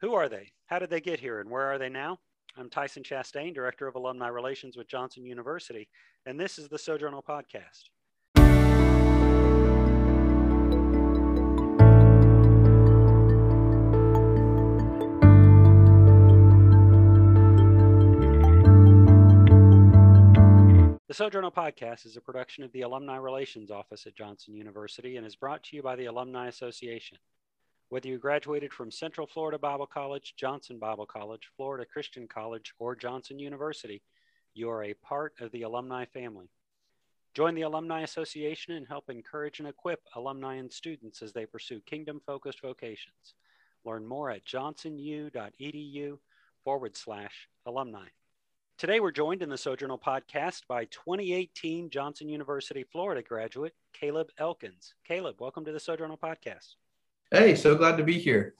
Who 0.00 0.14
are 0.14 0.28
they? 0.28 0.52
How 0.66 0.78
did 0.78 0.90
they 0.90 1.00
get 1.00 1.18
here? 1.18 1.40
And 1.40 1.50
where 1.50 1.64
are 1.64 1.76
they 1.76 1.88
now? 1.88 2.18
I'm 2.56 2.70
Tyson 2.70 3.02
Chastain, 3.02 3.52
Director 3.52 3.88
of 3.88 3.96
Alumni 3.96 4.28
Relations 4.28 4.76
with 4.76 4.86
Johnson 4.86 5.26
University, 5.26 5.88
and 6.24 6.38
this 6.38 6.56
is 6.56 6.68
the 6.68 6.78
Sojournal 6.78 7.24
Podcast. 7.28 7.90
The 21.08 21.14
Sojournal 21.14 21.50
Podcast 21.50 22.06
is 22.06 22.16
a 22.16 22.20
production 22.20 22.62
of 22.62 22.70
the 22.70 22.82
Alumni 22.82 23.16
Relations 23.16 23.72
Office 23.72 24.06
at 24.06 24.14
Johnson 24.14 24.54
University 24.54 25.16
and 25.16 25.26
is 25.26 25.34
brought 25.34 25.64
to 25.64 25.76
you 25.76 25.82
by 25.82 25.96
the 25.96 26.06
Alumni 26.06 26.46
Association. 26.46 27.18
Whether 27.90 28.08
you 28.08 28.18
graduated 28.18 28.70
from 28.70 28.90
Central 28.90 29.26
Florida 29.26 29.58
Bible 29.58 29.86
College, 29.86 30.34
Johnson 30.36 30.78
Bible 30.78 31.06
College, 31.06 31.48
Florida 31.56 31.86
Christian 31.86 32.28
College, 32.28 32.74
or 32.78 32.94
Johnson 32.94 33.38
University, 33.38 34.02
you 34.52 34.68
are 34.68 34.84
a 34.84 34.92
part 34.92 35.32
of 35.40 35.50
the 35.52 35.62
alumni 35.62 36.04
family. 36.04 36.50
Join 37.32 37.54
the 37.54 37.62
Alumni 37.62 38.02
Association 38.02 38.74
and 38.74 38.86
help 38.86 39.08
encourage 39.08 39.58
and 39.58 39.68
equip 39.68 40.00
alumni 40.14 40.56
and 40.56 40.70
students 40.70 41.22
as 41.22 41.32
they 41.32 41.46
pursue 41.46 41.80
kingdom 41.80 42.20
focused 42.26 42.60
vocations. 42.60 43.34
Learn 43.86 44.06
more 44.06 44.30
at 44.30 44.44
johnsonu.edu 44.44 46.18
forward 46.64 46.94
slash 46.94 47.48
alumni. 47.64 48.08
Today, 48.76 49.00
we're 49.00 49.12
joined 49.12 49.42
in 49.42 49.48
the 49.48 49.56
Sojournal 49.56 49.98
podcast 49.98 50.66
by 50.68 50.84
2018 50.86 51.88
Johnson 51.88 52.28
University, 52.28 52.84
Florida 52.92 53.22
graduate 53.22 53.72
Caleb 53.94 54.28
Elkins. 54.36 54.92
Caleb, 55.06 55.40
welcome 55.40 55.64
to 55.64 55.72
the 55.72 55.80
Sojournal 55.80 56.18
podcast. 56.18 56.74
Hey, 57.30 57.56
so 57.56 57.74
glad 57.74 57.98
to 57.98 58.04
be 58.04 58.18
here. 58.18 58.54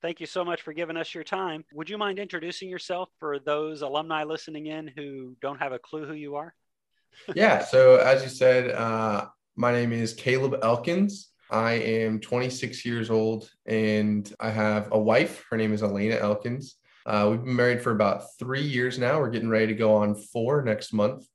Thank 0.00 0.20
you 0.20 0.26
so 0.26 0.44
much 0.44 0.62
for 0.62 0.72
giving 0.72 0.96
us 0.96 1.12
your 1.12 1.24
time. 1.24 1.64
Would 1.72 1.90
you 1.90 1.98
mind 1.98 2.20
introducing 2.20 2.68
yourself 2.68 3.08
for 3.18 3.40
those 3.40 3.82
alumni 3.82 4.22
listening 4.22 4.66
in 4.66 4.86
who 4.86 5.34
don't 5.42 5.58
have 5.58 5.72
a 5.72 5.80
clue 5.80 6.06
who 6.06 6.12
you 6.12 6.36
are? 6.36 6.54
yeah, 7.34 7.64
so 7.64 7.96
as 7.96 8.22
you 8.22 8.28
said, 8.28 8.70
uh, 8.70 9.26
my 9.56 9.72
name 9.72 9.92
is 9.92 10.12
Caleb 10.12 10.60
Elkins. 10.62 11.32
I 11.50 11.72
am 11.72 12.20
26 12.20 12.84
years 12.84 13.10
old 13.10 13.50
and 13.66 14.32
I 14.38 14.50
have 14.50 14.90
a 14.92 14.98
wife. 14.98 15.44
Her 15.50 15.56
name 15.56 15.72
is 15.72 15.82
Elena 15.82 16.14
Elkins. 16.14 16.76
Uh, 17.06 17.26
we've 17.32 17.42
been 17.42 17.56
married 17.56 17.82
for 17.82 17.90
about 17.90 18.38
three 18.38 18.62
years 18.62 18.96
now. 18.96 19.18
We're 19.18 19.30
getting 19.30 19.48
ready 19.48 19.66
to 19.66 19.74
go 19.74 19.92
on 19.92 20.14
four 20.14 20.62
next 20.62 20.92
month. 20.92 21.26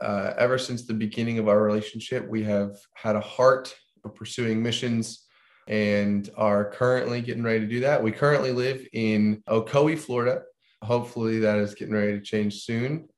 Uh, 0.00 0.34
ever 0.38 0.56
since 0.56 0.86
the 0.86 0.94
beginning 0.94 1.40
of 1.40 1.48
our 1.48 1.60
relationship, 1.60 2.28
we 2.28 2.44
have 2.44 2.76
had 2.94 3.16
a 3.16 3.20
heart 3.20 3.74
for 4.02 4.10
pursuing 4.10 4.62
missions 4.62 5.24
and 5.68 6.30
are 6.36 6.70
currently 6.70 7.20
getting 7.20 7.42
ready 7.42 7.60
to 7.60 7.66
do 7.66 7.80
that. 7.80 8.02
We 8.02 8.10
currently 8.10 8.52
live 8.52 8.86
in 8.92 9.42
Ocoee, 9.48 9.98
Florida. 9.98 10.42
Hopefully, 10.82 11.38
that 11.40 11.58
is 11.58 11.74
getting 11.74 11.94
ready 11.94 12.12
to 12.12 12.20
change 12.20 12.62
soon. 12.62 13.08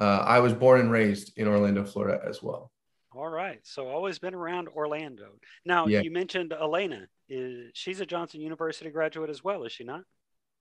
Uh, 0.00 0.22
I 0.24 0.40
was 0.40 0.54
born 0.54 0.80
and 0.80 0.90
raised 0.90 1.36
in 1.36 1.46
Orlando, 1.46 1.84
Florida 1.84 2.20
as 2.26 2.42
well. 2.42 2.70
All 3.14 3.28
right. 3.28 3.60
So 3.64 3.88
always 3.88 4.18
been 4.18 4.34
around 4.34 4.68
Orlando. 4.68 5.32
Now 5.64 5.86
yeah. 5.86 6.00
you 6.00 6.10
mentioned 6.10 6.52
Elena. 6.52 7.08
Is 7.28 7.72
she's 7.74 8.00
a 8.00 8.06
Johnson 8.06 8.40
University 8.40 8.90
graduate 8.90 9.28
as 9.28 9.44
well, 9.44 9.64
is 9.64 9.72
she 9.72 9.84
not? 9.84 10.02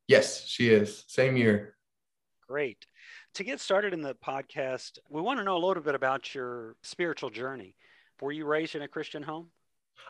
Yes, 0.08 0.46
she 0.46 0.70
is. 0.70 1.06
Same 1.08 1.38
year. 1.38 1.76
Great. 2.48 2.86
To 3.36 3.44
get 3.44 3.60
started 3.60 3.94
in 3.94 4.02
the 4.02 4.16
podcast, 4.16 5.00
we 5.10 5.22
want 5.22 5.40
to 5.40 5.46
know 5.46 5.58
a 5.58 5.66
little 5.66 5.84
bit 5.84 5.96
about 5.96 6.34
your 6.34 6.76
spiritual 6.82 7.30
journey. 7.30 7.76
Were 8.22 8.32
you 8.32 8.46
raised 8.46 8.76
in 8.76 8.82
a 8.82 8.88
Christian 8.88 9.22
home? 9.22 9.50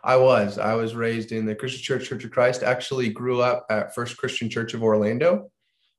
I 0.03 0.15
was. 0.15 0.57
I 0.57 0.73
was 0.73 0.95
raised 0.95 1.31
in 1.31 1.45
the 1.45 1.55
Christian 1.55 1.81
Church, 1.81 2.07
Church 2.07 2.23
of 2.23 2.31
Christ. 2.31 2.63
Actually, 2.63 3.09
grew 3.09 3.41
up 3.41 3.65
at 3.69 3.93
First 3.93 4.17
Christian 4.17 4.49
Church 4.49 4.73
of 4.73 4.83
Orlando, 4.83 5.49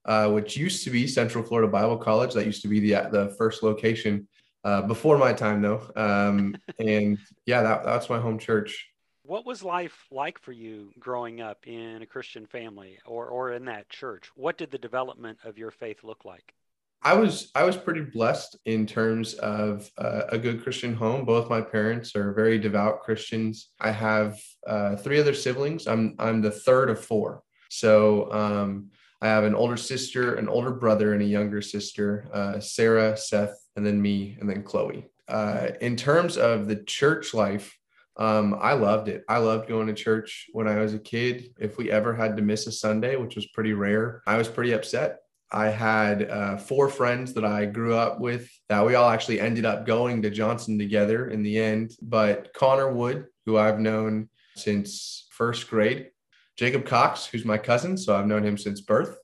uh, 0.05 0.31
which 0.31 0.57
used 0.57 0.85
to 0.85 0.91
be 0.91 1.07
Central 1.07 1.45
Florida 1.45 1.71
Bible 1.71 1.99
College. 1.99 2.35
That 2.35 2.47
used 2.47 2.63
to 2.63 2.69
be 2.69 2.81
the 2.81 3.09
the 3.11 3.35
first 3.37 3.63
location 3.63 4.29
uh, 4.65 4.83
before 4.83 5.19
my 5.19 5.33
time, 5.33 5.63
though. 5.63 5.91
Um, 5.97 6.57
and 6.79 7.19
yeah, 7.47 7.63
that, 7.63 7.85
that's 7.85 8.11
my 8.11 8.19
home 8.19 8.39
church. 8.39 8.89
What 9.23 9.45
was 9.45 9.63
life 9.63 10.07
like 10.11 10.39
for 10.39 10.53
you 10.53 10.91
growing 10.99 11.43
up 11.43 11.67
in 11.67 12.01
a 12.01 12.07
Christian 12.07 12.47
family 12.47 12.99
or, 13.05 13.27
or 13.27 13.53
in 13.53 13.67
that 13.67 13.91
church? 13.91 14.31
What 14.35 14.57
did 14.57 14.71
the 14.71 14.79
development 14.79 15.39
of 15.45 15.59
your 15.59 15.71
faith 15.71 16.03
look 16.03 16.25
like? 16.25 16.55
I 17.03 17.15
was 17.15 17.51
I 17.55 17.65
was 17.65 17.77
pretty 17.77 18.01
blessed 18.01 18.57
in 18.65 18.87
terms 18.87 19.35
of 19.35 19.91
uh, 19.99 20.23
a 20.31 20.39
good 20.39 20.63
Christian 20.63 20.95
home. 20.95 21.25
Both 21.25 21.49
my 21.49 21.61
parents 21.61 22.17
are 22.17 22.33
very 22.33 22.59
devout 22.59 23.03
Christians. 23.03 23.71
I 23.81 23.93
have 23.93 24.39
uh, 24.67 24.97
three 24.97 25.21
other 25.21 25.35
siblings. 25.35 25.87
I'm 25.87 26.17
I'm 26.19 26.43
the 26.43 26.51
third 26.51 26.91
of 26.91 27.05
four. 27.05 27.43
So 27.71 28.33
um, 28.33 28.91
I 29.23 29.29
have 29.29 29.45
an 29.45 29.55
older 29.55 29.77
sister, 29.77 30.35
an 30.35 30.49
older 30.49 30.73
brother, 30.73 31.13
and 31.13 31.23
a 31.23 31.27
younger 31.27 31.63
sister. 31.63 32.29
Uh, 32.33 32.61
Sarah, 32.61 33.17
Seth, 33.17 33.57
and 33.77 33.87
then 33.87 34.01
me, 34.01 34.37
and 34.41 34.49
then 34.49 34.63
Chloe. 34.63 35.09
Uh, 35.29 35.69
in 35.81 35.97
terms 35.97 36.37
of 36.37 36.67
the 36.67 36.77
church 36.77 37.35
life, 37.35 37.77
um, 38.17 38.57
I 38.61 38.73
loved 38.73 39.09
it. 39.09 39.25
I 39.29 39.39
loved 39.39 39.69
going 39.69 39.87
to 39.87 39.95
church 39.95 40.47
when 40.53 40.67
I 40.67 40.77
was 40.81 40.95
a 40.95 40.99
kid. 40.99 41.55
If 41.61 41.79
we 41.79 41.91
ever 41.91 42.15
had 42.15 42.37
to 42.37 42.43
miss 42.43 42.67
a 42.67 42.73
Sunday, 42.73 43.17
which 43.17 43.37
was 43.37 43.47
pretty 43.47 43.73
rare, 43.73 44.23
I 44.27 44.37
was 44.37 44.49
pretty 44.49 44.73
upset. 44.73 45.19
I 45.51 45.67
had 45.67 46.29
uh, 46.29 46.57
four 46.59 46.89
friends 46.89 47.35
that 47.35 47.45
I 47.45 47.65
grew 47.65 47.95
up 47.95 48.21
with 48.21 48.51
that 48.69 48.85
we 48.85 48.95
all 48.95 49.09
actually 49.09 49.41
ended 49.41 49.65
up 49.65 49.87
going 49.87 50.23
to 50.23 50.31
Johnson 50.31 50.79
together 50.79 51.29
in 51.29 51.43
the 51.43 51.59
end. 51.59 51.93
But 52.03 52.53
Connor 52.55 52.93
Wood, 52.93 53.27
who 53.47 53.57
I've 53.57 53.81
known 53.81 54.29
since 54.57 55.27
first 55.31 55.69
grade, 55.71 56.11
Jacob 56.57 56.85
Cox, 56.85 57.27
who's 57.27 57.45
my 57.45 57.57
cousin, 57.57 57.97
so 57.97 58.17
I've 58.17 58.27
known 58.27 58.45
him 58.45 58.59
since 58.59 58.81
birth. 58.81 59.17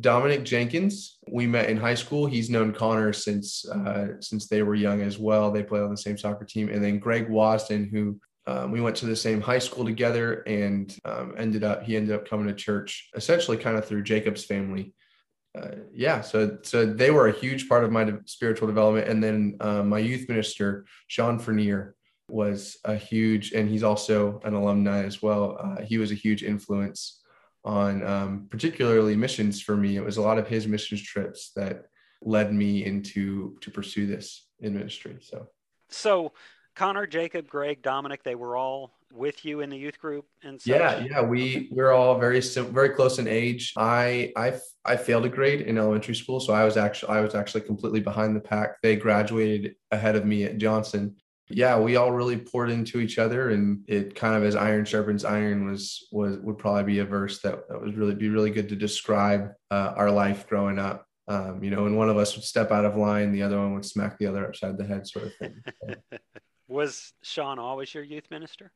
Dominic 0.00 0.44
Jenkins, 0.44 1.18
we 1.30 1.46
met 1.46 1.70
in 1.70 1.76
high 1.76 1.94
school. 1.94 2.26
He's 2.26 2.50
known 2.50 2.72
Connor 2.72 3.12
since 3.12 3.68
uh, 3.68 4.20
since 4.20 4.48
they 4.48 4.62
were 4.62 4.74
young 4.74 5.02
as 5.02 5.18
well. 5.18 5.50
They 5.50 5.62
play 5.62 5.80
on 5.80 5.90
the 5.90 5.96
same 5.96 6.16
soccer 6.16 6.44
team. 6.44 6.68
And 6.68 6.82
then 6.82 6.98
Greg 6.98 7.28
Wasden, 7.28 7.90
who 7.90 8.20
um, 8.48 8.70
we 8.70 8.80
went 8.80 8.96
to 8.96 9.06
the 9.06 9.14
same 9.14 9.42
high 9.42 9.58
school 9.58 9.84
together 9.84 10.42
and 10.46 10.96
um, 11.04 11.34
ended 11.36 11.64
up 11.64 11.82
he 11.82 11.96
ended 11.96 12.14
up 12.14 12.26
coming 12.26 12.46
to 12.46 12.54
church 12.54 13.10
essentially 13.14 13.58
kind 13.58 13.76
of 13.76 13.84
through 13.84 14.02
jacob's 14.02 14.42
family 14.42 14.94
uh, 15.58 15.76
yeah 15.92 16.20
so 16.20 16.58
so 16.62 16.86
they 16.86 17.10
were 17.10 17.28
a 17.28 17.32
huge 17.32 17.68
part 17.68 17.84
of 17.84 17.90
my 17.90 18.04
de- 18.04 18.20
spiritual 18.26 18.66
development. 18.66 19.08
And 19.08 19.22
then 19.22 19.56
uh, 19.60 19.82
my 19.82 19.98
youth 19.98 20.28
minister 20.28 20.86
sean 21.08 21.38
Fernier 21.38 21.94
was 22.28 22.78
a 22.84 22.94
huge 22.94 23.52
and 23.52 23.68
he's 23.68 23.82
also 23.82 24.40
an 24.44 24.54
alumni 24.54 25.04
as 25.04 25.22
well. 25.22 25.58
Uh, 25.60 25.82
he 25.82 25.98
was 25.98 26.10
a 26.12 26.14
huge 26.14 26.42
influence 26.42 27.22
on 27.64 28.04
um, 28.06 28.46
particularly 28.50 29.16
missions 29.16 29.60
for 29.60 29.76
me. 29.76 29.96
It 29.96 30.04
was 30.04 30.16
a 30.16 30.22
lot 30.22 30.38
of 30.38 30.46
his 30.46 30.66
missions 30.66 31.02
trips 31.02 31.52
that 31.56 31.86
led 32.22 32.52
me 32.52 32.84
into 32.84 33.58
to 33.60 33.70
pursue 33.70 34.06
this 34.06 34.48
in 34.60 34.74
ministry 34.74 35.16
so. 35.20 35.48
So 35.88 36.32
Connor, 36.76 37.06
Jacob, 37.06 37.48
Greg, 37.48 37.82
Dominic, 37.82 38.22
they 38.22 38.34
were 38.34 38.56
all 38.56 38.97
with 39.12 39.44
you 39.44 39.60
in 39.60 39.70
the 39.70 39.76
youth 39.76 39.98
group 39.98 40.26
and 40.42 40.60
such? 40.60 40.70
yeah 40.70 41.04
yeah 41.10 41.20
we 41.22 41.68
we're 41.70 41.92
all 41.92 42.18
very 42.18 42.40
very 42.40 42.90
close 42.90 43.18
in 43.18 43.26
age. 43.26 43.72
I 43.76 44.32
i 44.36 44.54
i 44.84 44.96
failed 44.96 45.24
a 45.24 45.28
grade 45.28 45.62
in 45.62 45.78
elementary 45.78 46.14
school 46.14 46.40
so 46.40 46.52
i 46.52 46.64
was 46.64 46.76
actually 46.76 47.10
i 47.10 47.20
was 47.20 47.34
actually 47.34 47.62
completely 47.62 48.00
behind 48.00 48.36
the 48.36 48.40
pack. 48.40 48.76
They 48.82 48.96
graduated 48.96 49.76
ahead 49.90 50.16
of 50.16 50.24
me 50.24 50.44
at 50.44 50.58
johnson. 50.58 51.16
Yeah 51.48 51.78
we 51.78 51.96
all 51.96 52.12
really 52.12 52.36
poured 52.36 52.70
into 52.70 53.00
each 53.00 53.18
other 53.18 53.50
and 53.50 53.82
it 53.88 54.14
kind 54.14 54.36
of 54.36 54.44
as 54.44 54.54
iron 54.54 54.84
sharpens 54.84 55.24
iron 55.24 55.66
was 55.66 56.06
was 56.12 56.38
would 56.38 56.58
probably 56.58 56.84
be 56.84 56.98
a 56.98 57.04
verse 57.04 57.40
that, 57.40 57.66
that 57.68 57.80
would 57.80 57.96
really 57.96 58.14
be 58.14 58.28
really 58.28 58.50
good 58.50 58.68
to 58.68 58.76
describe 58.76 59.50
uh, 59.70 59.94
our 59.96 60.10
life 60.10 60.46
growing 60.46 60.78
up. 60.78 61.06
Um, 61.26 61.62
you 61.62 61.70
know 61.70 61.86
and 61.86 61.96
one 61.96 62.08
of 62.08 62.16
us 62.16 62.36
would 62.36 62.44
step 62.44 62.70
out 62.70 62.84
of 62.86 62.96
line 62.96 63.32
the 63.32 63.42
other 63.42 63.58
one 63.58 63.74
would 63.74 63.84
smack 63.84 64.18
the 64.18 64.26
other 64.26 64.46
upside 64.46 64.78
the 64.78 64.84
head 64.86 65.06
sort 65.06 65.26
of 65.26 65.34
thing. 65.36 65.62
Was 66.68 67.14
Sean 67.22 67.58
always 67.58 67.94
your 67.94 68.04
youth 68.04 68.30
minister? 68.30 68.70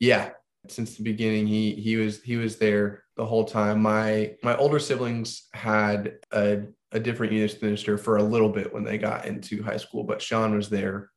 Yeah, 0.00 0.30
since 0.68 0.96
the 0.96 1.02
beginning 1.02 1.46
he 1.46 1.74
he 1.74 1.96
was 1.96 2.22
he 2.22 2.36
was 2.36 2.56
there 2.58 3.04
the 3.16 3.26
whole 3.26 3.44
time. 3.44 3.80
My 3.80 4.34
my 4.42 4.56
older 4.56 4.78
siblings 4.78 5.48
had 5.52 6.18
a 6.32 6.62
a 6.92 7.00
different 7.00 7.32
youth 7.32 7.60
minister 7.62 7.98
for 7.98 8.16
a 8.16 8.22
little 8.22 8.48
bit 8.48 8.72
when 8.72 8.84
they 8.84 8.98
got 8.98 9.26
into 9.26 9.62
high 9.62 9.76
school, 9.76 10.04
but 10.04 10.22
Sean 10.22 10.54
was 10.54 10.68
there 10.68 11.10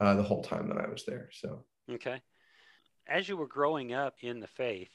uh, 0.00 0.14
the 0.14 0.22
whole 0.22 0.42
time 0.42 0.68
that 0.68 0.78
I 0.78 0.88
was 0.88 1.04
there. 1.04 1.28
So 1.32 1.64
okay, 1.90 2.20
as 3.06 3.28
you 3.28 3.36
were 3.36 3.46
growing 3.46 3.92
up 3.92 4.14
in 4.22 4.40
the 4.40 4.46
faith, 4.46 4.90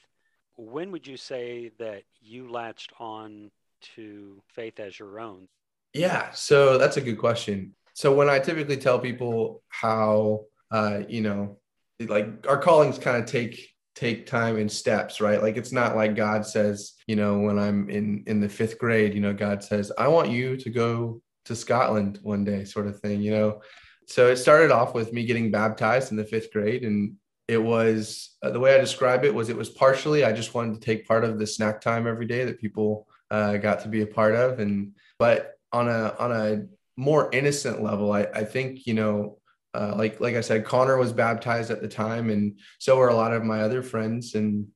when 0.56 0.90
would 0.92 1.06
you 1.06 1.16
say 1.16 1.72
that 1.78 2.02
you 2.20 2.50
latched 2.50 2.92
on 2.98 3.50
to 3.96 4.40
faith 4.48 4.80
as 4.80 4.98
your 4.98 5.20
own? 5.20 5.48
Yeah, 5.92 6.30
so 6.32 6.78
that's 6.78 6.96
a 6.96 7.00
good 7.00 7.18
question. 7.18 7.74
So 7.94 8.12
when 8.12 8.28
I 8.28 8.40
typically 8.40 8.76
tell 8.76 8.98
people 8.98 9.62
how 9.68 10.46
uh, 10.70 11.02
you 11.08 11.20
know, 11.20 11.58
like 12.00 12.46
our 12.48 12.58
callings 12.58 12.98
kind 12.98 13.16
of 13.16 13.26
take 13.26 13.68
take 13.94 14.26
time 14.26 14.58
in 14.58 14.68
steps 14.68 15.20
right? 15.20 15.42
Like 15.42 15.56
it's 15.56 15.72
not 15.72 15.96
like 15.96 16.16
god 16.16 16.46
says 16.46 16.94
you 17.06 17.16
know 17.16 17.40
when 17.40 17.58
i'm 17.58 17.88
in 17.90 18.24
in 18.26 18.40
the 18.40 18.48
fifth 18.48 18.78
grade 18.78 19.14
you 19.14 19.20
know 19.20 19.32
god 19.32 19.62
says 19.62 19.92
i 19.98 20.08
want 20.08 20.30
you 20.30 20.56
to 20.56 20.70
go 20.70 21.20
to 21.44 21.54
scotland 21.54 22.18
one 22.22 22.44
day 22.44 22.64
sort 22.64 22.86
of 22.86 22.98
thing 23.00 23.20
you 23.20 23.30
know? 23.30 23.60
So 24.06 24.28
it 24.28 24.36
started 24.36 24.70
off 24.70 24.94
with 24.94 25.12
me 25.12 25.24
getting 25.24 25.50
baptized 25.50 26.10
in 26.10 26.18
the 26.18 26.24
fifth 26.24 26.52
grade 26.52 26.84
and 26.84 27.16
it 27.48 27.58
was 27.62 28.36
uh, 28.42 28.50
the 28.50 28.60
way 28.60 28.74
I 28.74 28.78
describe 28.78 29.24
it 29.24 29.34
was 29.34 29.48
it 29.48 29.56
was 29.56 29.68
partially 29.68 30.24
I 30.24 30.32
just 30.32 30.54
wanted 30.54 30.74
to 30.74 30.80
take 30.80 31.06
part 31.06 31.24
of 31.24 31.38
the 31.38 31.46
snack 31.46 31.80
time 31.80 32.06
every 32.06 32.26
day 32.26 32.44
that 32.44 32.60
people 32.60 33.06
uh, 33.30 33.56
got 33.56 33.80
to 33.80 33.88
be 33.88 34.02
a 34.02 34.06
part 34.06 34.34
of, 34.34 34.60
and 34.60 34.92
but 35.18 35.54
on 35.72 35.88
a 35.88 36.14
on 36.18 36.32
a 36.32 36.66
more 36.96 37.30
innocent 37.32 37.82
level, 37.82 38.12
I, 38.12 38.22
I 38.22 38.44
think 38.44 38.86
you 38.86 38.94
know 38.94 39.38
uh, 39.74 39.94
like 39.96 40.20
like 40.20 40.36
I 40.36 40.40
said, 40.40 40.64
Connor 40.64 40.96
was 40.96 41.12
baptized 41.12 41.70
at 41.70 41.82
the 41.82 41.88
time, 41.88 42.30
and 42.30 42.58
so 42.78 42.96
were 42.96 43.08
a 43.08 43.14
lot 43.14 43.32
of 43.32 43.44
my 43.44 43.62
other 43.62 43.82
friends, 43.82 44.34
and 44.34 44.68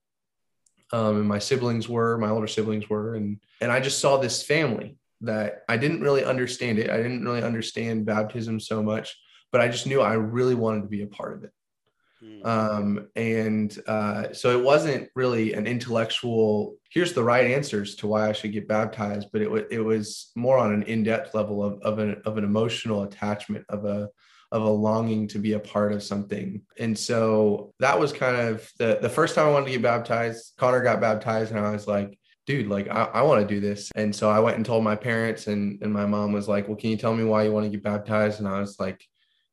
um, 0.93 1.19
and 1.19 1.29
my 1.29 1.39
siblings 1.39 1.89
were, 1.89 2.19
my 2.19 2.31
older 2.31 2.49
siblings 2.49 2.89
were, 2.89 3.15
and 3.15 3.41
and 3.61 3.71
I 3.71 3.81
just 3.81 4.01
saw 4.01 4.17
this 4.17 4.43
family 4.43 4.97
that 5.21 5.63
I 5.69 5.77
didn't 5.77 6.01
really 6.01 6.25
understand 6.25 6.79
it. 6.79 6.91
I 6.91 6.97
didn't 6.97 7.25
really 7.25 7.43
understand 7.43 8.07
baptism 8.07 8.61
so 8.61 8.83
much, 8.83 9.17
but 9.53 9.61
I 9.61 9.69
just 9.69 9.87
knew 9.87 10.01
I 10.01 10.15
really 10.15 10.55
wanted 10.55 10.83
to 10.83 10.89
be 10.89 11.03
a 11.03 11.07
part 11.07 11.35
of 11.35 11.45
it. 11.45 11.53
Mm. 12.23 12.47
Um, 12.47 13.09
and 13.15 13.79
uh, 13.87 14.33
so 14.33 14.59
it 14.59 14.63
wasn't 14.63 15.09
really 15.15 15.53
an 15.53 15.67
intellectual. 15.67 16.77
Here's 16.91 17.13
the 17.13 17.23
right 17.23 17.47
answers 17.47 17.95
to 17.97 18.09
why 18.09 18.29
I 18.29 18.33
should 18.33 18.53
get 18.53 18.67
baptized, 18.67 19.29
but 19.33 19.43
it 19.43 19.51
was 19.51 19.63
it 19.71 19.81
was 19.81 20.33
more 20.35 20.59
on 20.59 20.73
an 20.73 20.83
in 20.85 21.05
depth 21.05 21.35
level 21.35 21.63
of 21.63 21.81
of 21.83 21.99
an 21.99 22.21
of 22.25 22.37
an 22.39 22.45
emotional 22.45 23.05
attachment 23.05 23.65
of 23.69 23.85
a 23.85 24.09
of 24.51 24.63
a 24.63 24.69
longing 24.69 25.29
to 25.29 25.39
be 25.39 25.53
a 25.53 25.61
part 25.61 25.93
of 25.93 26.03
something. 26.03 26.63
And 26.79 26.99
so 26.99 27.73
that 27.81 27.99
was 27.99 28.13
kind 28.13 28.37
of 28.37 28.71
the 28.79 28.99
the 29.01 29.09
first 29.09 29.35
time 29.35 29.47
I 29.47 29.53
wanted 29.53 29.67
to 29.67 29.73
get 29.73 29.83
baptized. 29.83 30.55
Connor 30.57 30.83
got 30.83 31.01
baptized, 31.01 31.51
and 31.53 31.61
I 31.61 31.71
was 31.71 31.87
like, 31.87 32.19
dude, 32.47 32.69
like 32.69 32.89
I, 32.89 33.05
I 33.05 33.23
want 33.23 33.47
to 33.47 33.55
do 33.55 33.61
this. 33.61 33.91
And 33.95 34.15
so 34.15 34.31
I 34.31 34.41
went 34.41 34.57
and 34.57 34.65
told 34.65 34.85
my 34.85 34.97
parents, 34.97 35.47
and 35.47 35.83
and 35.83 35.93
my 35.93 36.07
mom 36.07 36.33
was 36.33 36.49
like, 36.49 36.67
well, 36.67 36.77
can 36.77 36.91
you 36.91 36.97
tell 36.97 37.15
me 37.15 37.25
why 37.25 37.45
you 37.45 37.53
want 37.53 37.65
to 37.67 37.71
get 37.71 37.83
baptized? 37.83 38.41
And 38.41 38.49
I 38.49 38.61
was 38.61 38.81
like, 38.81 39.05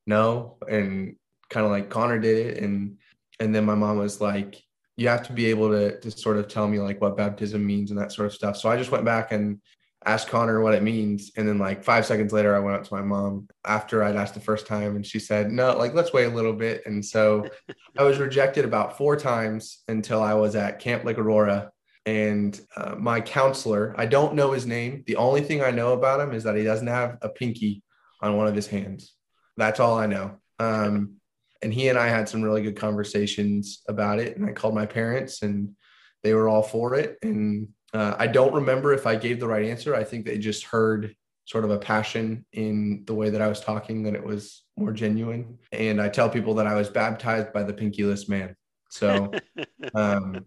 no. 0.07 0.57
And 0.69 1.15
kind 1.49 1.65
of 1.65 1.71
like 1.71 1.89
Connor 1.89 2.19
did 2.19 2.47
it, 2.47 2.63
and 2.63 2.97
and 3.39 3.53
then 3.53 3.65
my 3.65 3.75
mom 3.75 3.97
was 3.97 4.21
like, 4.21 4.61
you 4.97 5.09
have 5.09 5.27
to 5.27 5.33
be 5.33 5.47
able 5.47 5.69
to 5.69 5.99
to 5.99 6.11
sort 6.11 6.37
of 6.37 6.47
tell 6.47 6.67
me 6.67 6.79
like 6.79 7.01
what 7.01 7.17
baptism 7.17 7.65
means 7.65 7.91
and 7.91 7.99
that 7.99 8.13
sort 8.13 8.27
of 8.27 8.33
stuff. 8.33 8.55
So 8.57 8.69
I 8.69 8.77
just 8.77 8.91
went 8.91 9.05
back 9.05 9.31
and 9.31 9.59
asked 10.05 10.29
Connor 10.29 10.61
what 10.61 10.75
it 10.75 10.83
means. 10.83 11.31
And 11.35 11.47
then 11.47 11.57
like 11.57 11.83
five 11.83 12.05
seconds 12.05 12.31
later, 12.31 12.55
I 12.55 12.59
went 12.59 12.77
up 12.77 12.83
to 12.83 12.93
my 12.93 13.01
mom 13.01 13.47
after 13.65 14.03
I'd 14.03 14.15
asked 14.15 14.35
the 14.35 14.39
first 14.39 14.67
time 14.67 14.95
and 14.95 15.05
she 15.05 15.19
said, 15.19 15.51
no, 15.51 15.75
like 15.77 15.93
let's 15.93 16.13
wait 16.13 16.25
a 16.25 16.35
little 16.35 16.53
bit. 16.53 16.83
And 16.85 17.03
so 17.03 17.47
I 17.97 18.03
was 18.03 18.19
rejected 18.19 18.65
about 18.65 18.97
four 18.97 19.15
times 19.15 19.83
until 19.87 20.21
I 20.21 20.33
was 20.33 20.55
at 20.55 20.79
Camp 20.79 21.03
Lake 21.03 21.17
Aurora. 21.17 21.71
And 22.05 22.59
uh, 22.77 22.95
my 22.95 23.19
counselor, 23.19 23.95
I 23.97 24.05
don't 24.05 24.35
know 24.35 24.51
his 24.51 24.67
name. 24.67 25.03
The 25.07 25.15
only 25.15 25.41
thing 25.41 25.63
I 25.63 25.71
know 25.71 25.93
about 25.93 26.19
him 26.19 26.33
is 26.33 26.43
that 26.43 26.55
he 26.55 26.63
doesn't 26.63 26.85
have 26.85 27.17
a 27.23 27.29
pinky 27.29 27.81
on 28.21 28.37
one 28.37 28.47
of 28.47 28.55
his 28.55 28.67
hands. 28.67 29.13
That's 29.57 29.79
all 29.79 29.97
I 29.97 30.05
know. 30.05 30.37
Um, 30.59 31.15
and 31.63 31.73
he 31.73 31.89
and 31.89 31.97
I 31.97 32.09
had 32.09 32.29
some 32.29 32.43
really 32.43 32.61
good 32.61 32.75
conversations 32.75 33.81
about 33.87 34.19
it. 34.19 34.37
And 34.37 34.47
I 34.47 34.51
called 34.51 34.75
my 34.75 34.85
parents 34.85 35.41
and 35.41 35.75
they 36.23 36.35
were 36.35 36.47
all 36.47 36.61
for 36.61 36.93
it. 36.93 37.17
And 37.23 37.69
uh, 37.95 38.15
I 38.19 38.27
don't 38.27 38.53
remember 38.53 38.93
if 38.93 39.07
I 39.07 39.15
gave 39.15 39.39
the 39.39 39.47
right 39.47 39.65
answer. 39.65 39.95
I 39.95 40.03
think 40.03 40.25
they 40.25 40.37
just 40.37 40.65
heard 40.65 41.15
sort 41.45 41.63
of 41.63 41.71
a 41.71 41.77
passion 41.77 42.45
in 42.51 43.03
the 43.05 43.13
way 43.13 43.29
that 43.29 43.41
I 43.41 43.47
was 43.47 43.61
talking, 43.61 44.03
that 44.03 44.15
it 44.15 44.23
was 44.23 44.63
more 44.77 44.91
genuine. 44.91 45.59
And 45.71 46.01
I 46.01 46.09
tell 46.09 46.29
people 46.29 46.55
that 46.55 46.67
I 46.67 46.73
was 46.73 46.89
baptized 46.89 47.53
by 47.53 47.63
the 47.63 47.73
pinkyless 47.73 48.27
man. 48.27 48.55
So, 48.89 49.31
um, 49.95 50.45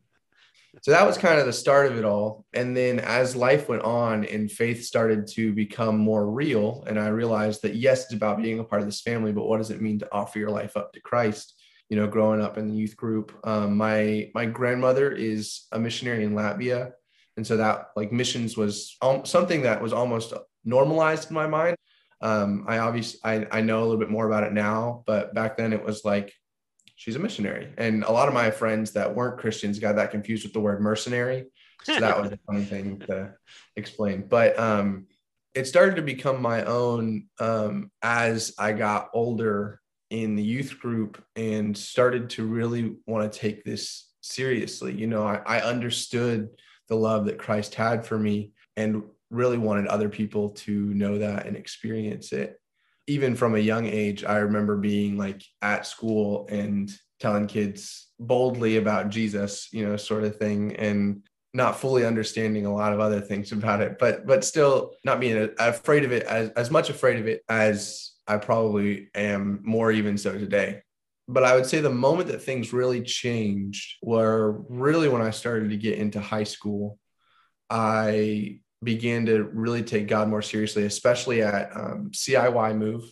so 0.82 0.90
that 0.90 1.06
was 1.06 1.16
kind 1.16 1.40
of 1.40 1.46
the 1.46 1.52
start 1.52 1.90
of 1.90 1.96
it 1.96 2.04
all. 2.04 2.44
And 2.52 2.76
then 2.76 2.98
as 3.00 3.34
life 3.34 3.68
went 3.68 3.82
on 3.82 4.24
and 4.24 4.50
faith 4.50 4.84
started 4.84 5.26
to 5.28 5.52
become 5.52 5.96
more 5.96 6.28
real, 6.30 6.84
and 6.86 6.98
I 6.98 7.08
realized 7.08 7.62
that 7.62 7.76
yes, 7.76 8.04
it's 8.04 8.14
about 8.14 8.42
being 8.42 8.58
a 8.58 8.64
part 8.64 8.82
of 8.82 8.88
this 8.88 9.00
family, 9.00 9.32
but 9.32 9.46
what 9.46 9.58
does 9.58 9.70
it 9.70 9.80
mean 9.80 10.00
to 10.00 10.12
offer 10.12 10.38
your 10.38 10.50
life 10.50 10.76
up 10.76 10.92
to 10.92 11.00
Christ? 11.00 11.54
You 11.88 11.96
know, 11.96 12.06
growing 12.06 12.42
up 12.42 12.58
in 12.58 12.68
the 12.68 12.74
youth 12.74 12.96
group, 12.96 13.34
um, 13.44 13.76
my 13.76 14.30
my 14.34 14.44
grandmother 14.44 15.10
is 15.10 15.66
a 15.72 15.78
missionary 15.78 16.22
in 16.24 16.34
Latvia, 16.34 16.92
and 17.38 17.46
so 17.46 17.56
that 17.56 17.90
like 17.94 18.10
missions 18.12 18.56
was 18.56 18.96
something 19.24 19.62
that 19.62 19.80
was 19.80 19.92
almost 19.92 20.34
normalized 20.64 21.30
in 21.30 21.34
my 21.34 21.46
mind. 21.46 21.76
Um, 22.20 22.64
i 22.66 22.78
obviously 22.78 23.20
I, 23.22 23.46
I 23.52 23.60
know 23.60 23.78
a 23.78 23.84
little 23.84 23.96
bit 23.96 24.10
more 24.10 24.26
about 24.26 24.42
it 24.42 24.52
now 24.52 25.04
but 25.06 25.34
back 25.34 25.56
then 25.56 25.72
it 25.72 25.84
was 25.84 26.04
like 26.04 26.34
she's 26.96 27.14
a 27.14 27.20
missionary. 27.20 27.72
And 27.78 28.02
a 28.02 28.10
lot 28.10 28.26
of 28.26 28.34
my 28.34 28.50
friends 28.50 28.90
that 28.94 29.14
weren't 29.14 29.38
christians 29.38 29.78
got 29.78 29.94
that 29.96 30.10
confused 30.10 30.42
with 30.42 30.52
the 30.52 30.58
word 30.58 30.80
mercenary. 30.80 31.46
So 31.84 32.00
that 32.00 32.20
was 32.20 32.32
a 32.32 32.38
funny 32.46 32.64
thing 32.64 32.98
to 33.06 33.34
explain. 33.76 34.26
But 34.26 34.58
um, 34.58 35.06
it 35.54 35.66
started 35.68 35.94
to 35.94 36.02
become 36.02 36.42
my 36.42 36.64
own 36.64 37.28
um, 37.38 37.92
as 38.02 38.52
i 38.58 38.72
got 38.72 39.10
older 39.14 39.80
in 40.10 40.34
the 40.34 40.42
youth 40.42 40.80
group 40.80 41.22
and 41.36 41.78
started 41.78 42.30
to 42.30 42.44
really 42.44 42.96
want 43.06 43.32
to 43.32 43.38
take 43.38 43.62
this 43.62 44.10
seriously. 44.22 44.92
You 44.92 45.06
know 45.06 45.22
I, 45.22 45.36
I 45.46 45.60
understood 45.60 46.48
the 46.88 46.96
love 46.96 47.26
that 47.26 47.38
Christ 47.38 47.74
had 47.74 48.04
for 48.04 48.18
me 48.18 48.52
and 48.76 49.02
really 49.30 49.58
wanted 49.58 49.86
other 49.86 50.08
people 50.08 50.50
to 50.50 50.72
know 50.72 51.18
that 51.18 51.46
and 51.46 51.56
experience 51.56 52.32
it. 52.32 52.60
Even 53.06 53.36
from 53.36 53.54
a 53.54 53.58
young 53.58 53.86
age, 53.86 54.24
I 54.24 54.38
remember 54.38 54.76
being 54.76 55.16
like 55.16 55.42
at 55.62 55.86
school 55.86 56.46
and 56.50 56.90
telling 57.20 57.46
kids 57.46 58.08
boldly 58.18 58.76
about 58.76 59.10
Jesus, 59.10 59.68
you 59.72 59.86
know, 59.86 59.96
sort 59.96 60.24
of 60.24 60.36
thing, 60.36 60.76
and 60.76 61.22
not 61.54 61.80
fully 61.80 62.04
understanding 62.04 62.66
a 62.66 62.74
lot 62.74 62.92
of 62.92 63.00
other 63.00 63.20
things 63.20 63.52
about 63.52 63.80
it, 63.80 63.98
but 63.98 64.26
but 64.26 64.44
still 64.44 64.92
not 65.04 65.20
being 65.20 65.48
afraid 65.58 66.04
of 66.04 66.12
it 66.12 66.24
as 66.24 66.50
as 66.50 66.70
much 66.70 66.90
afraid 66.90 67.18
of 67.18 67.26
it 67.26 67.42
as 67.48 68.12
I 68.26 68.36
probably 68.36 69.08
am 69.14 69.60
more 69.62 69.90
even 69.90 70.18
so 70.18 70.32
today 70.32 70.82
but 71.28 71.44
I 71.44 71.54
would 71.54 71.66
say 71.66 71.80
the 71.80 71.90
moment 71.90 72.28
that 72.28 72.42
things 72.42 72.72
really 72.72 73.02
changed 73.02 73.98
were 74.02 74.62
really 74.70 75.08
when 75.08 75.20
I 75.20 75.30
started 75.30 75.68
to 75.70 75.76
get 75.76 75.98
into 75.98 76.20
high 76.20 76.44
school. 76.44 76.98
I 77.68 78.60
began 78.82 79.26
to 79.26 79.44
really 79.44 79.82
take 79.82 80.08
God 80.08 80.28
more 80.28 80.40
seriously, 80.40 80.84
especially 80.84 81.42
at 81.42 81.76
um, 81.76 82.10
CIY 82.14 82.78
Move. 82.78 83.02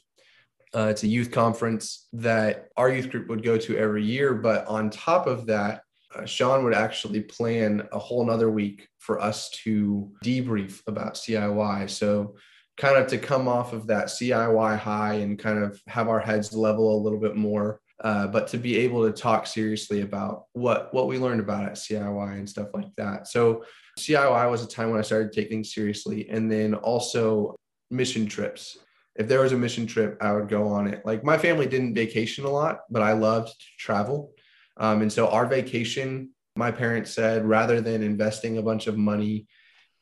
Uh, 0.75 0.89
it's 0.91 1.03
a 1.03 1.09
youth 1.09 1.31
conference 1.31 2.09
that 2.15 2.69
our 2.79 2.89
youth 2.89 3.11
group 3.11 3.29
would 3.29 3.43
go 3.45 3.59
to 3.59 3.77
every 3.77 4.05
year. 4.05 4.33
But 4.35 4.67
on 4.67 4.89
top 4.89 5.27
of 5.27 5.47
that, 5.47 5.83
uh, 6.15 6.25
Sean 6.25 6.65
would 6.65 6.75
actually 6.75 7.21
plan 7.21 7.87
a 7.93 7.99
whole 7.99 8.25
nother 8.25 8.51
week 8.51 8.89
for 8.99 9.21
us 9.21 9.51
to 9.65 10.11
debrief 10.25 10.81
about 10.87 11.15
CIY. 11.15 11.91
So, 11.91 12.37
kind 12.79 12.97
of 12.97 13.07
to 13.09 13.19
come 13.19 13.49
off 13.49 13.73
of 13.73 13.87
that 13.87 14.07
CIY 14.07 14.79
high 14.79 15.15
and 15.15 15.39
kind 15.39 15.63
of 15.63 15.81
have 15.87 16.09
our 16.09 16.21
heads 16.21 16.53
level 16.53 16.95
a 16.95 17.03
little 17.03 17.19
bit 17.19 17.35
more 17.35 17.81
uh, 18.03 18.27
but 18.27 18.49
to 18.49 18.59
be 18.59 18.77
able 18.77 19.07
to 19.07 19.13
talk 19.13 19.47
seriously 19.47 20.03
about 20.03 20.45
what 20.53 20.93
what 20.93 21.07
we 21.09 21.19
learned 21.19 21.41
about 21.41 21.65
at 21.65 21.75
CIY 21.75 22.33
and 22.33 22.49
stuff 22.49 22.69
like 22.75 22.95
that. 22.97 23.27
So 23.27 23.65
CIY 23.99 24.51
was 24.51 24.63
a 24.63 24.69
time 24.69 24.91
when 24.91 24.99
I 24.99 25.03
started 25.03 25.33
things 25.33 25.73
seriously, 25.73 26.29
and 26.29 26.51
then 26.51 26.75
also 26.75 27.57
mission 27.91 28.27
trips. 28.27 28.79
If 29.15 29.29
there 29.29 29.41
was 29.41 29.53
a 29.53 29.57
mission 29.57 29.87
trip, 29.87 30.19
I 30.21 30.33
would 30.33 30.49
go 30.49 30.69
on 30.69 30.87
it. 30.87 31.07
Like 31.07 31.25
my 31.25 31.39
family 31.39 31.67
didn't 31.67 31.95
vacation 31.95 32.45
a 32.45 32.51
lot, 32.51 32.81
but 32.91 33.01
I 33.01 33.13
loved 33.13 33.49
to 33.49 33.67
travel, 33.79 34.33
um, 34.77 35.01
and 35.01 35.13
so 35.13 35.29
our 35.29 35.47
vacation, 35.47 36.31
my 36.55 36.71
parents 36.71 37.13
said, 37.13 37.47
rather 37.47 37.81
than 37.81 38.03
investing 38.03 38.59
a 38.59 38.63
bunch 38.63 38.89
of 38.89 38.99
money 38.99 39.47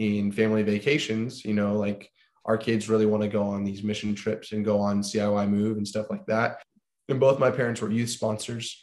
in 0.00 0.32
family 0.32 0.64
vacations, 0.64 1.44
you 1.44 1.54
know, 1.54 1.76
like 1.76 2.10
our 2.44 2.58
kids 2.58 2.88
really 2.88 3.06
want 3.06 3.22
to 3.22 3.28
go 3.28 3.44
on 3.44 3.62
these 3.62 3.84
mission 3.84 4.16
trips 4.16 4.50
and 4.50 4.64
go 4.64 4.80
on 4.80 5.00
CIY 5.00 5.48
move 5.48 5.76
and 5.76 5.86
stuff 5.86 6.10
like 6.10 6.26
that 6.26 6.58
and 7.08 7.20
both 7.20 7.38
my 7.38 7.50
parents 7.50 7.80
were 7.80 7.90
youth 7.90 8.10
sponsors. 8.10 8.82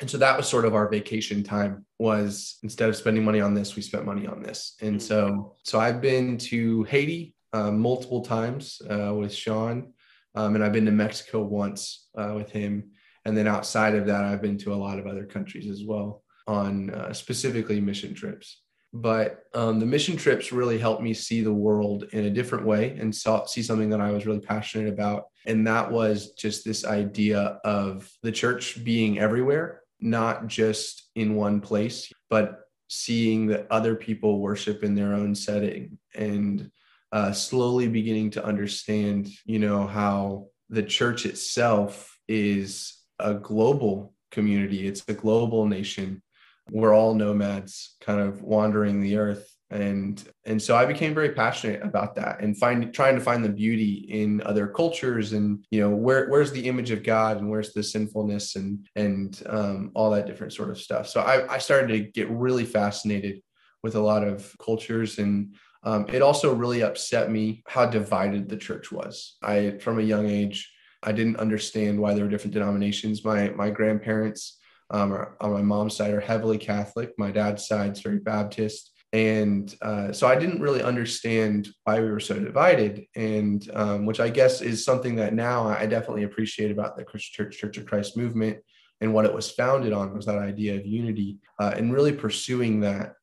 And 0.00 0.10
so 0.10 0.18
that 0.18 0.36
was 0.36 0.48
sort 0.48 0.64
of 0.64 0.74
our 0.74 0.88
vacation 0.88 1.42
time 1.42 1.84
was 1.98 2.58
instead 2.62 2.88
of 2.88 2.96
spending 2.96 3.24
money 3.24 3.40
on 3.40 3.54
this 3.54 3.76
we 3.76 3.82
spent 3.82 4.04
money 4.04 4.26
on 4.26 4.42
this. 4.42 4.76
And 4.80 5.00
so 5.00 5.56
so 5.64 5.78
i've 5.78 6.00
been 6.00 6.38
to 6.38 6.82
haiti 6.84 7.34
uh, 7.52 7.70
multiple 7.70 8.22
times 8.22 8.80
uh, 8.88 9.14
with 9.14 9.32
sean 9.32 9.92
um, 10.34 10.54
and 10.54 10.64
i've 10.64 10.72
been 10.72 10.86
to 10.86 10.92
mexico 10.92 11.42
once 11.42 12.08
uh, 12.16 12.32
with 12.34 12.50
him. 12.50 12.90
And 13.24 13.36
then 13.36 13.46
outside 13.46 13.94
of 13.94 14.06
that 14.06 14.24
i've 14.24 14.42
been 14.42 14.58
to 14.58 14.72
a 14.72 14.82
lot 14.86 14.98
of 14.98 15.06
other 15.06 15.26
countries 15.26 15.70
as 15.70 15.84
well 15.84 16.22
on 16.46 16.90
uh, 16.90 17.12
specifically 17.12 17.80
mission 17.80 18.14
trips 18.14 18.61
but 18.92 19.44
um, 19.54 19.78
the 19.78 19.86
mission 19.86 20.16
trips 20.16 20.52
really 20.52 20.78
helped 20.78 21.02
me 21.02 21.14
see 21.14 21.40
the 21.40 21.52
world 21.52 22.04
in 22.12 22.26
a 22.26 22.30
different 22.30 22.66
way 22.66 22.96
and 22.98 23.14
saw, 23.14 23.44
see 23.46 23.62
something 23.62 23.90
that 23.90 24.00
I 24.00 24.10
was 24.10 24.26
really 24.26 24.40
passionate 24.40 24.92
about. 24.92 25.24
And 25.46 25.66
that 25.66 25.90
was 25.90 26.32
just 26.32 26.64
this 26.64 26.84
idea 26.84 27.58
of 27.64 28.10
the 28.22 28.32
church 28.32 28.84
being 28.84 29.18
everywhere, 29.18 29.82
not 30.00 30.46
just 30.46 31.08
in 31.14 31.34
one 31.36 31.60
place, 31.60 32.12
but 32.28 32.60
seeing 32.88 33.46
that 33.46 33.66
other 33.70 33.94
people 33.94 34.40
worship 34.40 34.84
in 34.84 34.94
their 34.94 35.14
own 35.14 35.34
setting 35.34 35.98
and 36.14 36.70
uh, 37.12 37.32
slowly 37.32 37.88
beginning 37.88 38.30
to 38.30 38.44
understand, 38.44 39.28
you 39.46 39.58
know, 39.58 39.86
how 39.86 40.48
the 40.68 40.82
church 40.82 41.24
itself 41.24 42.18
is 42.28 42.98
a 43.18 43.34
global 43.34 44.14
community, 44.30 44.86
it's 44.86 45.04
a 45.08 45.14
global 45.14 45.66
nation 45.66 46.21
we're 46.70 46.94
all 46.94 47.14
nomads 47.14 47.96
kind 48.00 48.20
of 48.20 48.42
wandering 48.42 49.00
the 49.00 49.16
earth. 49.16 49.48
And 49.70 50.22
and 50.44 50.60
so 50.60 50.76
i 50.76 50.84
became 50.84 51.14
very 51.14 51.30
passionate 51.30 51.82
about 51.82 52.14
that 52.16 52.42
and 52.42 52.58
find 52.58 52.92
trying 52.92 53.14
to 53.14 53.22
find 53.22 53.42
the 53.42 53.48
beauty 53.48 54.06
in 54.10 54.42
other 54.44 54.66
cultures 54.66 55.32
and 55.32 55.64
you 55.70 55.80
know 55.80 55.88
where 55.88 56.28
where's 56.28 56.52
the 56.52 56.66
image 56.68 56.90
of 56.90 57.02
god 57.02 57.38
and 57.38 57.48
where's 57.48 57.72
the 57.72 57.82
sinfulness 57.82 58.56
and 58.56 58.86
and 58.96 59.42
um, 59.46 59.90
all 59.94 60.10
that 60.10 60.26
different 60.26 60.52
sort 60.52 60.68
of 60.68 60.78
stuff. 60.78 61.08
So 61.08 61.22
I, 61.22 61.54
I 61.54 61.56
started 61.56 61.88
to 61.88 62.00
get 62.00 62.28
really 62.28 62.66
fascinated 62.66 63.40
with 63.82 63.94
a 63.94 64.00
lot 64.00 64.24
of 64.24 64.54
cultures 64.62 65.18
and 65.18 65.54
um, 65.84 66.04
it 66.12 66.20
also 66.20 66.54
really 66.54 66.82
upset 66.82 67.30
me 67.30 67.62
how 67.66 67.86
divided 67.86 68.50
the 68.50 68.58
church 68.58 68.92
was. 68.92 69.38
I 69.42 69.78
from 69.78 69.98
a 69.98 70.02
young 70.02 70.28
age 70.28 70.70
i 71.02 71.12
didn't 71.12 71.38
understand 71.38 71.98
why 71.98 72.12
there 72.12 72.24
were 72.24 72.30
different 72.30 72.52
denominations. 72.52 73.24
My 73.24 73.48
my 73.50 73.70
grandparents 73.70 74.58
um, 74.92 75.26
on 75.40 75.52
my 75.52 75.62
mom's 75.62 75.96
side 75.96 76.12
are 76.12 76.20
heavily 76.20 76.58
catholic. 76.58 77.12
My 77.18 77.30
dad's 77.30 77.66
side 77.66 77.92
is 77.92 78.00
very 78.00 78.18
baptist. 78.18 78.90
And 79.14 79.74
uh, 79.82 80.12
so 80.12 80.26
I 80.26 80.36
didn't 80.36 80.62
really 80.62 80.82
understand 80.82 81.68
why 81.84 82.00
we 82.00 82.10
were 82.10 82.20
so 82.20 82.38
divided, 82.38 83.04
and 83.14 83.68
um, 83.74 84.06
which 84.06 84.20
I 84.20 84.30
guess 84.30 84.62
is 84.62 84.86
something 84.86 85.16
that 85.16 85.34
now 85.34 85.68
I 85.68 85.84
definitely 85.84 86.22
appreciate 86.22 86.70
about 86.70 86.96
the 86.96 87.04
Christian 87.04 87.44
Church 87.44 87.58
Church 87.58 87.76
of 87.76 87.84
Christ 87.84 88.16
movement 88.16 88.58
and 89.02 89.12
what 89.12 89.24
it 89.24 89.34
was 89.34 89.50
founded 89.50 89.92
on 89.92 90.14
was 90.14 90.26
that 90.26 90.38
idea 90.38 90.76
of 90.76 90.86
unity 90.86 91.38
uh, 91.58 91.74
and 91.76 91.92
really 91.92 92.12
pursuing 92.12 92.80
that 92.80 93.14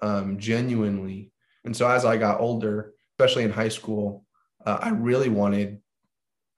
um, 0.00 0.38
genuinely. 0.38 1.30
And 1.66 1.76
so 1.76 1.86
as 1.86 2.06
I 2.06 2.16
got 2.16 2.40
older, 2.40 2.94
especially 3.12 3.44
in 3.44 3.52
high 3.52 3.68
school, 3.68 4.24
uh, 4.64 4.78
I 4.80 4.88
really 4.88 5.28
wanted 5.28 5.78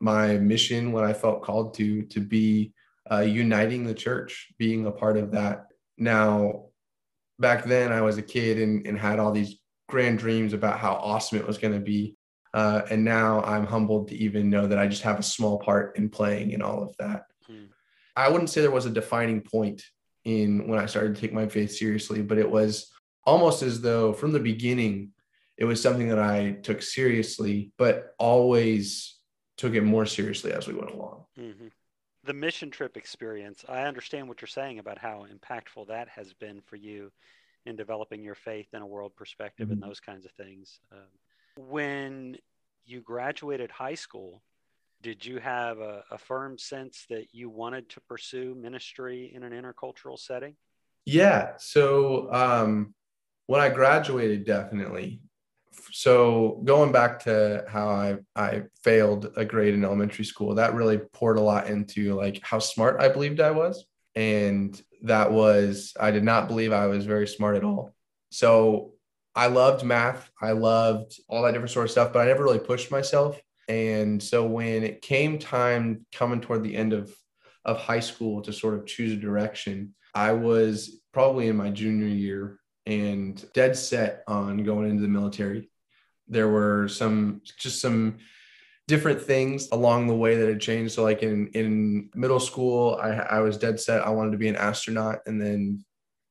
my 0.01 0.39
mission, 0.39 0.93
what 0.93 1.03
I 1.03 1.13
felt 1.13 1.43
called 1.43 1.75
to, 1.75 2.03
to 2.03 2.21
be 2.21 2.73
uh, 3.11 3.21
uniting 3.21 3.85
the 3.85 3.95
church, 3.95 4.49
being 4.59 4.87
a 4.87 4.91
part 4.91 5.17
of 5.17 5.33
that. 5.33 5.67
Now, 5.97 6.67
back 7.39 7.65
then 7.65 7.93
I 7.93 8.01
was 8.03 8.19
a 8.19 8.23
kid 8.23 8.61
and, 8.61 8.87
and 8.87 8.99
had 8.99 9.19
all 9.19 9.33
these 9.33 9.59
grand 9.89 10.19
dreams 10.19 10.53
about 10.53 10.79
how 10.79 10.95
awesome 10.95 11.39
it 11.39 11.47
was 11.47 11.59
going 11.59 11.75
to 11.75 11.81
be. 11.81 12.17
Uh, 12.55 12.83
and 12.91 13.05
now 13.05 13.43
I'm 13.43 13.67
humbled 13.67 14.09
to 14.09 14.17
even 14.17 14.51
know 14.51 14.67
that 14.67 14.79
I 14.79 14.87
just 14.87 15.03
have 15.03 15.19
a 15.19 15.23
small 15.23 15.59
part 15.59 15.97
in 15.97 16.09
playing 16.09 16.53
in 16.53 16.63
all 16.63 16.83
of 16.83 16.97
that. 16.99 17.25
Hmm. 17.47 17.67
I 18.17 18.29
wouldn't 18.29 18.51
say 18.51 18.61
there 18.61 18.71
was 18.71 18.87
a 18.87 18.91
defining 18.91 19.43
point 19.43 19.83
in 20.25 20.67
when 20.67 20.79
I 20.79 20.87
started 20.87 21.15
to 21.15 21.21
take 21.21 21.33
my 21.33 21.47
faith 21.49 21.73
seriously, 21.73 22.23
but 22.23 22.39
it 22.39 22.51
was 22.51 22.91
almost 23.25 23.63
as 23.63 23.81
though 23.81 24.13
from 24.13 24.33
the 24.33 24.41
beginning, 24.41 25.13
it 25.57 25.65
was 25.65 25.83
something 25.83 26.09
that 26.09 26.19
I 26.19 26.53
took 26.63 26.83
seriously, 26.83 27.73
but 27.79 28.15
always 28.19 29.17
took 29.57 29.75
it 29.75 29.83
more 29.83 30.07
seriously 30.07 30.53
as 30.53 30.67
we 30.67 30.75
went 30.75 30.91
along. 30.91 31.25
Mm-hmm. 31.39 31.67
The 32.29 32.35
mission 32.35 32.71
trip 32.71 32.99
experience, 32.99 33.65
I 33.71 33.85
understand 33.85 34.29
what 34.29 34.43
you're 34.43 34.49
saying 34.49 34.81
about 34.81 34.99
how 34.99 35.25
impactful 35.33 35.89
that 35.89 36.11
has 36.11 36.35
been 36.35 36.61
for 36.61 36.77
you 36.77 37.11
in 37.65 37.75
developing 37.75 38.23
your 38.23 38.35
faith 38.35 38.67
and 38.75 38.83
a 38.83 38.87
world 38.87 39.17
perspective 39.17 39.69
mm-hmm. 39.69 39.73
and 39.73 39.83
those 39.83 39.99
kinds 39.99 40.27
of 40.27 40.33
things. 40.33 40.79
Um, 40.93 41.71
when 41.71 42.37
you 42.85 43.01
graduated 43.01 43.71
high 43.71 43.95
school, 43.95 44.43
did 45.01 45.25
you 45.25 45.39
have 45.39 45.79
a, 45.79 46.05
a, 46.11 46.19
firm 46.19 46.59
sense 46.59 47.07
that 47.09 47.29
you 47.33 47.49
wanted 47.49 47.89
to 47.89 48.01
pursue 48.03 48.55
ministry 48.55 49.33
in 49.35 49.43
an 49.43 49.53
intercultural 49.53 50.19
setting? 50.19 50.55
Yeah. 51.07 51.53
So 51.57 52.31
um, 52.31 52.95
when 53.47 53.63
I 53.63 53.71
graduated, 53.71 54.45
definitely. 54.45 55.23
So 55.93 56.61
going 56.65 56.93
back 56.93 57.21
to 57.25 57.65
how 57.69 57.89
I, 57.89 58.17
I 58.37 58.63
failed 58.83 59.33
a 59.37 59.45
grade 59.45 59.75
in 59.75 59.85
elementary 59.85 60.25
school, 60.25 60.55
that 60.55 60.75
really 60.75 60.99
poured 60.99 61.39
a 61.39 61.43
lot 61.43 61.69
into 61.69 62.15
like 62.15 62.41
how 62.43 62.59
smart 62.59 63.01
I 63.01 63.09
believed 63.09 63.41
I 63.41 63.51
was. 63.51 63.85
And 64.15 64.81
that 65.03 65.31
was, 65.33 65.95
I 65.99 66.11
did 66.11 66.25
not 66.25 66.49
believe 66.49 66.73
I 66.73 66.87
was 66.87 67.07
very 67.07 67.27
smart 67.27 67.57
at 67.57 67.65
all. 67.65 67.95
So 68.31 68.95
I 69.35 69.47
loved 69.47 69.85
math. 69.85 70.31
I 70.43 70.53
loved 70.53 71.19
all 71.29 71.43
that 71.43 71.53
different 71.53 71.71
sort 71.71 71.87
of 71.87 71.91
stuff, 71.93 72.13
but 72.13 72.21
I 72.21 72.27
never 72.27 72.43
really 72.43 72.59
pushed 72.59 72.91
myself. 72.91 73.41
And 73.69 74.23
so 74.23 74.45
when 74.47 74.83
it 74.83 75.03
came 75.03 75.39
time 75.39 76.07
coming 76.13 76.41
toward 76.41 76.63
the 76.63 76.75
end 76.75 76.93
of, 76.93 77.15
of 77.65 77.79
high 77.79 78.01
school 78.01 78.43
to 78.43 78.53
sort 78.53 78.75
of 78.75 78.87
choose 78.87 79.13
a 79.13 79.17
direction, 79.17 79.95
I 80.15 80.33
was 80.33 81.01
probably 81.13 81.49
in 81.49 81.57
my 81.57 81.71
junior 81.71 82.09
year 82.09 82.59
and 82.89 83.45
dead 83.53 83.77
set 83.77 84.25
on 84.27 84.65
going 84.65 84.91
into 84.91 85.03
the 85.03 85.09
military. 85.09 85.71
There 86.27 86.49
were 86.49 86.89
some, 86.89 87.43
just 87.59 87.81
some, 87.81 88.19
different 88.89 89.21
things 89.21 89.69
along 89.71 90.07
the 90.07 90.15
way 90.15 90.35
that 90.35 90.49
had 90.49 90.61
changed. 90.61 90.95
So 90.95 91.05
like 91.05 91.23
in 91.23 91.49
in 91.49 92.11
middle 92.15 92.41
school, 92.41 92.99
I 93.01 93.11
I 93.11 93.41
was 93.41 93.57
dead 93.57 93.79
set 93.79 94.05
I 94.05 94.11
wanted 94.11 94.33
to 94.33 94.39
be 94.39 94.49
an 94.49 94.57
astronaut, 94.57 95.21
and 95.27 95.41
then 95.41 95.85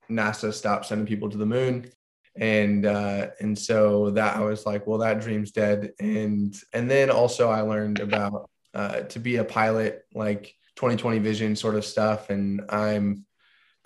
NASA 0.10 0.52
stopped 0.52 0.88
sending 0.88 1.08
people 1.08 1.30
to 1.30 1.38
the 1.38 1.46
moon, 1.46 1.90
and 2.36 2.86
uh, 2.86 3.28
and 3.40 3.58
so 3.58 4.10
that 4.12 4.36
I 4.36 4.42
was 4.42 4.66
like, 4.66 4.88
well, 4.88 4.98
that 5.00 5.22
dream's 5.22 5.52
dead. 5.52 5.94
And 6.00 6.54
and 6.74 6.90
then 6.92 7.10
also 7.10 7.50
I 7.50 7.62
learned 7.62 8.00
about 8.00 8.50
uh, 8.74 9.02
to 9.02 9.20
be 9.20 9.38
a 9.38 9.44
pilot, 9.44 10.04
like 10.14 10.54
2020 10.76 11.20
vision 11.20 11.56
sort 11.56 11.76
of 11.76 11.86
stuff, 11.86 12.32
and 12.32 12.62
I'm 12.70 13.27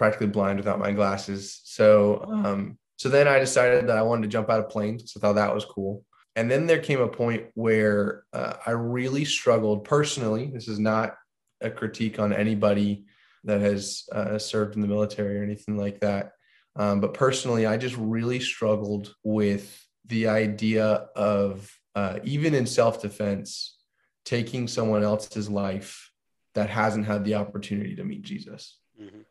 practically 0.01 0.25
blind 0.25 0.57
without 0.57 0.79
my 0.79 0.91
glasses. 0.91 1.61
So 1.63 2.25
um, 2.27 2.79
so 2.97 3.07
then 3.07 3.27
I 3.27 3.37
decided 3.37 3.85
that 3.87 3.99
I 3.99 4.01
wanted 4.01 4.23
to 4.23 4.29
jump 4.29 4.49
out 4.49 4.59
of 4.59 4.69
planes. 4.69 5.11
So 5.11 5.19
I 5.19 5.21
thought 5.21 5.33
that 5.33 5.53
was 5.53 5.63
cool. 5.63 6.03
And 6.35 6.49
then 6.49 6.65
there 6.65 6.79
came 6.79 6.99
a 6.99 7.07
point 7.07 7.45
where 7.53 8.23
uh, 8.33 8.53
I 8.65 8.71
really 8.71 9.25
struggled 9.25 9.83
personally. 9.83 10.49
This 10.51 10.67
is 10.67 10.79
not 10.79 11.15
a 11.61 11.69
critique 11.69 12.17
on 12.17 12.33
anybody 12.33 13.05
that 13.43 13.61
has 13.61 14.05
uh, 14.11 14.39
served 14.39 14.73
in 14.75 14.81
the 14.81 14.87
military 14.87 15.37
or 15.37 15.43
anything 15.43 15.77
like 15.77 15.99
that. 15.99 16.31
Um, 16.75 16.99
but 16.99 17.13
personally, 17.13 17.67
I 17.67 17.77
just 17.77 17.95
really 17.97 18.39
struggled 18.39 19.13
with 19.23 19.85
the 20.07 20.29
idea 20.29 20.85
of, 21.15 21.71
uh, 21.93 22.17
even 22.23 22.55
in 22.55 22.65
self 22.65 23.03
defense, 23.03 23.77
taking 24.25 24.67
someone 24.67 25.03
else's 25.03 25.47
life 25.47 26.11
that 26.55 26.71
hasn't 26.71 27.05
had 27.05 27.23
the 27.23 27.35
opportunity 27.35 27.95
to 27.97 28.03
meet 28.03 28.23
Jesus. 28.23 28.79
Mm-hmm. 28.99 29.21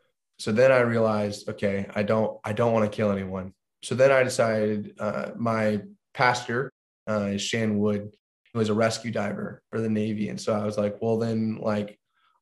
So 0.40 0.52
then 0.52 0.73
I 0.73 0.80
realized, 0.80 1.50
okay, 1.50 1.87
I 1.94 2.02
don't, 2.02 2.38
I 2.42 2.54
don't 2.54 2.73
want 2.73 2.90
to 2.90 2.97
kill 2.97 3.11
anyone. 3.11 3.52
So 3.82 3.94
then 3.94 4.11
I 4.11 4.23
decided, 4.23 4.94
uh, 4.99 5.32
my 5.37 5.82
pastor 6.14 6.73
uh, 7.06 7.32
is 7.32 7.42
Shan 7.42 7.78
Wood, 7.78 8.11
was 8.54 8.70
a 8.70 8.75
rescue 8.75 9.11
diver 9.11 9.62
for 9.70 9.82
the 9.82 9.90
Navy. 9.90 10.30
And 10.30 10.40
so 10.40 10.54
I 10.54 10.64
was 10.64 10.78
like, 10.78 10.97
well, 11.02 11.18
then, 11.18 11.59
like, 11.61 11.99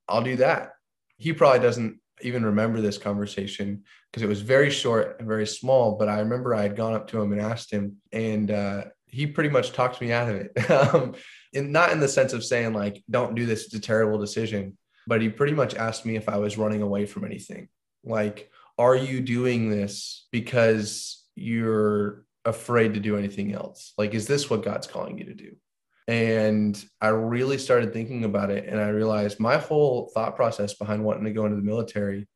I'll 0.09 0.23
do 0.23 0.37
that. 0.37 0.75
He 1.17 1.33
probably 1.33 1.59
doesn't 1.59 1.99
even 2.23 2.45
remember 2.45 2.81
this 2.81 2.99
conversation 2.99 3.83
because 4.13 4.23
it 4.23 4.29
was 4.29 4.43
very 4.43 4.71
short 4.71 5.17
and 5.19 5.27
very 5.27 5.47
small. 5.47 5.97
But 5.99 6.09
I 6.09 6.21
remember 6.21 6.55
I 6.55 6.63
had 6.63 6.77
gone 6.77 6.95
up 6.95 7.09
to 7.09 7.21
him 7.21 7.33
and 7.33 7.41
asked 7.41 7.73
him, 7.73 7.97
and 8.13 8.49
uh, 8.53 8.85
he 9.07 9.27
pretty 9.27 9.51
much 9.51 9.73
talked 9.73 10.01
me 10.01 10.13
out 10.13 10.29
of 10.29 10.37
it. 10.37 10.71
um, 10.95 11.17
and 11.53 11.73
not 11.73 11.91
in 11.91 11.99
the 11.99 12.07
sense 12.07 12.33
of 12.33 12.45
saying, 12.45 12.75
like, 12.75 13.03
don't 13.11 13.35
do 13.35 13.45
this, 13.45 13.65
it's 13.65 13.75
a 13.75 13.81
terrible 13.81 14.21
decision. 14.21 14.79
But 15.09 15.21
he 15.21 15.29
pretty 15.31 15.55
much 15.55 15.75
asked 15.75 16.07
me 16.07 16.15
if 16.15 16.29
I 16.29 16.37
was 16.37 16.57
running 16.57 16.83
away 16.83 17.05
from 17.05 17.25
anything. 17.25 17.69
Like, 18.09 18.51
are 18.79 18.97
you 18.97 19.21
doing 19.21 19.71
this 19.71 20.27
because 20.33 21.25
you're 21.35 22.25
afraid 22.49 22.95
to 22.95 23.01
do 23.01 23.17
anything 23.17 23.53
else. 23.53 23.93
Like, 23.97 24.15
is 24.15 24.27
this 24.27 24.51
what 24.51 24.65
God's 24.65 24.87
calling 24.87 25.19
you 25.19 25.25
to 25.25 25.35
do? 25.35 25.55
And 26.09 26.83
I 27.01 27.09
really 27.09 27.59
started 27.59 27.93
thinking 27.93 28.25
about 28.25 28.51
it. 28.51 28.67
And 28.67 28.81
I 28.81 28.89
realized 28.89 29.39
my 29.39 29.59
whole 29.59 30.11
thought 30.15 30.37
process 30.37 30.75
behind 30.75 31.05
wanting 31.05 31.25
to 31.25 31.33
go 31.33 31.45
into 31.45 31.57
the 31.57 31.63
military 31.63 32.27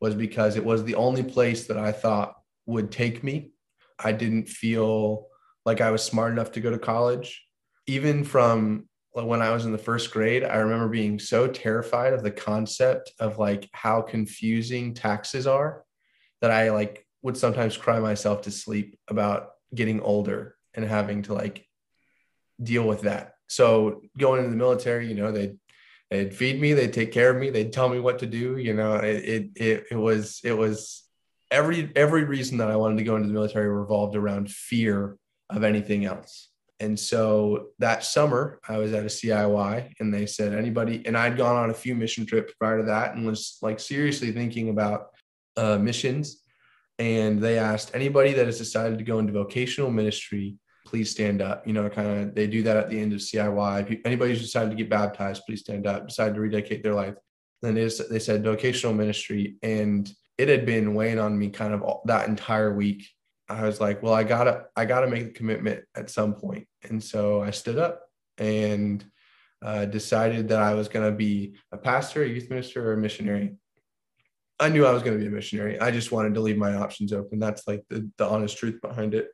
was 0.00 0.14
because 0.14 0.56
it 0.56 0.64
was 0.64 0.84
the 0.84 0.96
only 0.96 1.22
place 1.22 1.66
that 1.68 1.78
I 1.78 1.92
thought 1.92 2.34
would 2.66 2.90
take 2.90 3.22
me. 3.22 3.52
I 3.98 4.12
didn't 4.12 4.48
feel 4.48 5.28
like 5.64 5.80
I 5.80 5.90
was 5.90 6.02
smart 6.02 6.32
enough 6.32 6.52
to 6.52 6.60
go 6.60 6.70
to 6.70 6.78
college. 6.78 7.44
Even 7.86 8.24
from 8.24 8.88
when 9.12 9.42
I 9.42 9.50
was 9.50 9.64
in 9.64 9.72
the 9.72 9.78
first 9.78 10.12
grade, 10.12 10.44
I 10.44 10.56
remember 10.56 10.88
being 10.88 11.18
so 11.18 11.48
terrified 11.48 12.12
of 12.12 12.22
the 12.22 12.30
concept 12.30 13.12
of 13.18 13.38
like 13.38 13.68
how 13.72 14.02
confusing 14.02 14.94
taxes 14.94 15.46
are 15.46 15.84
that 16.40 16.50
I 16.50 16.70
like 16.70 17.06
would 17.22 17.36
sometimes 17.36 17.76
cry 17.76 17.98
myself 17.98 18.42
to 18.42 18.50
sleep 18.50 18.98
about 19.08 19.50
getting 19.74 20.00
older 20.00 20.56
and 20.74 20.84
having 20.84 21.22
to 21.22 21.34
like 21.34 21.66
deal 22.62 22.86
with 22.86 23.02
that. 23.02 23.34
So 23.48 24.02
going 24.16 24.38
into 24.38 24.50
the 24.50 24.56
military, 24.56 25.08
you 25.08 25.14
know, 25.14 25.32
they'd 25.32 25.58
they'd 26.10 26.34
feed 26.34 26.60
me, 26.60 26.72
they'd 26.72 26.92
take 26.92 27.12
care 27.12 27.30
of 27.30 27.36
me, 27.36 27.50
they'd 27.50 27.72
tell 27.72 27.88
me 27.88 27.98
what 27.98 28.20
to 28.20 28.26
do. 28.26 28.58
You 28.58 28.74
know, 28.74 28.94
it 28.96 29.24
it 29.24 29.50
it, 29.56 29.86
it 29.90 29.96
was 29.96 30.40
it 30.44 30.56
was 30.56 31.04
every 31.50 31.90
every 31.96 32.24
reason 32.24 32.58
that 32.58 32.70
I 32.70 32.76
wanted 32.76 32.98
to 32.98 33.04
go 33.04 33.16
into 33.16 33.28
the 33.28 33.34
military 33.34 33.68
revolved 33.68 34.14
around 34.14 34.50
fear 34.50 35.16
of 35.48 35.64
anything 35.64 36.04
else. 36.04 36.49
And 36.80 36.98
so 36.98 37.68
that 37.78 38.04
summer, 38.04 38.58
I 38.66 38.78
was 38.78 38.92
at 38.92 39.04
a 39.04 39.08
CIY 39.08 39.92
and 40.00 40.12
they 40.12 40.26
said, 40.26 40.54
anybody, 40.54 41.02
and 41.06 41.16
I'd 41.16 41.36
gone 41.36 41.56
on 41.56 41.70
a 41.70 41.74
few 41.74 41.94
mission 41.94 42.24
trips 42.24 42.54
prior 42.58 42.78
to 42.78 42.84
that 42.84 43.14
and 43.14 43.26
was 43.26 43.58
like 43.60 43.78
seriously 43.78 44.32
thinking 44.32 44.70
about 44.70 45.08
uh, 45.56 45.78
missions. 45.78 46.42
And 46.98 47.40
they 47.40 47.58
asked 47.58 47.94
anybody 47.94 48.32
that 48.32 48.46
has 48.46 48.58
decided 48.58 48.98
to 48.98 49.04
go 49.04 49.18
into 49.18 49.32
vocational 49.32 49.90
ministry 49.90 50.56
please 50.86 51.10
stand 51.10 51.40
up. 51.40 51.66
You 51.66 51.72
know 51.72 51.88
kind 51.88 52.08
of 52.08 52.34
they 52.34 52.46
do 52.46 52.62
that 52.64 52.76
at 52.76 52.90
the 52.90 53.00
end 53.00 53.12
of 53.12 53.20
ciy 53.20 54.00
anybody 54.04 54.32
who's 54.32 54.42
decided 54.42 54.70
to 54.70 54.76
get 54.76 54.90
baptized 54.90 55.42
please 55.46 55.60
stand 55.60 55.86
up. 55.86 56.08
Decided 56.08 56.34
to 56.34 56.40
rededicate 56.40 56.82
their 56.82 56.94
life. 56.94 57.14
Then 57.62 57.74
they, 57.74 57.88
they 58.10 58.18
said 58.18 58.42
vocational 58.42 58.94
ministry 58.94 59.56
and 59.62 60.10
it 60.38 60.48
had 60.48 60.64
been 60.64 60.94
weighing 60.94 61.18
on 61.18 61.38
me 61.38 61.50
kind 61.50 61.74
of 61.74 61.82
all, 61.82 62.02
that 62.06 62.28
entire 62.28 62.74
week. 62.74 63.06
I 63.48 63.64
was 63.64 63.80
like, 63.80 64.02
well, 64.02 64.14
I 64.14 64.24
gotta, 64.24 64.64
I 64.74 64.86
gotta 64.86 65.06
make 65.06 65.24
the 65.24 65.32
commitment 65.32 65.84
at 65.94 66.08
some 66.08 66.34
point. 66.34 66.66
And 66.82 67.02
so 67.02 67.42
I 67.42 67.50
stood 67.50 67.78
up 67.78 68.02
and 68.38 69.04
uh, 69.62 69.84
decided 69.84 70.48
that 70.48 70.62
I 70.62 70.74
was 70.74 70.88
going 70.88 71.10
to 71.10 71.16
be 71.16 71.54
a 71.72 71.76
pastor, 71.76 72.22
a 72.22 72.28
youth 72.28 72.48
minister, 72.48 72.88
or 72.88 72.94
a 72.94 72.96
missionary. 72.96 73.56
I 74.58 74.68
knew 74.68 74.86
I 74.86 74.92
was 74.92 75.02
going 75.02 75.16
to 75.16 75.20
be 75.20 75.28
a 75.28 75.34
missionary. 75.34 75.80
I 75.80 75.90
just 75.90 76.12
wanted 76.12 76.34
to 76.34 76.40
leave 76.40 76.58
my 76.58 76.74
options 76.74 77.12
open. 77.12 77.38
That's 77.38 77.66
like 77.66 77.84
the, 77.88 78.08
the 78.16 78.26
honest 78.26 78.56
truth 78.56 78.80
behind 78.80 79.14
it. 79.14 79.28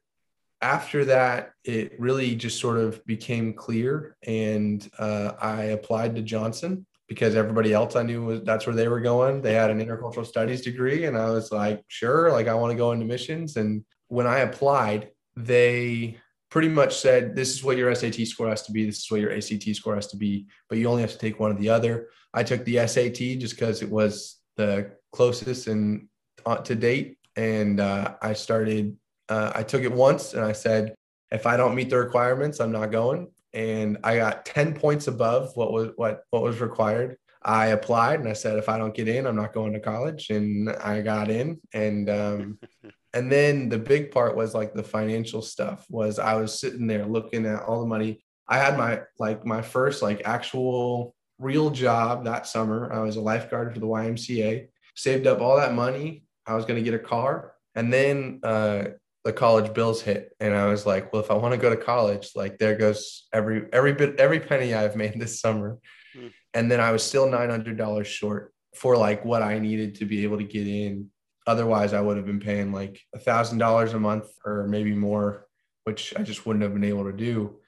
After 0.63 1.05
that, 1.07 1.53
it 1.65 1.99
really 2.01 2.35
just 2.35 2.61
sort 2.61 2.79
of 2.79 3.05
became 3.05 3.53
clear, 3.53 4.17
and 4.27 4.89
uh, 4.99 5.33
I 5.41 5.65
applied 5.65 6.17
to 6.17 6.23
Johnson 6.23 6.87
because 7.09 7.37
everybody 7.37 7.73
else 7.73 7.95
I 7.95 8.03
knew 8.03 8.25
was 8.25 8.43
that's 8.43 8.67
where 8.67 8.75
they 8.75 8.89
were 8.89 9.01
going. 9.01 9.43
They 9.43 9.53
had 9.53 9.71
an 9.71 9.85
intercultural 9.85 10.27
studies 10.27 10.63
degree, 10.63 11.05
and 11.05 11.17
I 11.17 11.31
was 11.31 11.53
like, 11.53 11.85
sure, 11.89 12.33
like 12.33 12.49
I 12.49 12.55
want 12.55 12.71
to 12.71 12.77
go 12.77 12.93
into 12.93 13.05
missions. 13.05 13.57
And 13.57 13.85
when 14.09 14.27
I 14.27 14.39
applied, 14.39 15.11
they 15.37 16.19
pretty 16.51 16.69
much 16.69 16.99
said 16.99 17.35
this 17.35 17.55
is 17.55 17.65
what 17.65 17.77
your 17.77 17.95
SAT 17.95 18.27
score 18.27 18.49
has 18.49 18.63
to 18.63 18.73
be, 18.73 18.87
this 18.87 18.99
is 18.99 19.11
what 19.11 19.21
your 19.21 19.33
ACT 19.33 19.75
score 19.75 19.95
has 19.95 20.07
to 20.09 20.17
be, 20.17 20.47
but 20.69 20.79
you 20.79 20.89
only 20.89 21.03
have 21.03 21.13
to 21.13 21.19
take 21.19 21.41
one 21.41 21.51
or 21.51 21.59
the 21.59 21.69
other. 21.69 22.09
I 22.33 22.43
took 22.43 22.65
the 22.65 22.87
SAT 22.87 23.41
just 23.41 23.57
because 23.57 23.83
it 23.83 23.91
was 23.91 24.39
the 24.57 24.93
closest 25.13 25.67
and 25.67 26.09
uh, 26.45 26.59
to 26.59 26.75
date, 26.75 27.19
and 27.37 27.81
uh, 27.81 28.15
I 28.23 28.33
started. 28.33 28.97
Uh, 29.29 29.51
I 29.55 29.65
took 29.65 29.83
it 29.83 29.93
once, 29.93 30.35
and 30.35 30.45
I 30.45 30.53
said, 30.53 30.95
if 31.33 31.47
I 31.47 31.57
don't 31.57 31.75
meet 31.75 31.91
the 31.91 31.99
requirements, 31.99 32.61
I'm 32.61 32.73
not 32.73 32.93
going. 32.93 33.29
And 33.53 33.99
I 34.05 34.19
got 34.19 34.45
10 34.45 34.75
points 34.75 35.09
above 35.09 35.51
what 35.57 35.73
was 35.73 35.91
what 35.97 36.23
what 36.31 36.43
was 36.43 36.61
required. 36.61 37.17
I 37.43 37.67
applied 37.69 38.21
and 38.21 38.29
I 38.29 38.33
said, 38.33 38.59
if 38.59 38.69
I 38.69 38.77
don't 38.77 38.95
get 38.95 39.07
in, 39.09 39.27
I'm 39.27 39.37
not 39.37 39.55
going 39.55 39.73
to 39.73 39.81
college. 39.81 40.31
And 40.31 40.69
I 40.69 41.01
got 41.01 41.31
in. 41.31 41.61
And 41.73 42.11
um, 42.11 42.59
and 43.17 43.33
then 43.33 43.71
the 43.71 43.79
big 43.79 44.11
part 44.11 44.37
was 44.37 44.55
like 44.55 44.75
the 44.75 44.83
financial 44.83 45.41
stuff 45.41 45.87
was 45.89 46.19
I 46.19 46.35
was 46.35 46.61
sitting 46.61 46.87
there 46.87 47.07
looking 47.07 47.47
at 47.47 47.63
all 47.63 47.81
the 47.81 47.87
money. 47.87 48.23
I 48.47 48.59
had 48.59 48.77
my 48.77 49.01
like 49.19 49.47
my 49.47 49.63
first 49.63 50.03
like 50.03 50.21
actual 50.27 51.15
real 51.39 51.71
job 51.71 52.27
that 52.27 52.47
summer. 52.47 52.93
I 52.93 53.01
was 53.01 53.17
a 53.17 53.23
lifeguard 53.23 53.73
for 53.73 53.81
the 53.81 53.87
YMCA, 53.87 54.69
saved 54.97 55.27
up 55.27 55.41
all 55.41 55.57
that 55.57 55.73
money. 55.73 56.25
I 56.47 56.57
was 56.57 56.67
going 56.67 56.77
to 56.77 56.85
get 56.85 56.93
a 56.93 57.03
car. 57.03 57.55
And 57.75 57.91
then 57.91 58.41
uh, 58.43 58.85
the 59.25 59.33
college 59.33 59.73
bills 59.73 60.03
hit 60.03 60.37
and 60.39 60.55
I 60.55 60.67
was 60.67 60.85
like, 60.85 61.11
well, 61.11 61.23
if 61.23 61.31
I 61.31 61.35
want 61.35 61.55
to 61.55 61.59
go 61.59 61.71
to 61.71 61.77
college, 61.77 62.33
like 62.35 62.59
there 62.59 62.77
goes 62.77 63.29
every 63.33 63.65
every 63.73 63.95
bit 63.95 64.21
every 64.21 64.41
penny 64.41 64.75
I've 64.75 64.95
made 64.95 65.15
this 65.19 65.41
summer. 65.41 65.79
Mm. 66.15 66.33
And 66.53 66.71
then 66.71 66.81
I 66.81 66.93
was 66.93 67.03
still 67.03 67.29
$900 67.29 68.05
short 68.05 68.53
for 68.75 68.95
like 68.99 69.25
what 69.25 69.41
I 69.41 69.59
needed 69.59 69.95
to 69.97 70.05
be 70.05 70.23
able 70.25 70.37
to 70.37 70.45
get 70.45 70.67
in 70.67 71.11
Otherwise, 71.47 71.93
I 71.93 72.01
would 72.01 72.17
have 72.17 72.27
been 72.27 72.41
paying 72.41 72.73
like 72.73 73.01
a 73.15 73.19
thousand 73.19 73.59
dollars 73.59 73.95
a 73.95 74.01
month 74.01 74.27
or 74.45 74.67
maybe 74.67 74.95
more, 74.95 75.47
which 75.85 76.13
I 76.17 76.23
just 76.23 76.45
wouldn't 76.45 76.63
have 76.63 76.75
been 76.75 76.85
able 76.85 77.05
to 77.05 77.13
do. 77.13 77.59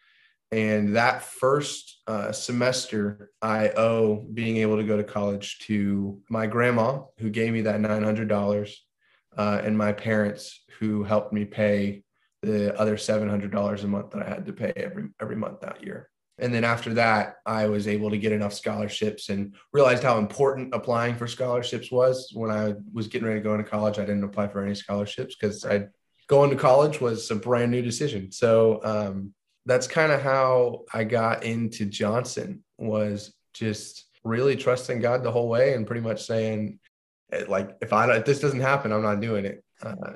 And 0.51 0.97
that 0.97 1.23
first 1.23 2.01
uh, 2.07 2.33
semester, 2.33 3.31
I 3.43 3.69
owe 3.71 4.27
being 4.33 4.57
able 4.59 4.79
to 4.79 4.85
go 4.85 4.97
to 4.97 5.05
college 5.05 5.59
to 5.61 6.21
my 6.31 6.47
grandma, 6.47 7.03
who 7.19 7.31
gave 7.31 7.53
me 7.53 7.61
that 7.63 7.81
$900, 7.81 8.75
uh, 9.37 9.61
and 9.63 9.77
my 9.77 9.93
parents, 9.93 10.65
who 10.81 11.05
helped 11.05 11.33
me 11.33 11.45
pay 11.45 12.03
the 12.43 12.77
other 12.81 12.97
$700 12.97 13.85
a 13.85 13.87
month 13.87 14.11
that 14.13 14.23
I 14.23 14.29
had 14.29 14.47
to 14.47 14.53
pay 14.53 14.73
every, 14.75 15.09
every 15.21 15.37
month 15.37 15.61
that 15.61 15.85
year 15.85 16.09
and 16.39 16.53
then 16.55 16.65
after 16.65 16.95
that 16.95 17.37
i 17.47 17.67
was 17.67 17.89
able 17.89 18.11
to 18.11 18.19
get 18.19 18.33
enough 18.33 18.53
scholarships 18.53 19.29
and 19.29 19.55
realized 19.73 20.03
how 20.03 20.19
important 20.19 20.75
applying 20.75 21.15
for 21.15 21.27
scholarships 21.27 21.91
was. 21.91 22.31
When 22.35 22.51
i 22.51 22.75
was 22.93 23.09
getting 23.09 23.27
ready 23.27 23.41
to 23.41 23.45
go 23.45 23.55
into 23.55 23.69
college 23.69 23.99
i 23.99 24.05
didn't 24.05 24.25
apply 24.25 24.49
for 24.49 24.65
any 24.65 24.75
scholarships 24.75 25.35
because 25.35 25.65
i 25.65 25.87
going 26.29 26.51
to 26.51 26.57
college 26.57 27.01
was 27.01 27.31
a 27.31 27.37
brand 27.37 27.71
new 27.71 27.81
decision. 27.81 28.31
So 28.31 28.81
um, 28.85 29.33
that's 29.69 29.87
kind 29.87 30.11
of 30.11 30.23
how 30.23 30.81
i 30.93 31.05
got 31.05 31.45
into 31.45 31.85
johnson 31.85 32.65
was 32.79 33.35
just 33.53 34.07
really 34.25 34.57
trusting 34.57 35.01
god 35.01 35.23
the 35.23 35.31
whole 35.31 35.49
way 35.49 35.75
and 35.75 35.87
pretty 35.87 36.01
much 36.01 36.25
saying 36.25 36.81
eh, 37.33 37.45
like 37.49 37.77
if 37.81 37.93
i 37.93 38.11
if 38.17 38.25
this 38.25 38.41
doesn't 38.41 38.61
happen 38.61 38.91
i'm 38.91 39.03
not 39.03 39.21
doing 39.21 39.45
it. 39.45 39.63
Uh, 39.81 40.15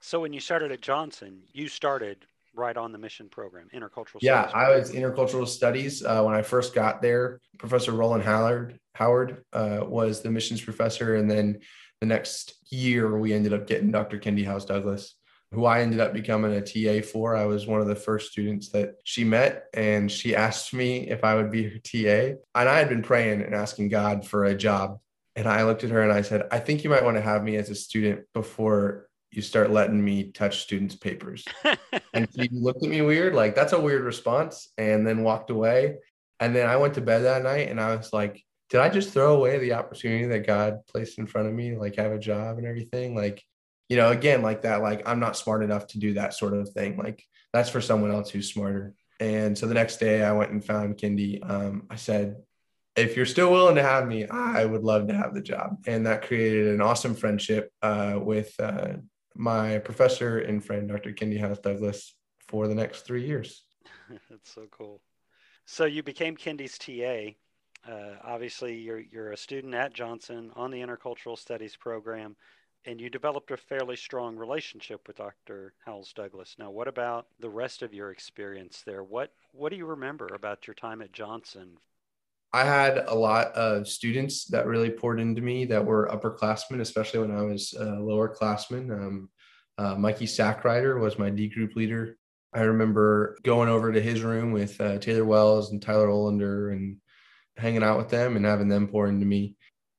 so 0.00 0.20
when 0.20 0.32
you 0.32 0.40
started 0.40 0.72
at 0.72 0.80
johnson 0.80 1.42
you 1.52 1.68
started 1.68 2.24
right 2.54 2.76
on 2.76 2.92
the 2.92 2.98
mission 2.98 3.28
program, 3.28 3.68
intercultural. 3.74 4.20
Studies. 4.20 4.22
Yeah, 4.22 4.50
I 4.54 4.76
was 4.76 4.92
intercultural 4.92 5.46
studies 5.46 6.04
uh, 6.04 6.22
when 6.22 6.34
I 6.34 6.42
first 6.42 6.74
got 6.74 7.02
there. 7.02 7.40
Professor 7.58 7.92
Roland 7.92 8.24
Howard 8.24 8.78
Howard 8.94 9.44
uh, 9.52 9.80
was 9.82 10.22
the 10.22 10.30
missions 10.30 10.60
professor, 10.60 11.16
and 11.16 11.30
then 11.30 11.60
the 12.00 12.06
next 12.06 12.54
year 12.70 13.18
we 13.18 13.32
ended 13.32 13.52
up 13.52 13.66
getting 13.66 13.90
Dr. 13.90 14.18
Kendi 14.18 14.44
Howells 14.44 14.66
Douglas, 14.66 15.14
who 15.52 15.64
I 15.64 15.80
ended 15.80 16.00
up 16.00 16.12
becoming 16.12 16.52
a 16.52 16.60
TA 16.60 17.06
for. 17.06 17.36
I 17.36 17.46
was 17.46 17.66
one 17.66 17.80
of 17.80 17.86
the 17.86 17.96
first 17.96 18.32
students 18.32 18.68
that 18.70 18.96
she 19.04 19.24
met, 19.24 19.64
and 19.74 20.10
she 20.10 20.36
asked 20.36 20.72
me 20.72 21.08
if 21.08 21.24
I 21.24 21.34
would 21.34 21.50
be 21.50 21.64
her 21.64 21.78
TA, 21.78 22.38
and 22.54 22.68
I 22.68 22.78
had 22.78 22.88
been 22.88 23.02
praying 23.02 23.42
and 23.42 23.54
asking 23.54 23.88
God 23.88 24.26
for 24.26 24.44
a 24.44 24.54
job. 24.54 25.00
And 25.36 25.48
I 25.48 25.64
looked 25.64 25.82
at 25.82 25.90
her 25.90 26.00
and 26.00 26.12
I 26.12 26.22
said, 26.22 26.46
I 26.52 26.60
think 26.60 26.84
you 26.84 26.90
might 26.90 27.02
want 27.02 27.16
to 27.16 27.20
have 27.20 27.42
me 27.42 27.56
as 27.56 27.68
a 27.68 27.74
student 27.74 28.20
before 28.32 29.08
you 29.36 29.42
start 29.42 29.70
letting 29.70 30.02
me 30.02 30.30
touch 30.30 30.62
students' 30.62 30.94
papers. 30.94 31.44
and 32.14 32.28
she 32.34 32.48
looked 32.52 32.84
at 32.84 32.90
me 32.90 33.02
weird, 33.02 33.34
like 33.34 33.54
that's 33.54 33.72
a 33.72 33.80
weird 33.80 34.02
response, 34.02 34.68
and 34.78 35.06
then 35.06 35.22
walked 35.22 35.50
away. 35.50 35.96
And 36.40 36.54
then 36.54 36.68
I 36.68 36.76
went 36.76 36.94
to 36.94 37.00
bed 37.00 37.20
that 37.20 37.42
night 37.42 37.70
and 37.70 37.80
I 37.80 37.94
was 37.96 38.12
like, 38.12 38.42
did 38.70 38.80
I 38.80 38.88
just 38.88 39.10
throw 39.10 39.36
away 39.36 39.58
the 39.58 39.74
opportunity 39.74 40.26
that 40.26 40.46
God 40.46 40.80
placed 40.88 41.18
in 41.18 41.26
front 41.26 41.48
of 41.48 41.54
me, 41.54 41.76
like 41.76 41.96
have 41.96 42.12
a 42.12 42.18
job 42.18 42.58
and 42.58 42.66
everything? 42.66 43.14
Like, 43.14 43.42
you 43.88 43.96
know, 43.96 44.10
again, 44.10 44.42
like 44.42 44.62
that, 44.62 44.82
like 44.82 45.06
I'm 45.06 45.20
not 45.20 45.36
smart 45.36 45.62
enough 45.62 45.86
to 45.88 45.98
do 45.98 46.14
that 46.14 46.34
sort 46.34 46.54
of 46.54 46.68
thing. 46.70 46.96
Like 46.96 47.24
that's 47.52 47.70
for 47.70 47.80
someone 47.80 48.10
else 48.10 48.30
who's 48.30 48.52
smarter. 48.52 48.94
And 49.20 49.56
so 49.56 49.66
the 49.66 49.74
next 49.74 49.98
day 49.98 50.24
I 50.24 50.32
went 50.32 50.50
and 50.50 50.64
found 50.64 50.96
Kendi. 50.96 51.48
Um, 51.48 51.86
I 51.88 51.96
said, 51.96 52.36
if 52.96 53.16
you're 53.16 53.26
still 53.26 53.50
willing 53.50 53.76
to 53.76 53.82
have 53.82 54.06
me, 54.06 54.26
I 54.26 54.64
would 54.64 54.82
love 54.82 55.08
to 55.08 55.14
have 55.14 55.34
the 55.34 55.42
job. 55.42 55.78
And 55.86 56.06
that 56.06 56.26
created 56.26 56.68
an 56.68 56.80
awesome 56.80 57.14
friendship 57.14 57.72
uh, 57.82 58.18
with 58.20 58.54
uh, 58.60 58.94
my 59.34 59.78
professor 59.78 60.38
and 60.38 60.64
friend, 60.64 60.88
Dr. 60.88 61.12
Kendi 61.12 61.38
Howells 61.38 61.58
Douglas, 61.60 62.14
for 62.48 62.68
the 62.68 62.74
next 62.74 63.02
three 63.02 63.26
years. 63.26 63.64
That's 64.30 64.52
so 64.52 64.66
cool. 64.70 65.00
So 65.66 65.84
you 65.86 66.02
became 66.02 66.36
Kendi's 66.36 66.78
TA. 66.78 67.34
Uh, 67.90 68.16
obviously, 68.22 68.76
you're 68.76 69.00
you're 69.00 69.32
a 69.32 69.36
student 69.36 69.74
at 69.74 69.92
Johnson 69.92 70.50
on 70.54 70.70
the 70.70 70.80
Intercultural 70.80 71.38
Studies 71.38 71.76
program, 71.76 72.36
and 72.84 73.00
you 73.00 73.10
developed 73.10 73.50
a 73.50 73.56
fairly 73.56 73.96
strong 73.96 74.36
relationship 74.36 75.06
with 75.06 75.16
Dr. 75.16 75.74
Howells 75.84 76.12
Douglas. 76.12 76.56
Now, 76.58 76.70
what 76.70 76.88
about 76.88 77.26
the 77.40 77.48
rest 77.48 77.82
of 77.82 77.94
your 77.94 78.10
experience 78.10 78.82
there? 78.86 79.02
What 79.02 79.32
what 79.52 79.70
do 79.70 79.76
you 79.76 79.86
remember 79.86 80.28
about 80.34 80.66
your 80.66 80.74
time 80.74 81.02
at 81.02 81.12
Johnson 81.12 81.78
I 82.54 82.62
had 82.62 82.98
a 83.08 83.14
lot 83.14 83.48
of 83.54 83.88
students 83.88 84.44
that 84.44 84.68
really 84.68 84.88
poured 84.88 85.18
into 85.18 85.42
me 85.42 85.64
that 85.64 85.84
were 85.84 86.08
upperclassmen, 86.08 86.80
especially 86.80 87.18
when 87.18 87.36
I 87.36 87.42
was 87.42 87.72
a 87.72 87.84
lower 87.84 88.28
classman. 88.28 88.92
Um, 88.92 89.28
uh, 89.76 89.96
Mikey 89.96 90.26
Sackrider 90.26 91.00
was 91.00 91.18
my 91.18 91.30
D 91.30 91.48
group 91.48 91.74
leader. 91.74 92.16
I 92.54 92.60
remember 92.60 93.36
going 93.42 93.68
over 93.68 93.90
to 93.90 94.00
his 94.00 94.22
room 94.22 94.52
with 94.52 94.80
uh, 94.80 94.98
Taylor 94.98 95.24
Wells 95.24 95.72
and 95.72 95.82
Tyler 95.82 96.06
Olander 96.06 96.70
and 96.70 96.98
hanging 97.56 97.82
out 97.82 97.98
with 97.98 98.08
them 98.08 98.36
and 98.36 98.46
having 98.46 98.68
them 98.68 98.86
pour 98.86 99.08
into 99.08 99.26
me. 99.26 99.56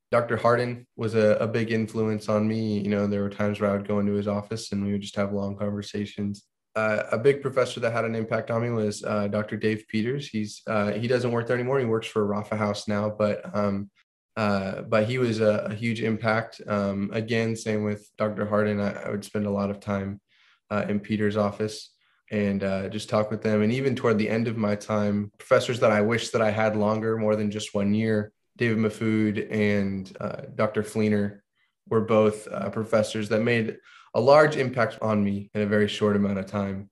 Dr. 0.10 0.38
Harden 0.38 0.88
was 0.96 1.14
a, 1.14 1.36
a 1.42 1.48
big 1.48 1.74
influence 1.74 2.30
on 2.30 2.48
me. 2.48 2.80
You 2.80 2.90
know, 2.90 3.06
there 3.06 3.24
were 3.24 3.30
times 3.30 3.60
where 3.60 3.70
I 3.70 3.74
would 3.74 3.86
go 3.86 4.00
into 4.00 4.14
his 4.14 4.30
office 4.30 4.72
and 4.72 4.86
we 4.86 4.94
would 4.94 5.02
just 5.02 5.18
have 5.18 5.34
long 5.34 5.58
conversations 5.58 6.46
uh, 6.76 7.04
a 7.12 7.18
big 7.18 7.42
professor 7.42 7.80
that 7.80 7.94
had 7.94 8.06
an 8.06 8.16
impact 8.16 8.52
on 8.52 8.62
me 8.62 8.70
was 8.70 9.04
uh, 9.04 9.28
Dr. 9.28 9.56
Dave 9.56 9.86
Peters. 9.88 10.28
He's 10.28 10.62
uh, 10.68 10.92
he 10.92 11.08
doesn't 11.08 11.32
work 11.32 11.48
there 11.48 11.56
anymore. 11.56 11.80
He 11.80 11.86
works 11.86 12.08
for 12.08 12.28
Rapha 12.28 12.58
House 12.58 12.88
now, 12.88 13.10
but 13.10 13.56
um, 13.56 13.90
uh, 14.36 14.82
but 14.82 15.08
he 15.08 15.18
was 15.18 15.40
a, 15.40 15.68
a 15.70 15.74
huge 15.74 16.02
impact. 16.04 16.62
Um, 16.68 17.10
again, 17.14 17.56
same 17.56 17.84
with 17.84 18.10
Dr. 18.18 18.46
Harden. 18.46 18.82
I, 18.82 18.92
I, 19.04 19.10
would 19.10 19.24
spend 19.24 19.46
a 19.46 19.52
lot 19.52 19.70
of 19.70 19.80
time 19.80 20.20
uh, 20.70 20.86
in 20.90 21.00
Peters' 21.00 21.38
office 21.38 21.92
and 22.32 22.62
uh, 22.62 22.90
just 22.90 23.08
talk 23.08 23.32
with 23.32 23.42
them. 23.42 23.62
And 23.62 23.72
even 23.72 23.96
toward 23.96 24.18
the 24.18 24.28
end 24.28 24.50
of 24.50 24.58
my 24.58 24.76
time, 24.76 25.32
professors 25.38 25.80
that 25.80 25.92
I 25.92 26.02
wish 26.02 26.32
that 26.32 26.42
I 26.42 26.52
had 26.52 26.76
longer, 26.76 27.16
more 27.18 27.38
than 27.38 27.50
just 27.50 27.74
one 27.74 27.94
year, 27.94 28.34
David 28.58 28.78
Mafood 28.78 29.50
and 29.52 30.12
Dr. 30.56 30.84
Fleener 30.84 31.40
were 31.88 32.02
both 32.02 32.48
professors 32.74 33.30
that 33.30 33.42
made 33.42 33.78
a 34.16 34.22
large 34.22 34.56
impact 34.56 34.98
on 35.02 35.24
me 35.24 35.52
in 35.54 35.62
a 35.62 35.68
very 35.68 35.88
short 35.88 36.16
amount 36.16 36.40
of 36.40 36.48
time. 36.48 36.90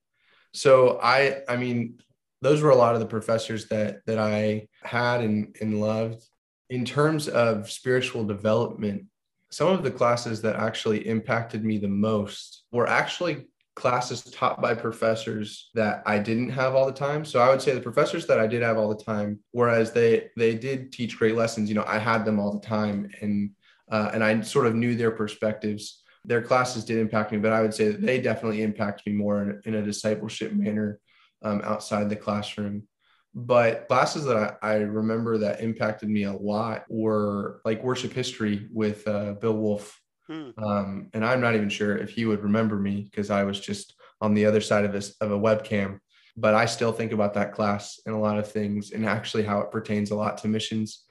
So 0.54 1.00
I, 1.02 1.40
I 1.48 1.56
mean, 1.56 2.00
those 2.42 2.62
were 2.62 2.70
a 2.70 2.76
lot 2.76 2.94
of 2.94 3.00
the 3.00 3.08
professors 3.08 3.68
that 3.70 4.06
that 4.06 4.20
I 4.20 4.68
had 4.84 5.22
and, 5.22 5.56
and 5.62 5.80
loved. 5.80 6.22
In 6.70 6.86
terms 6.86 7.28
of 7.28 7.72
spiritual 7.72 8.26
development, 8.26 9.06
some 9.50 9.70
of 9.70 9.84
the 9.84 9.92
classes 9.92 10.42
that 10.42 10.58
actually 10.58 11.08
impacted 11.08 11.64
me 11.64 11.78
the 11.78 11.88
most 11.88 12.64
were 12.72 12.88
actually 12.88 13.48
classes 13.76 14.22
taught 14.24 14.62
by 14.62 14.76
professors 14.76 15.72
that 15.74 16.04
I 16.06 16.20
didn't 16.20 16.50
have 16.50 16.76
all 16.76 16.86
the 16.86 16.92
time. 16.92 17.26
So 17.26 17.40
I 17.40 17.50
would 17.50 17.62
say 17.62 17.74
the 17.74 17.82
professors 17.82 18.28
that 18.28 18.40
I 18.40 18.48
did 18.48 18.62
have 18.62 18.78
all 18.78 18.90
the 18.90 19.04
time, 19.04 19.40
whereas 19.52 19.92
they 19.92 20.30
they 20.36 20.56
did 20.56 20.92
teach 20.92 21.18
great 21.18 21.36
lessons, 21.36 21.70
you 21.70 21.76
know, 21.76 21.86
I 21.88 22.00
had 22.00 22.26
them 22.26 22.40
all 22.40 22.60
the 22.60 22.68
time 22.68 23.10
and 23.22 23.52
uh, 23.90 24.12
and 24.14 24.24
I 24.24 24.42
sort 24.42 24.68
of 24.68 24.76
knew 24.76 24.96
their 24.96 25.12
perspectives 25.12 26.03
their 26.26 26.42
classes 26.42 26.86
did 26.86 26.98
impact 26.98 27.32
me, 27.32 27.38
but 27.38 27.52
I 27.52 27.62
would 27.62 27.74
say 27.74 27.90
that 27.90 28.02
they 28.02 28.22
definitely 28.22 28.62
impact 28.62 29.06
me 29.06 29.14
more 29.14 29.42
in, 29.42 29.62
in 29.66 29.76
a 29.76 29.84
discipleship 29.84 30.54
manner 30.54 31.00
um, 31.44 31.62
outside 31.64 32.10
the 32.10 32.16
classroom. 32.16 32.88
But 33.36 33.88
classes 33.88 34.26
that 34.26 34.38
I, 34.38 34.56
I, 34.62 34.76
remember 34.76 35.40
that 35.40 35.62
impacted 35.62 36.08
me 36.08 36.24
a 36.24 36.34
lot 36.34 36.86
were 36.88 37.62
like 37.66 37.84
worship 37.84 38.14
history 38.14 38.68
with 38.72 39.08
uh, 39.08 39.34
Bill 39.34 39.58
Wolf. 39.58 40.00
Hmm. 40.28 40.52
Um, 40.64 41.10
and 41.14 41.26
I'm 41.26 41.42
not 41.42 41.56
even 41.56 41.70
sure 41.70 41.98
if 41.98 42.12
he 42.12 42.26
would 42.26 42.44
remember 42.44 42.78
me 42.78 43.02
because 43.10 43.32
I 43.32 43.44
was 43.44 43.60
just 43.60 43.96
on 44.22 44.36
the 44.36 44.46
other 44.46 44.62
side 44.62 44.86
of, 44.86 44.94
this, 44.94 45.16
of 45.20 45.32
a 45.32 45.40
webcam. 45.40 46.00
But 46.38 46.54
I 46.54 46.66
still 46.66 46.92
think 46.92 47.12
about 47.12 47.34
that 47.34 47.54
class 47.54 48.00
and 48.06 48.16
a 48.16 48.20
lot 48.20 48.38
of 48.38 48.52
things 48.52 48.92
and 48.92 49.06
actually 49.06 49.44
how 49.44 49.60
it 49.62 49.72
pertains 49.72 50.12
a 50.12 50.16
lot 50.16 50.38
to 50.40 50.48
missions. 50.48 51.04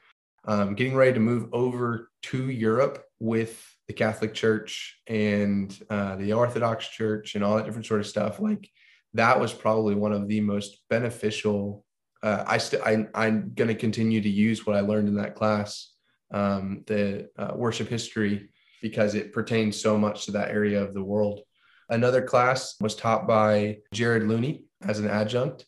Um, 0.44 0.74
getting 0.74 0.94
ready 0.94 1.12
to 1.12 1.20
move 1.20 1.48
over 1.52 2.10
to 2.22 2.50
Europe 2.50 3.04
with 3.20 3.64
the 3.88 3.94
Catholic 3.94 4.34
Church 4.34 5.00
and 5.06 5.76
uh, 5.90 6.16
the 6.16 6.32
Orthodox 6.32 6.88
Church 6.88 7.34
and 7.34 7.44
all 7.44 7.56
that 7.56 7.66
different 7.66 7.86
sort 7.86 8.00
of 8.00 8.06
stuff. 8.06 8.40
Like 8.40 8.68
that 9.14 9.40
was 9.40 9.52
probably 9.52 9.94
one 9.94 10.12
of 10.12 10.28
the 10.28 10.40
most 10.40 10.78
beneficial. 10.88 11.84
Uh, 12.22 12.44
I 12.46 12.58
still 12.58 12.82
I'm 12.84 13.52
going 13.54 13.68
to 13.68 13.74
continue 13.74 14.20
to 14.20 14.28
use 14.28 14.66
what 14.66 14.76
I 14.76 14.80
learned 14.80 15.08
in 15.08 15.16
that 15.16 15.34
class, 15.34 15.92
um, 16.32 16.84
the 16.86 17.28
uh, 17.36 17.52
worship 17.54 17.88
history, 17.88 18.50
because 18.80 19.14
it 19.14 19.32
pertains 19.32 19.80
so 19.80 19.98
much 19.98 20.26
to 20.26 20.32
that 20.32 20.50
area 20.50 20.82
of 20.82 20.94
the 20.94 21.02
world. 21.02 21.40
Another 21.88 22.22
class 22.22 22.76
was 22.80 22.94
taught 22.94 23.26
by 23.26 23.78
Jared 23.92 24.22
Looney 24.22 24.64
as 24.82 24.98
an 24.98 25.10
adjunct, 25.10 25.66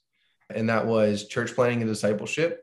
and 0.48 0.68
that 0.68 0.86
was 0.86 1.28
church 1.28 1.54
planting 1.54 1.82
and 1.82 1.90
discipleship. 1.90 2.62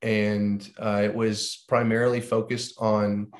And 0.00 0.66
uh, 0.78 1.02
it 1.04 1.14
was 1.14 1.64
primarily 1.68 2.20
focused 2.20 2.74
on 2.78 3.32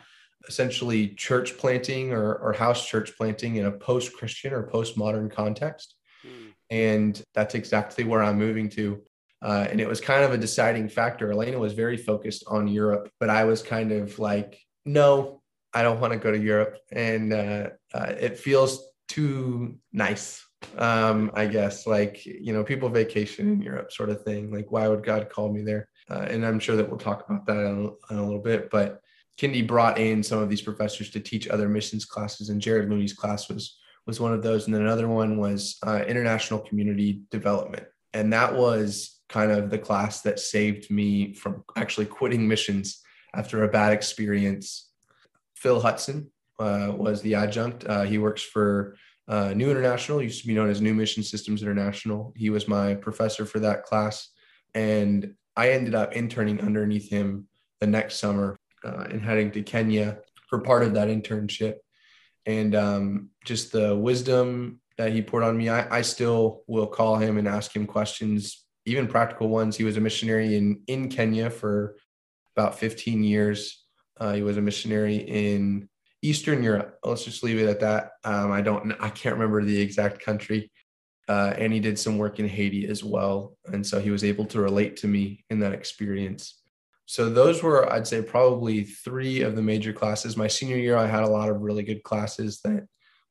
essentially 0.49 1.09
church 1.09 1.57
planting 1.59 2.13
or, 2.13 2.35
or 2.37 2.53
house 2.53 2.87
church 2.87 3.17
planting 3.17 3.57
in 3.57 3.67
a 3.67 3.73
post 3.73 4.13
Christian 4.15 4.53
or 4.53 4.63
post-modern 4.65 5.29
context. 5.31 5.95
Mm. 6.27 6.53
And 6.71 7.23
that's 7.35 7.55
exactly 7.55 8.05
where 8.05 8.23
I'm 8.23 8.39
moving 8.39 8.69
to. 8.71 9.03
Uh, 9.41 9.67
and 9.71 9.81
it 9.81 9.89
was 9.89 10.01
kind 10.01 10.25
of 10.25 10.33
a 10.33 10.39
deciding 10.39 10.89
factor. 10.89 11.31
Elena 11.31 11.59
was 11.59 11.73
very 11.73 11.97
focused 11.97 12.45
on 12.49 12.67
Europe, 12.67 13.09
but 13.21 13.31
I 13.31 13.45
was 13.45 13.63
kind 13.63 13.93
of 13.93 14.19
like, 14.19 14.59
no, 14.85 15.43
I 15.73 15.83
don't 15.83 16.01
want 16.01 16.13
to 16.13 16.19
go 16.19 16.33
to 16.33 16.39
Europe. 16.39 16.79
And 16.91 17.33
uh, 17.33 17.69
uh, 17.95 18.15
it 18.19 18.39
feels 18.39 18.83
too 19.07 19.79
nice, 19.93 20.45
um, 20.77 21.31
I 21.35 21.47
guess, 21.47 21.87
like, 21.87 22.27
you 22.27 22.53
know, 22.53 22.65
people 22.65 22.89
vacation 22.89 23.53
in 23.53 23.63
Europe 23.63 23.93
sort 23.93 24.11
of 24.11 24.23
thing. 24.23 24.51
Like, 24.51 24.73
why 24.73 24.89
would 24.89 25.05
God 25.05 25.31
call 25.31 25.53
me 25.53 25.63
there? 25.63 25.89
Uh, 26.11 26.27
and 26.29 26.45
I'm 26.45 26.59
sure 26.59 26.77
that 26.77 26.89
we'll 26.89 26.99
talk 26.99 27.25
about 27.29 27.47
that 27.47 27.59
in, 27.59 27.95
in 28.11 28.17
a 28.17 28.25
little 28.25 28.43
bit. 28.43 28.71
But 28.71 29.01
Kendi 29.39 29.67
brought 29.67 29.99
in 29.99 30.23
some 30.23 30.41
of 30.41 30.51
these 30.51 30.63
professors 30.63 31.11
to 31.11 31.21
teach 31.21 31.49
other 31.49 31.69
missions 31.69 32.05
classes, 32.05 32.49
and 32.49 32.61
Jared 32.61 32.91
Looney's 32.91 33.13
class 33.13 33.49
was 33.49 33.79
was 34.07 34.21
one 34.21 34.33
of 34.33 34.43
those. 34.43 34.67
And 34.67 34.75
then 34.75 34.83
another 34.83 35.07
one 35.07 35.37
was 35.37 35.77
uh, 35.87 36.03
international 36.09 36.61
community 36.61 37.23
development, 37.31 37.87
and 38.13 38.33
that 38.33 38.55
was 38.55 39.21
kind 39.29 39.53
of 39.53 39.71
the 39.71 39.79
class 39.79 40.23
that 40.23 40.41
saved 40.41 40.91
me 40.91 41.35
from 41.35 41.63
actually 41.77 42.07
quitting 42.07 42.49
missions 42.49 43.03
after 43.35 43.63
a 43.63 43.69
bad 43.69 43.93
experience. 43.93 44.91
Phil 45.55 45.81
Hudson 45.81 46.31
uh, 46.59 46.93
was 46.97 47.21
the 47.23 47.35
adjunct. 47.35 47.85
Uh, 47.87 48.03
he 48.03 48.19
works 48.19 48.43
for 48.43 48.97
uh, 49.29 49.53
New 49.55 49.71
International, 49.71 50.23
used 50.23 50.41
to 50.41 50.47
be 50.47 50.55
known 50.55 50.71
as 50.71 50.81
New 50.81 50.95
Mission 50.95 51.23
Systems 51.23 51.63
International. 51.63 52.33
He 52.35 52.49
was 52.51 52.67
my 52.67 52.95
professor 52.95 53.45
for 53.45 53.61
that 53.61 53.85
class, 53.85 54.31
and 54.75 55.35
I 55.55 55.71
ended 55.71 55.95
up 55.95 56.15
interning 56.15 56.61
underneath 56.61 57.11
him 57.11 57.47
the 57.81 57.87
next 57.87 58.17
summer 58.17 58.57
uh, 58.85 59.07
and 59.11 59.23
heading 59.23 59.51
to 59.53 59.63
Kenya 59.63 60.19
for 60.49 60.61
part 60.61 60.83
of 60.83 60.95
that 60.95 61.09
internship. 61.09 61.77
And 62.47 62.75
um, 62.75 63.31
just 63.45 63.73
the 63.73 63.95
wisdom 63.95 64.81
that 64.97 65.13
he 65.13 65.23
poured 65.23 65.45
on 65.45 65.57
me, 65.57 65.69
I, 65.69 65.99
I 65.99 66.03
still 66.03 66.63
will 66.67 66.87
call 66.87 67.17
him 67.17 67.39
and 67.39 67.47
ask 67.47 67.75
him 67.75 67.87
questions, 67.87 68.65
even 68.87 69.07
practical 69.07 69.49
ones. 69.49 69.77
He 69.77 69.85
was 69.85 69.97
a 69.97 70.01
missionary 70.01 70.57
in, 70.57 70.83
in 70.87 71.09
Kenya 71.09 71.51
for 71.51 71.97
about 72.57 72.79
15 72.79 73.23
years. 73.23 73.85
Uh, 74.19 74.33
he 74.33 74.43
was 74.43 74.57
a 74.57 74.63
missionary 74.63 75.17
in 75.17 75.89
Eastern 76.23 76.63
Europe. 76.63 76.99
Let's 77.05 77.25
just 77.25 77.45
leave 77.45 77.59
it 77.59 77.69
at 77.69 77.81
that. 77.81 78.13
Um, 78.25 78.51
I 78.51 78.63
don't, 78.63 78.93
I 78.99 79.11
can't 79.11 79.37
remember 79.37 79.63
the 79.63 79.81
exact 79.81 80.21
country. 80.21 80.73
Uh, 81.29 81.53
and 81.59 81.73
he 81.73 81.79
did 81.79 81.99
some 81.99 82.17
work 82.17 82.41
in 82.41 82.49
Haiti 82.49 82.89
as 82.89 83.05
well. 83.05 83.55
And 83.67 83.87
so 83.87 84.01
he 84.01 84.11
was 84.11 84.25
able 84.25 84.47
to 84.47 84.61
relate 84.61 84.97
to 84.99 85.07
me 85.07 85.45
in 85.51 85.61
that 85.61 85.75
experience 85.75 86.58
so 87.09 87.31
those 87.31 87.63
were 87.63 87.91
i'd 87.95 88.07
say 88.07 88.21
probably 88.21 88.85
three 88.85 89.41
of 89.41 89.57
the 89.57 89.63
major 89.63 89.95
classes. 89.95 90.37
My 90.37 90.47
senior 90.47 90.77
year 90.77 90.97
i 90.97 91.07
had 91.07 91.25
a 91.25 91.29
lot 91.29 91.49
of 91.49 91.63
really 91.63 91.83
good 91.83 92.03
classes 92.03 92.61
that 92.65 92.87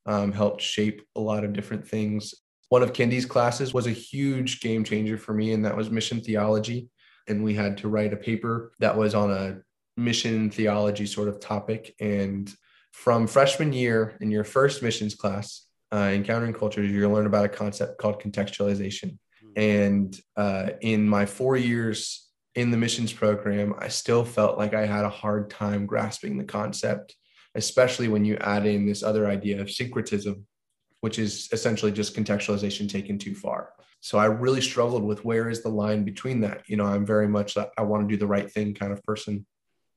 um, 0.08 0.32
helped 0.32 0.62
shape 0.62 1.02
a 1.16 1.20
lot 1.20 1.44
of 1.44 1.54
different 1.54 1.88
things. 1.88 2.34
One 2.70 2.82
of 2.82 2.94
Kendi's 2.94 3.26
classes 3.26 3.74
was 3.74 3.86
a 3.86 3.92
huge 3.92 4.62
game 4.62 4.84
changer 4.84 5.18
for 5.18 5.34
me 5.34 5.52
and 5.52 5.64
that 5.66 5.78
was 5.78 5.92
mission 5.92 6.22
theology. 6.22 6.90
And 7.28 7.44
we 7.44 7.54
had 7.54 7.78
to 7.80 7.90
write 7.90 8.14
a 8.14 8.18
paper 8.18 8.72
that 8.80 8.98
was 8.98 9.14
on 9.14 9.32
a 9.32 9.60
mission 9.98 10.50
theology 10.50 11.06
sort 11.06 11.28
of 11.28 11.40
topic. 11.40 11.94
And 12.00 12.52
from 12.94 13.28
freshman 13.28 13.74
year 13.74 14.18
in 14.22 14.32
your 14.32 14.46
first 14.46 14.82
missions 14.82 15.14
class 15.14 15.66
uh, 15.94 16.10
encountering 16.14 16.54
cultures 16.54 16.90
you're 16.90 17.02
going 17.02 17.12
to 17.12 17.16
learn 17.16 17.28
about 17.28 17.46
a 17.46 17.50
concept 17.50 17.98
called 17.98 18.22
contextualization. 18.22 19.18
Hmm. 19.42 19.52
and 19.56 20.20
uh, 20.36 20.70
in 20.82 21.08
my 21.08 21.26
four 21.26 21.58
years 21.58 22.27
in 22.58 22.72
the 22.72 22.78
missions 22.78 23.14
program, 23.14 23.76
I 23.78 23.88
still 23.88 24.26
felt 24.26 24.58
like 24.58 24.74
I 24.74 24.88
had 24.88 25.06
a 25.06 25.10
hard 25.10 25.52
time 25.52 25.86
grasping 25.86 26.40
the 26.40 26.44
concept, 26.44 27.16
especially 27.54 28.08
when 28.08 28.26
you 28.26 28.36
add 28.38 28.66
in 28.66 28.88
this 28.88 29.04
other 29.04 29.28
idea 29.28 29.62
of 29.62 29.70
syncretism, 29.70 30.44
which 31.02 31.20
is 31.20 31.50
essentially 31.52 31.92
just 31.92 32.16
contextualization 32.16 32.90
taken 32.90 33.20
too 33.20 33.36
far. 33.36 33.74
So 34.00 34.18
I 34.18 34.26
really 34.26 34.62
struggled 34.62 35.04
with 35.04 35.24
where 35.24 35.50
is 35.50 35.62
the 35.62 35.70
line 35.70 36.04
between 36.04 36.42
that. 36.42 36.64
You 36.68 36.78
know, 36.78 36.86
I'm 36.86 37.06
very 37.06 37.28
much 37.28 37.54
that 37.54 37.70
I 37.78 37.84
want 37.84 38.10
to 38.10 38.16
do 38.16 38.18
the 38.18 38.26
right 38.26 38.52
thing 38.52 38.74
kind 38.74 38.92
of 38.92 39.04
person. 39.04 39.46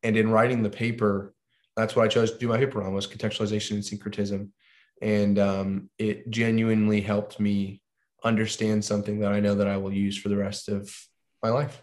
And 0.02 0.18
in 0.18 0.30
writing 0.30 0.62
the 0.62 0.68
paper, 0.68 1.32
that's 1.76 1.96
what 1.96 2.04
I 2.04 2.08
chose 2.08 2.30
to 2.32 2.38
do 2.38 2.48
my 2.48 2.58
paper 2.58 2.82
on 2.82 2.92
was 2.92 3.06
contextualization 3.06 3.70
and 3.70 3.84
syncretism. 3.84 4.52
And 5.00 5.38
um, 5.38 5.90
it 5.96 6.28
genuinely 6.28 7.00
helped 7.00 7.40
me 7.40 7.80
understand 8.22 8.84
something 8.84 9.20
that 9.20 9.32
I 9.32 9.40
know 9.40 9.54
that 9.54 9.66
I 9.66 9.78
will 9.78 9.94
use 9.94 10.18
for 10.18 10.28
the 10.28 10.36
rest 10.36 10.68
of 10.68 10.94
my 11.42 11.48
life 11.48 11.82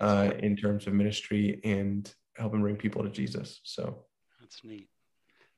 uh, 0.00 0.32
in 0.38 0.56
terms 0.56 0.86
of 0.86 0.92
ministry 0.92 1.60
and 1.64 2.12
helping 2.36 2.60
bring 2.60 2.76
people 2.76 3.02
to 3.02 3.10
Jesus. 3.10 3.60
So 3.64 4.04
that's 4.40 4.62
neat. 4.64 4.88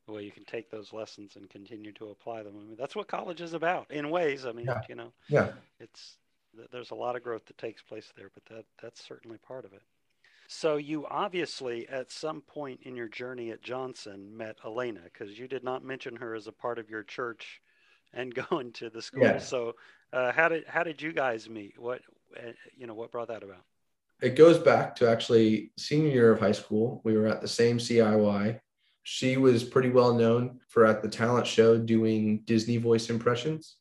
The 0.06 0.12
way 0.12 0.22
you 0.22 0.32
can 0.32 0.44
take 0.44 0.70
those 0.70 0.92
lessons 0.92 1.36
and 1.36 1.48
continue 1.48 1.92
to 1.92 2.08
apply 2.08 2.42
them. 2.42 2.54
I 2.58 2.64
mean, 2.64 2.76
that's 2.78 2.96
what 2.96 3.06
college 3.06 3.40
is 3.40 3.52
about 3.52 3.90
in 3.90 4.10
ways. 4.10 4.44
I 4.44 4.52
mean, 4.52 4.66
yeah. 4.66 4.80
you 4.88 4.94
know, 4.94 5.12
yeah, 5.28 5.52
it's 5.78 6.16
there's 6.72 6.90
a 6.90 6.96
lot 6.96 7.16
of 7.16 7.22
growth 7.22 7.46
that 7.46 7.58
takes 7.58 7.82
place 7.82 8.12
there, 8.16 8.30
but 8.34 8.44
that 8.46 8.64
that's 8.82 9.06
certainly 9.06 9.38
part 9.38 9.64
of 9.64 9.72
it. 9.72 9.82
So 10.48 10.78
you 10.78 11.06
obviously, 11.06 11.88
at 11.88 12.10
some 12.10 12.40
point 12.40 12.80
in 12.82 12.96
your 12.96 13.06
journey 13.06 13.52
at 13.52 13.62
Johnson, 13.62 14.36
met 14.36 14.56
Elena 14.64 15.02
because 15.04 15.38
you 15.38 15.46
did 15.46 15.62
not 15.62 15.84
mention 15.84 16.16
her 16.16 16.34
as 16.34 16.48
a 16.48 16.52
part 16.52 16.80
of 16.80 16.90
your 16.90 17.04
church 17.04 17.60
and 18.12 18.34
going 18.50 18.72
to 18.72 18.90
the 18.90 19.00
school. 19.00 19.22
Yeah. 19.22 19.38
So 19.38 19.76
uh, 20.12 20.32
how 20.32 20.48
did 20.48 20.64
how 20.66 20.82
did 20.82 21.00
you 21.00 21.12
guys 21.12 21.48
meet? 21.48 21.78
What 21.78 22.00
uh, 22.36 22.52
you 22.76 22.86
know, 22.86 22.94
what 22.94 23.12
brought 23.12 23.28
that 23.28 23.44
about? 23.44 23.64
It 24.22 24.36
goes 24.36 24.58
back 24.58 24.94
to 24.96 25.08
actually 25.08 25.72
senior 25.78 26.10
year 26.10 26.32
of 26.32 26.40
high 26.40 26.52
school. 26.52 27.00
We 27.04 27.16
were 27.16 27.26
at 27.26 27.40
the 27.40 27.48
same 27.48 27.78
CIY. 27.78 28.60
She 29.02 29.36
was 29.36 29.64
pretty 29.64 29.90
well 29.90 30.14
known 30.14 30.60
for 30.68 30.84
at 30.84 31.02
the 31.02 31.08
talent 31.08 31.46
show 31.46 31.78
doing 31.78 32.42
Disney 32.44 32.76
voice 32.76 33.08
impressions. 33.08 33.76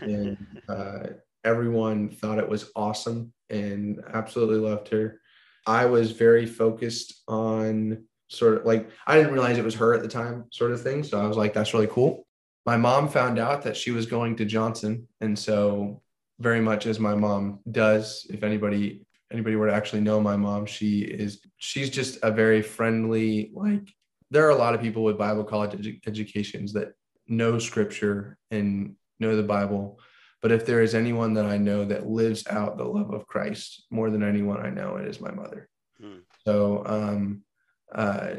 And 0.00 0.36
uh, 0.68 1.04
everyone 1.44 2.08
thought 2.08 2.38
it 2.38 2.48
was 2.48 2.70
awesome 2.74 3.32
and 3.50 4.02
absolutely 4.12 4.58
loved 4.58 4.88
her. 4.88 5.20
I 5.66 5.86
was 5.86 6.12
very 6.12 6.46
focused 6.46 7.22
on 7.28 8.04
sort 8.28 8.58
of 8.58 8.66
like, 8.66 8.90
I 9.06 9.16
didn't 9.16 9.32
realize 9.32 9.58
it 9.58 9.64
was 9.64 9.74
her 9.76 9.94
at 9.94 10.02
the 10.02 10.08
time, 10.08 10.46
sort 10.50 10.72
of 10.72 10.82
thing. 10.82 11.04
So 11.04 11.20
I 11.20 11.26
was 11.26 11.36
like, 11.36 11.54
that's 11.54 11.72
really 11.72 11.86
cool. 11.86 12.26
My 12.66 12.76
mom 12.76 13.08
found 13.08 13.38
out 13.38 13.62
that 13.62 13.76
she 13.76 13.90
was 13.90 14.06
going 14.06 14.36
to 14.36 14.44
Johnson. 14.44 15.08
And 15.20 15.38
so, 15.38 16.02
very 16.40 16.60
much 16.60 16.86
as 16.86 17.00
my 17.00 17.16
mom 17.16 17.58
does, 17.68 18.24
if 18.30 18.44
anybody 18.44 19.04
anybody 19.32 19.56
were 19.56 19.66
to 19.66 19.74
actually 19.74 20.00
know 20.00 20.20
my 20.20 20.36
mom, 20.36 20.66
she 20.66 21.00
is 21.00 21.40
she's 21.56 21.90
just 21.90 22.18
a 22.22 22.30
very 22.30 22.62
friendly 22.62 23.50
like 23.54 23.92
there 24.30 24.46
are 24.46 24.50
a 24.50 24.56
lot 24.56 24.74
of 24.74 24.80
people 24.80 25.04
with 25.04 25.18
Bible 25.18 25.44
college 25.44 25.72
edu- 25.72 26.06
educations 26.06 26.72
that 26.74 26.92
know 27.26 27.58
scripture 27.58 28.36
and 28.50 28.94
know 29.20 29.36
the 29.36 29.42
Bible. 29.42 29.98
But 30.40 30.52
if 30.52 30.66
there 30.66 30.82
is 30.82 30.94
anyone 30.94 31.34
that 31.34 31.46
I 31.46 31.56
know 31.56 31.84
that 31.84 32.06
lives 32.06 32.46
out 32.46 32.78
the 32.78 32.84
love 32.84 33.12
of 33.12 33.26
Christ 33.26 33.84
more 33.90 34.10
than 34.10 34.22
anyone 34.22 34.64
I 34.64 34.70
know, 34.70 34.96
it 34.96 35.08
is 35.08 35.20
my 35.20 35.32
mother. 35.32 35.68
Hmm. 36.00 36.18
So 36.44 36.84
um, 36.86 37.42
uh, 37.92 38.36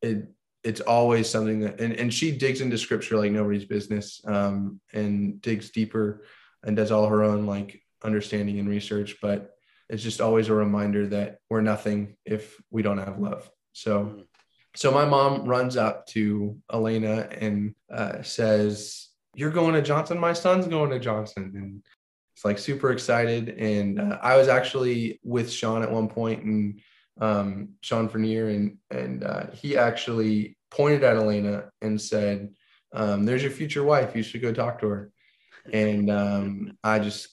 it 0.00 0.28
it's 0.62 0.80
always 0.80 1.28
something 1.28 1.60
that 1.60 1.80
and, 1.80 1.92
and 1.92 2.12
she 2.12 2.32
digs 2.32 2.62
into 2.62 2.78
scripture 2.78 3.18
like 3.18 3.32
nobody's 3.32 3.66
business 3.66 4.20
um, 4.24 4.80
and 4.94 5.40
digs 5.42 5.70
deeper 5.70 6.24
and 6.62 6.74
does 6.74 6.90
all 6.90 7.06
her 7.06 7.22
own 7.22 7.44
like 7.44 7.82
understanding 8.02 8.58
and 8.58 8.68
research. 8.68 9.16
But 9.20 9.53
it's 9.88 10.02
just 10.02 10.20
always 10.20 10.48
a 10.48 10.54
reminder 10.54 11.06
that 11.08 11.38
we're 11.50 11.60
nothing 11.60 12.16
if 12.24 12.60
we 12.70 12.82
don't 12.82 12.98
have 12.98 13.18
love. 13.18 13.50
So 13.72 14.24
So 14.76 14.90
my 14.90 15.04
mom 15.04 15.44
runs 15.44 15.76
up 15.76 16.06
to 16.08 16.58
Elena 16.72 17.28
and 17.40 17.74
uh, 17.92 18.22
says, 18.22 19.08
"You're 19.34 19.50
going 19.50 19.74
to 19.74 19.82
Johnson. 19.82 20.18
My 20.18 20.32
son's 20.32 20.66
going 20.66 20.90
to 20.90 20.98
Johnson." 20.98 21.52
And 21.54 21.82
it's 22.34 22.44
like 22.44 22.58
super 22.58 22.90
excited. 22.90 23.50
And 23.50 24.00
uh, 24.00 24.18
I 24.20 24.36
was 24.36 24.48
actually 24.48 25.20
with 25.22 25.50
Sean 25.50 25.82
at 25.82 25.92
one 25.92 26.08
point, 26.08 26.42
and 26.42 26.80
um, 27.20 27.68
Sean 27.82 28.08
Vernier, 28.08 28.48
and 28.48 28.78
and 28.90 29.22
uh, 29.22 29.46
he 29.52 29.76
actually 29.76 30.56
pointed 30.70 31.04
at 31.04 31.16
Elena 31.16 31.70
and 31.80 32.00
said, 32.00 32.52
um, 32.92 33.24
"There's 33.24 33.42
your 33.42 33.52
future 33.52 33.84
wife. 33.84 34.16
You 34.16 34.24
should 34.24 34.42
go 34.42 34.52
talk 34.52 34.80
to 34.80 34.88
her." 34.88 35.12
And 35.72 36.10
um, 36.10 36.76
I 36.82 36.98
just 36.98 37.28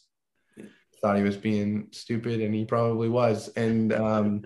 thought 1.01 1.17
he 1.17 1.23
was 1.23 1.37
being 1.37 1.87
stupid, 1.91 2.41
and 2.41 2.53
he 2.53 2.65
probably 2.65 3.09
was. 3.09 3.49
And 3.49 3.91
um, 3.93 4.45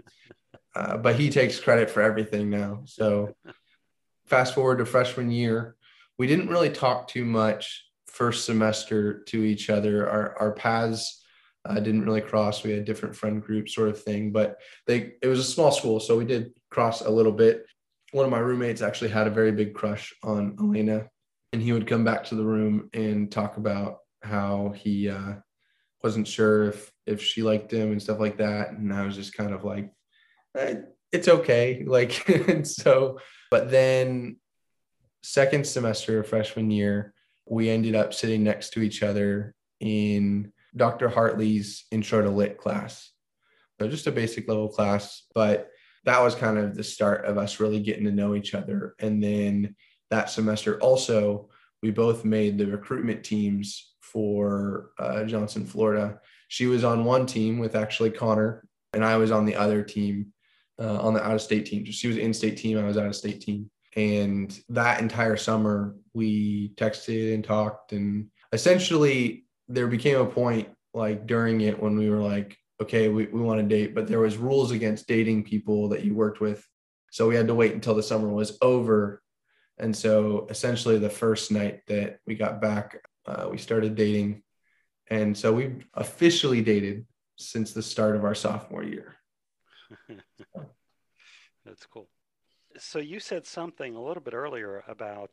uh, 0.75 0.97
but 0.97 1.15
he 1.15 1.29
takes 1.29 1.59
credit 1.59 1.89
for 1.89 2.01
everything 2.01 2.49
now. 2.49 2.81
So 2.85 3.35
fast 4.25 4.55
forward 4.55 4.79
to 4.79 4.85
freshman 4.85 5.31
year, 5.31 5.75
we 6.17 6.27
didn't 6.27 6.49
really 6.49 6.69
talk 6.69 7.07
too 7.07 7.25
much 7.25 7.85
first 8.07 8.45
semester 8.45 9.23
to 9.23 9.43
each 9.43 9.69
other. 9.69 10.09
Our 10.09 10.37
our 10.39 10.51
paths 10.53 11.23
uh, 11.65 11.75
didn't 11.75 12.05
really 12.05 12.21
cross. 12.21 12.63
We 12.63 12.71
had 12.71 12.85
different 12.85 13.15
friend 13.15 13.41
groups, 13.41 13.73
sort 13.73 13.89
of 13.89 14.01
thing. 14.01 14.31
But 14.31 14.57
they 14.87 15.13
it 15.21 15.27
was 15.27 15.39
a 15.39 15.43
small 15.43 15.71
school, 15.71 15.99
so 15.99 16.17
we 16.17 16.25
did 16.25 16.53
cross 16.69 17.01
a 17.01 17.09
little 17.09 17.31
bit. 17.31 17.65
One 18.11 18.25
of 18.25 18.31
my 18.31 18.39
roommates 18.39 18.81
actually 18.81 19.09
had 19.09 19.27
a 19.27 19.31
very 19.31 19.51
big 19.51 19.73
crush 19.73 20.13
on 20.23 20.55
Elena, 20.59 21.09
and 21.51 21.61
he 21.61 21.73
would 21.73 21.87
come 21.87 22.03
back 22.03 22.23
to 22.25 22.35
the 22.35 22.45
room 22.45 22.89
and 22.93 23.31
talk 23.31 23.57
about 23.57 23.99
how 24.21 24.73
he 24.75 25.09
uh, 25.09 25.35
wasn't 26.05 26.27
sure 26.27 26.69
if 26.69 26.91
if 27.07 27.19
she 27.19 27.41
liked 27.41 27.73
him 27.73 27.91
and 27.91 28.01
stuff 28.01 28.19
like 28.19 28.37
that. 28.37 28.69
And 28.71 28.93
I 28.93 29.03
was 29.05 29.15
just 29.15 29.33
kind 29.33 29.53
of 29.53 29.63
like, 29.63 29.91
eh, 30.55 30.81
it's 31.11 31.27
okay. 31.27 31.83
Like, 31.87 32.29
and 32.29 32.67
so, 32.67 33.19
but 33.49 33.71
then 33.71 34.37
second 35.23 35.65
semester 35.65 36.19
of 36.19 36.27
freshman 36.27 36.69
year, 36.69 37.15
we 37.47 37.71
ended 37.71 37.95
up 37.95 38.13
sitting 38.13 38.43
next 38.43 38.73
to 38.73 38.81
each 38.81 39.01
other 39.01 39.55
in 39.79 40.53
Dr. 40.75 41.09
Hartley's 41.09 41.85
intro 41.89 42.21
to 42.21 42.29
lit 42.29 42.59
class. 42.59 43.11
So 43.79 43.87
just 43.87 44.05
a 44.05 44.11
basic 44.11 44.47
level 44.47 44.69
class, 44.69 45.23
but 45.33 45.69
that 46.03 46.21
was 46.21 46.35
kind 46.35 46.59
of 46.59 46.75
the 46.75 46.83
start 46.83 47.25
of 47.25 47.39
us 47.39 47.59
really 47.59 47.79
getting 47.79 48.05
to 48.05 48.11
know 48.11 48.35
each 48.35 48.53
other. 48.53 48.93
And 48.99 49.23
then 49.23 49.75
that 50.11 50.29
semester 50.29 50.79
also, 50.79 51.49
we 51.81 51.89
both 51.89 52.25
made 52.25 52.59
the 52.59 52.67
recruitment 52.67 53.23
teams 53.23 53.94
for 54.11 54.91
uh, 54.99 55.23
Johnson, 55.23 55.65
Florida. 55.65 56.19
She 56.47 56.67
was 56.67 56.83
on 56.83 57.05
one 57.05 57.25
team 57.25 57.59
with 57.59 57.75
actually 57.75 58.11
Connor, 58.11 58.67
and 58.93 59.03
I 59.03 59.17
was 59.17 59.31
on 59.31 59.45
the 59.45 59.55
other 59.55 59.83
team, 59.83 60.33
uh, 60.79 60.99
on 61.01 61.13
the 61.13 61.23
out 61.23 61.35
of 61.35 61.41
state 61.41 61.65
team. 61.65 61.85
She 61.85 62.07
was 62.07 62.17
in 62.17 62.33
state 62.33 62.57
team, 62.57 62.77
I 62.77 62.83
was 62.83 62.97
out 62.97 63.07
of 63.07 63.15
state 63.15 63.41
team. 63.41 63.69
And 63.95 64.57
that 64.69 65.01
entire 65.01 65.37
summer, 65.37 65.95
we 66.13 66.73
texted 66.75 67.33
and 67.33 67.43
talked. 67.43 67.93
And 67.93 68.27
essentially, 68.51 69.45
there 69.67 69.87
became 69.87 70.17
a 70.17 70.25
point 70.25 70.69
like 70.93 71.25
during 71.25 71.61
it 71.61 71.81
when 71.81 71.97
we 71.97 72.09
were 72.09 72.21
like, 72.21 72.57
okay, 72.81 73.09
we, 73.09 73.25
we 73.27 73.41
want 73.41 73.59
to 73.59 73.67
date, 73.67 73.95
but 73.95 74.07
there 74.07 74.19
was 74.19 74.37
rules 74.37 74.71
against 74.71 75.07
dating 75.07 75.43
people 75.43 75.89
that 75.89 76.03
you 76.03 76.13
worked 76.13 76.41
with. 76.41 76.65
So 77.11 77.27
we 77.27 77.35
had 77.35 77.47
to 77.47 77.55
wait 77.55 77.73
until 77.73 77.95
the 77.95 78.03
summer 78.03 78.29
was 78.29 78.57
over. 78.61 79.21
And 79.77 79.95
so 79.95 80.47
essentially, 80.49 80.99
the 80.99 81.09
first 81.09 81.51
night 81.51 81.81
that 81.87 82.19
we 82.27 82.35
got 82.35 82.61
back, 82.61 82.97
uh, 83.25 83.47
we 83.51 83.57
started 83.57 83.95
dating. 83.95 84.43
And 85.09 85.37
so 85.37 85.53
we've 85.53 85.85
officially 85.93 86.61
dated 86.61 87.05
since 87.37 87.73
the 87.73 87.83
start 87.83 88.15
of 88.15 88.23
our 88.23 88.35
sophomore 88.35 88.83
year. 88.83 89.15
That's 91.65 91.85
cool 91.85 92.07
so 92.77 92.99
you 92.99 93.19
said 93.19 93.45
something 93.45 93.95
a 93.95 94.01
little 94.01 94.21
bit 94.21 94.33
earlier 94.33 94.83
about 94.87 95.31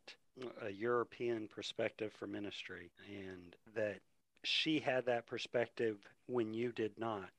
a 0.65 0.69
European 0.69 1.47
perspective 1.47 2.11
for 2.17 2.27
ministry 2.27 2.91
and 3.07 3.55
that 3.75 3.99
she 4.43 4.79
had 4.79 5.05
that 5.05 5.27
perspective 5.27 5.97
when 6.27 6.53
you 6.53 6.71
did 6.71 6.97
not. 6.97 7.29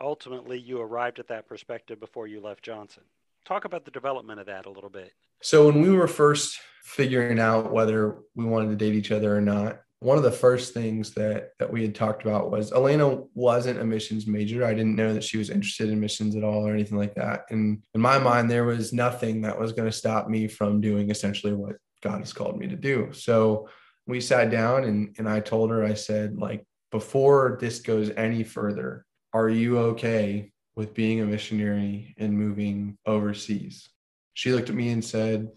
Ultimately, 0.00 0.58
you 0.58 0.80
arrived 0.80 1.18
at 1.18 1.28
that 1.28 1.48
perspective 1.48 1.98
before 1.98 2.26
you 2.26 2.40
left 2.40 2.62
Johnson. 2.62 3.02
Talk 3.44 3.64
about 3.64 3.84
the 3.84 3.90
development 3.90 4.40
of 4.40 4.46
that 4.46 4.66
a 4.66 4.70
little 4.70 4.90
bit. 4.90 5.12
So, 5.42 5.66
when 5.66 5.80
we 5.80 5.90
were 5.90 6.08
first 6.08 6.58
figuring 6.82 7.38
out 7.38 7.72
whether 7.72 8.18
we 8.34 8.44
wanted 8.44 8.70
to 8.70 8.76
date 8.76 8.94
each 8.94 9.12
other 9.12 9.36
or 9.36 9.40
not, 9.40 9.80
one 10.00 10.18
of 10.18 10.24
the 10.24 10.30
first 10.30 10.74
things 10.74 11.12
that 11.12 11.50
that 11.58 11.72
we 11.72 11.82
had 11.82 11.94
talked 11.94 12.22
about 12.22 12.50
was 12.50 12.72
Elena 12.72 13.22
wasn't 13.34 13.80
a 13.80 13.84
missions 13.84 14.26
major. 14.26 14.64
I 14.64 14.74
didn't 14.74 14.96
know 14.96 15.14
that 15.14 15.24
she 15.24 15.38
was 15.38 15.50
interested 15.50 15.88
in 15.88 16.00
missions 16.00 16.36
at 16.36 16.44
all 16.44 16.66
or 16.66 16.72
anything 16.72 16.98
like 16.98 17.14
that. 17.14 17.44
And 17.50 17.82
in 17.94 18.00
my 18.00 18.18
mind, 18.18 18.50
there 18.50 18.64
was 18.64 18.92
nothing 18.92 19.40
that 19.42 19.58
was 19.58 19.72
going 19.72 19.88
to 19.90 19.96
stop 19.96 20.28
me 20.28 20.48
from 20.48 20.80
doing 20.80 21.10
essentially 21.10 21.54
what 21.54 21.76
God 22.02 22.20
has 22.20 22.32
called 22.32 22.58
me 22.58 22.66
to 22.68 22.76
do. 22.76 23.12
So 23.12 23.68
we 24.06 24.20
sat 24.20 24.50
down 24.50 24.84
and 24.84 25.14
and 25.18 25.28
I 25.28 25.40
told 25.40 25.70
her, 25.70 25.84
I 25.84 25.94
said, 25.94 26.36
like, 26.36 26.64
before 26.90 27.58
this 27.60 27.80
goes 27.80 28.10
any 28.10 28.44
further, 28.44 29.04
are 29.32 29.48
you 29.48 29.78
okay 29.78 30.52
with 30.76 30.94
being 30.94 31.20
a 31.20 31.24
missionary 31.24 32.14
and 32.18 32.38
moving 32.38 32.98
overseas? 33.06 33.88
She 34.36 34.52
looked 34.52 34.68
at 34.68 34.76
me 34.76 34.90
and 34.90 35.02
said, 35.02 35.48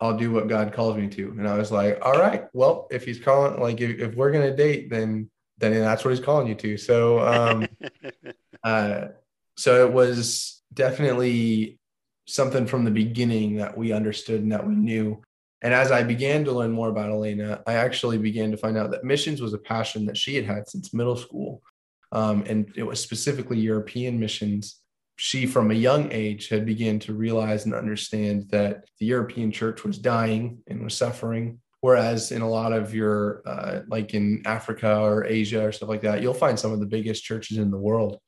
I'll 0.00 0.18
do 0.18 0.30
what 0.30 0.48
God 0.48 0.74
calls 0.74 0.98
me 0.98 1.08
to. 1.08 1.30
And 1.30 1.48
I 1.48 1.56
was 1.56 1.72
like, 1.72 1.98
all 2.02 2.12
right, 2.12 2.44
well, 2.52 2.86
if 2.90 3.06
he's 3.06 3.18
calling, 3.18 3.58
like, 3.58 3.80
if, 3.80 3.98
if 3.98 4.14
we're 4.14 4.30
going 4.30 4.48
to 4.48 4.54
date, 4.54 4.90
then, 4.90 5.30
then 5.56 5.72
that's 5.72 6.04
what 6.04 6.10
he's 6.10 6.22
calling 6.22 6.46
you 6.46 6.54
to. 6.56 6.76
So, 6.76 7.20
um, 7.20 7.66
uh, 8.62 9.06
so 9.56 9.86
it 9.86 9.92
was 9.94 10.62
definitely 10.74 11.78
something 12.26 12.66
from 12.66 12.84
the 12.84 12.90
beginning 12.90 13.56
that 13.56 13.78
we 13.78 13.92
understood 13.92 14.42
and 14.42 14.52
that 14.52 14.66
we 14.66 14.74
knew. 14.74 15.22
And 15.62 15.72
as 15.72 15.90
I 15.90 16.02
began 16.02 16.44
to 16.44 16.52
learn 16.52 16.70
more 16.70 16.90
about 16.90 17.10
Elena, 17.10 17.62
I 17.66 17.72
actually 17.72 18.18
began 18.18 18.50
to 18.50 18.58
find 18.58 18.76
out 18.76 18.90
that 18.90 19.04
missions 19.04 19.40
was 19.40 19.54
a 19.54 19.58
passion 19.58 20.04
that 20.04 20.18
she 20.18 20.34
had 20.36 20.44
had 20.44 20.68
since 20.68 20.92
middle 20.92 21.16
school. 21.16 21.62
Um, 22.12 22.44
and 22.46 22.70
it 22.76 22.82
was 22.82 23.02
specifically 23.02 23.58
European 23.58 24.20
missions 24.20 24.82
she 25.18 25.46
from 25.46 25.72
a 25.72 25.74
young 25.74 26.10
age 26.12 26.48
had 26.48 26.64
begun 26.64 27.00
to 27.00 27.12
realize 27.12 27.64
and 27.64 27.74
understand 27.74 28.48
that 28.50 28.84
the 29.00 29.06
european 29.06 29.50
church 29.50 29.84
was 29.84 29.98
dying 29.98 30.58
and 30.68 30.82
was 30.82 30.94
suffering. 30.94 31.60
Whereas 31.80 32.32
in 32.32 32.42
a 32.42 32.48
lot 32.48 32.72
of 32.72 32.94
your 32.94 33.42
uh, 33.44 33.80
like 33.88 34.14
in 34.14 34.42
africa 34.46 35.00
or 35.00 35.24
asia 35.24 35.66
or 35.66 35.72
stuff 35.72 35.88
like 35.88 36.02
that 36.02 36.22
you'll 36.22 36.34
find 36.34 36.58
some 36.58 36.72
of 36.72 36.80
the 36.80 36.86
biggest 36.86 37.24
churches 37.24 37.58
in 37.58 37.70
the 37.70 37.78
world 37.78 38.18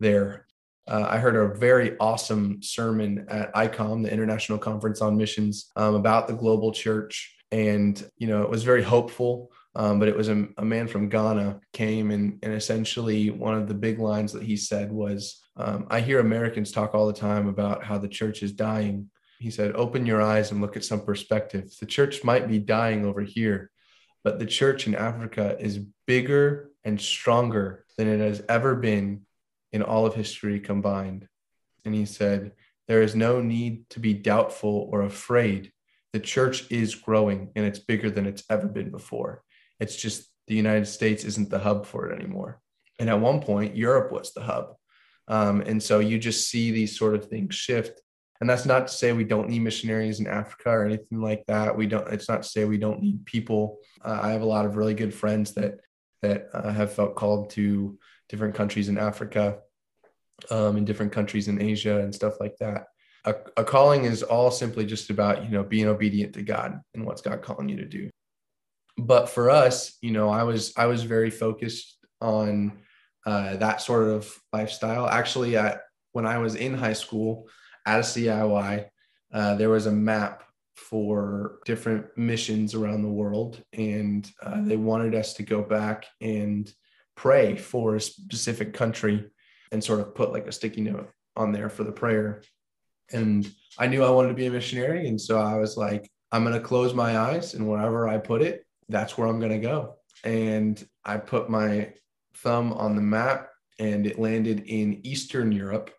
there. 0.00 0.46
Uh, 0.88 1.06
i 1.08 1.16
heard 1.16 1.36
a 1.36 1.54
very 1.54 1.96
awesome 1.98 2.60
sermon 2.60 3.24
at 3.28 3.54
icom 3.54 4.02
the 4.02 4.12
international 4.12 4.58
conference 4.58 5.00
on 5.00 5.16
missions 5.16 5.70
um, 5.76 5.94
about 5.94 6.26
the 6.26 6.34
global 6.34 6.72
church. 6.72 7.36
And 7.52 7.94
you 8.18 8.26
know 8.26 8.42
it 8.42 8.50
was 8.50 8.64
very 8.64 8.82
hopeful 8.82 9.52
um, 9.74 9.98
but 9.98 10.08
it 10.08 10.16
was 10.16 10.28
a, 10.28 10.46
a, 10.58 10.64
man 10.64 10.86
from 10.86 11.08
Ghana 11.08 11.60
came 11.72 12.10
and, 12.10 12.38
and 12.42 12.52
essentially 12.52 13.30
one 13.30 13.54
of 13.54 13.68
the 13.68 13.74
big 13.74 13.98
lines 13.98 14.32
that 14.32 14.42
he 14.42 14.56
said 14.56 14.92
was, 14.92 15.42
um, 15.56 15.86
I 15.90 16.00
hear 16.00 16.20
Americans 16.20 16.70
talk 16.70 16.94
all 16.94 17.06
the 17.06 17.12
time 17.12 17.48
about 17.48 17.82
how 17.82 17.96
the 17.96 18.08
church 18.08 18.42
is 18.42 18.52
dying. 18.52 19.10
He 19.38 19.50
said, 19.50 19.74
open 19.74 20.04
your 20.04 20.20
eyes 20.20 20.50
and 20.50 20.60
look 20.60 20.76
at 20.76 20.84
some 20.84 21.04
perspective. 21.04 21.70
The 21.80 21.86
church 21.86 22.22
might 22.22 22.48
be 22.48 22.58
dying 22.58 23.06
over 23.06 23.22
here, 23.22 23.70
but 24.22 24.38
the 24.38 24.46
church 24.46 24.86
in 24.86 24.94
Africa 24.94 25.56
is 25.58 25.80
bigger 26.06 26.70
and 26.84 27.00
stronger 27.00 27.86
than 27.96 28.08
it 28.08 28.20
has 28.20 28.42
ever 28.48 28.74
been 28.74 29.22
in 29.72 29.82
all 29.82 30.04
of 30.04 30.14
history 30.14 30.60
combined. 30.60 31.26
And 31.84 31.94
he 31.94 32.04
said, 32.04 32.52
there 32.88 33.02
is 33.02 33.14
no 33.14 33.40
need 33.40 33.88
to 33.90 34.00
be 34.00 34.12
doubtful 34.12 34.88
or 34.92 35.02
afraid. 35.02 35.72
The 36.12 36.20
church 36.20 36.70
is 36.70 36.94
growing 36.94 37.50
and 37.56 37.64
it's 37.64 37.78
bigger 37.78 38.10
than 38.10 38.26
it's 38.26 38.44
ever 38.50 38.66
been 38.66 38.90
before. 38.90 39.42
It's 39.80 39.96
just 39.96 40.32
the 40.46 40.54
United 40.54 40.86
States 40.86 41.24
isn't 41.24 41.50
the 41.50 41.58
hub 41.58 41.86
for 41.86 42.10
it 42.10 42.20
anymore. 42.20 42.60
And 42.98 43.08
at 43.08 43.20
one 43.20 43.40
point, 43.40 43.76
Europe 43.76 44.12
was 44.12 44.32
the 44.32 44.42
hub. 44.42 44.74
Um, 45.28 45.60
and 45.62 45.82
so 45.82 46.00
you 46.00 46.18
just 46.18 46.48
see 46.48 46.70
these 46.70 46.98
sort 46.98 47.14
of 47.14 47.26
things 47.26 47.54
shift. 47.54 48.00
And 48.40 48.50
that's 48.50 48.66
not 48.66 48.88
to 48.88 48.92
say 48.92 49.12
we 49.12 49.24
don't 49.24 49.48
need 49.48 49.60
missionaries 49.60 50.18
in 50.18 50.26
Africa 50.26 50.70
or 50.70 50.84
anything 50.84 51.20
like 51.20 51.44
that. 51.46 51.76
We 51.76 51.86
don't. 51.86 52.08
It's 52.12 52.28
not 52.28 52.42
to 52.42 52.48
say 52.48 52.64
we 52.64 52.76
don't 52.76 53.00
need 53.00 53.24
people. 53.24 53.78
Uh, 54.04 54.18
I 54.20 54.30
have 54.32 54.42
a 54.42 54.46
lot 54.46 54.66
of 54.66 54.76
really 54.76 54.94
good 54.94 55.14
friends 55.14 55.54
that 55.54 55.78
that 56.22 56.48
uh, 56.52 56.72
have 56.72 56.92
felt 56.92 57.14
called 57.14 57.50
to 57.50 57.98
different 58.28 58.56
countries 58.56 58.88
in 58.88 58.98
Africa, 58.98 59.58
um, 60.50 60.76
in 60.76 60.84
different 60.84 61.12
countries 61.12 61.46
in 61.46 61.62
Asia, 61.62 62.00
and 62.00 62.12
stuff 62.12 62.40
like 62.40 62.56
that. 62.58 62.86
A, 63.24 63.34
a 63.56 63.64
calling 63.64 64.04
is 64.06 64.24
all 64.24 64.50
simply 64.50 64.86
just 64.86 65.08
about 65.10 65.44
you 65.44 65.50
know 65.50 65.62
being 65.62 65.86
obedient 65.86 66.32
to 66.34 66.42
God 66.42 66.80
and 66.94 67.06
what's 67.06 67.22
God 67.22 67.42
calling 67.42 67.68
you 67.68 67.76
to 67.76 67.86
do 67.86 68.10
but 68.96 69.28
for 69.28 69.50
us, 69.50 69.96
you 70.00 70.10
know, 70.10 70.28
I 70.28 70.42
was 70.42 70.72
I 70.76 70.86
was 70.86 71.02
very 71.02 71.30
focused 71.30 71.96
on 72.20 72.78
uh, 73.26 73.56
that 73.56 73.80
sort 73.80 74.08
of 74.08 74.32
lifestyle. 74.52 75.06
Actually, 75.06 75.56
at 75.56 75.82
when 76.12 76.26
I 76.26 76.38
was 76.38 76.54
in 76.54 76.74
high 76.74 76.92
school 76.92 77.48
at 77.86 78.00
a 78.00 78.02
CIY, 78.02 78.86
uh, 79.32 79.54
there 79.54 79.70
was 79.70 79.86
a 79.86 79.92
map 79.92 80.44
for 80.74 81.58
different 81.64 82.06
missions 82.16 82.74
around 82.74 83.02
the 83.02 83.08
world, 83.08 83.62
and 83.72 84.30
uh, 84.42 84.60
they 84.62 84.76
wanted 84.76 85.14
us 85.14 85.34
to 85.34 85.42
go 85.42 85.62
back 85.62 86.06
and 86.20 86.72
pray 87.16 87.56
for 87.56 87.96
a 87.96 88.00
specific 88.00 88.74
country 88.74 89.30
and 89.70 89.82
sort 89.82 90.00
of 90.00 90.14
put 90.14 90.32
like 90.32 90.46
a 90.46 90.52
sticky 90.52 90.82
note 90.82 91.10
on 91.36 91.52
there 91.52 91.68
for 91.68 91.84
the 91.84 91.92
prayer. 91.92 92.42
And 93.12 93.50
I 93.78 93.86
knew 93.86 94.04
I 94.04 94.10
wanted 94.10 94.28
to 94.28 94.34
be 94.34 94.46
a 94.46 94.50
missionary. 94.50 95.08
And 95.08 95.20
so 95.20 95.38
I 95.38 95.56
was 95.56 95.76
like, 95.76 96.10
I'm 96.30 96.44
going 96.44 96.54
to 96.54 96.60
close 96.60 96.94
my 96.94 97.18
eyes 97.18 97.54
and 97.54 97.68
wherever 97.68 98.08
I 98.08 98.18
put 98.18 98.42
it, 98.42 98.64
that's 98.88 99.16
where 99.16 99.28
I'm 99.28 99.40
going 99.40 99.52
to 99.52 99.58
go. 99.58 99.96
And 100.24 100.82
I 101.04 101.16
put 101.16 101.50
my 101.50 101.92
thumb 102.36 102.72
on 102.72 102.94
the 102.94 103.02
map 103.02 103.48
and 103.78 104.06
it 104.06 104.18
landed 104.18 104.64
in 104.66 105.04
Eastern 105.06 105.52
Europe. 105.52 105.90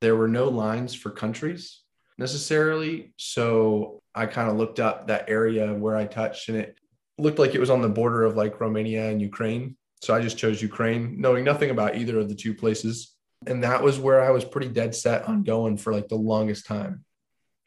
There 0.00 0.16
were 0.16 0.28
no 0.28 0.48
lines 0.48 0.94
for 0.94 1.10
countries 1.10 1.80
necessarily. 2.18 3.14
So 3.16 4.02
I 4.14 4.26
kind 4.26 4.50
of 4.50 4.56
looked 4.56 4.80
up 4.80 5.06
that 5.06 5.28
area 5.28 5.72
where 5.74 5.96
I 5.96 6.04
touched 6.04 6.48
and 6.48 6.58
it 6.58 6.76
looked 7.18 7.38
like 7.38 7.54
it 7.54 7.60
was 7.60 7.70
on 7.70 7.82
the 7.82 7.88
border 7.88 8.24
of 8.24 8.36
like 8.36 8.60
Romania 8.60 9.08
and 9.10 9.22
Ukraine. 9.22 9.76
So 10.02 10.14
I 10.14 10.20
just 10.20 10.38
chose 10.38 10.60
Ukraine, 10.60 11.20
knowing 11.20 11.44
nothing 11.44 11.70
about 11.70 11.96
either 11.96 12.18
of 12.18 12.28
the 12.28 12.34
two 12.34 12.54
places. 12.54 13.14
And 13.46 13.62
that 13.62 13.82
was 13.82 13.98
where 13.98 14.22
I 14.22 14.30
was 14.30 14.44
pretty 14.44 14.68
dead 14.68 14.94
set 14.94 15.28
on 15.28 15.42
going 15.44 15.76
for 15.76 15.92
like 15.92 16.08
the 16.08 16.16
longest 16.16 16.66
time. 16.66 17.04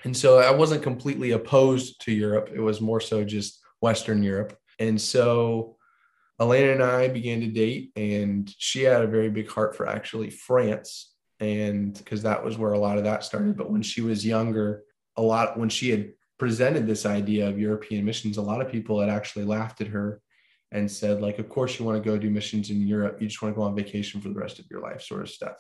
And 0.03 0.15
so 0.15 0.39
I 0.39 0.51
wasn't 0.51 0.83
completely 0.83 1.31
opposed 1.31 2.01
to 2.01 2.11
Europe. 2.11 2.49
It 2.53 2.59
was 2.59 2.81
more 2.81 3.01
so 3.01 3.23
just 3.23 3.59
Western 3.85 4.23
Europe. 4.23 4.51
And 4.79 4.99
so 4.99 5.77
Elena 6.39 6.71
and 6.71 6.83
I 6.83 7.07
began 7.07 7.39
to 7.41 7.47
date, 7.47 7.91
and 7.95 8.53
she 8.57 8.81
had 8.81 9.03
a 9.03 9.13
very 9.15 9.29
big 9.29 9.47
heart 9.49 9.75
for 9.75 9.87
actually 9.87 10.31
France. 10.31 11.13
And 11.39 11.93
because 11.93 12.23
that 12.23 12.43
was 12.43 12.57
where 12.57 12.73
a 12.73 12.79
lot 12.79 12.97
of 12.97 13.03
that 13.03 13.23
started. 13.23 13.55
But 13.57 13.71
when 13.71 13.83
she 13.83 14.01
was 14.01 14.25
younger, 14.25 14.83
a 15.15 15.21
lot, 15.21 15.57
when 15.59 15.69
she 15.69 15.91
had 15.91 16.13
presented 16.39 16.87
this 16.87 17.05
idea 17.05 17.47
of 17.47 17.59
European 17.59 18.03
missions, 18.03 18.37
a 18.37 18.49
lot 18.51 18.61
of 18.61 18.71
people 18.71 18.99
had 18.99 19.09
actually 19.09 19.45
laughed 19.45 19.81
at 19.81 19.87
her 19.87 20.21
and 20.71 20.89
said, 20.89 21.21
like, 21.21 21.37
of 21.39 21.47
course 21.47 21.77
you 21.77 21.85
want 21.85 22.01
to 22.01 22.09
go 22.09 22.17
do 22.17 22.29
missions 22.29 22.69
in 22.69 22.87
Europe. 22.87 23.21
You 23.21 23.27
just 23.27 23.41
want 23.41 23.53
to 23.53 23.59
go 23.59 23.65
on 23.67 23.75
vacation 23.75 24.19
for 24.19 24.29
the 24.29 24.41
rest 24.43 24.59
of 24.59 24.65
your 24.71 24.81
life, 24.81 25.01
sort 25.01 25.21
of 25.21 25.29
stuff. 25.29 25.57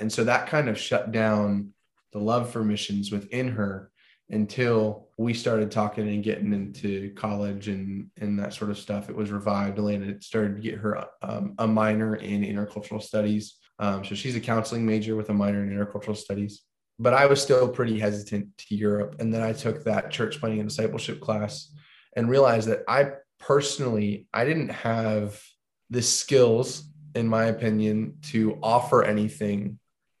And 0.00 0.12
so 0.12 0.24
that 0.24 0.48
kind 0.48 0.68
of 0.68 0.76
shut 0.76 1.12
down 1.12 1.72
the 2.12 2.18
love 2.18 2.50
for 2.50 2.64
missions 2.64 3.12
within 3.12 3.48
her 3.48 3.90
until 4.30 5.08
we 5.18 5.34
started 5.34 5.70
talking 5.70 6.08
and 6.08 6.24
getting 6.24 6.52
into 6.52 7.12
college 7.14 7.68
and 7.68 8.10
and 8.20 8.38
that 8.38 8.54
sort 8.54 8.70
of 8.70 8.78
stuff. 8.78 9.08
It 9.08 9.16
was 9.16 9.30
revived. 9.30 9.78
Elena 9.78 10.20
started 10.20 10.56
to 10.56 10.62
get 10.62 10.78
her 10.78 11.06
um, 11.22 11.54
a 11.58 11.66
minor 11.66 12.16
in 12.16 12.42
intercultural 12.42 13.02
studies. 13.02 13.56
Um, 13.78 14.04
so 14.04 14.14
she's 14.14 14.36
a 14.36 14.40
counseling 14.40 14.86
major 14.86 15.16
with 15.16 15.30
a 15.30 15.34
minor 15.34 15.62
in 15.62 15.70
intercultural 15.70 16.16
studies. 16.16 16.62
But 16.98 17.12
I 17.12 17.26
was 17.26 17.42
still 17.42 17.68
pretty 17.68 17.98
hesitant 17.98 18.56
to 18.58 18.76
Europe. 18.76 19.16
And 19.18 19.34
then 19.34 19.42
I 19.42 19.52
took 19.52 19.84
that 19.84 20.10
church 20.10 20.38
planting 20.38 20.60
and 20.60 20.68
discipleship 20.68 21.20
class 21.20 21.72
and 22.16 22.30
realized 22.30 22.68
that 22.68 22.84
I 22.86 23.12
personally 23.40 24.28
I 24.32 24.44
didn't 24.44 24.70
have 24.70 25.40
the 25.90 26.02
skills, 26.02 26.88
in 27.14 27.28
my 27.28 27.46
opinion, 27.46 28.18
to 28.30 28.58
offer 28.62 29.02
anything. 29.02 29.78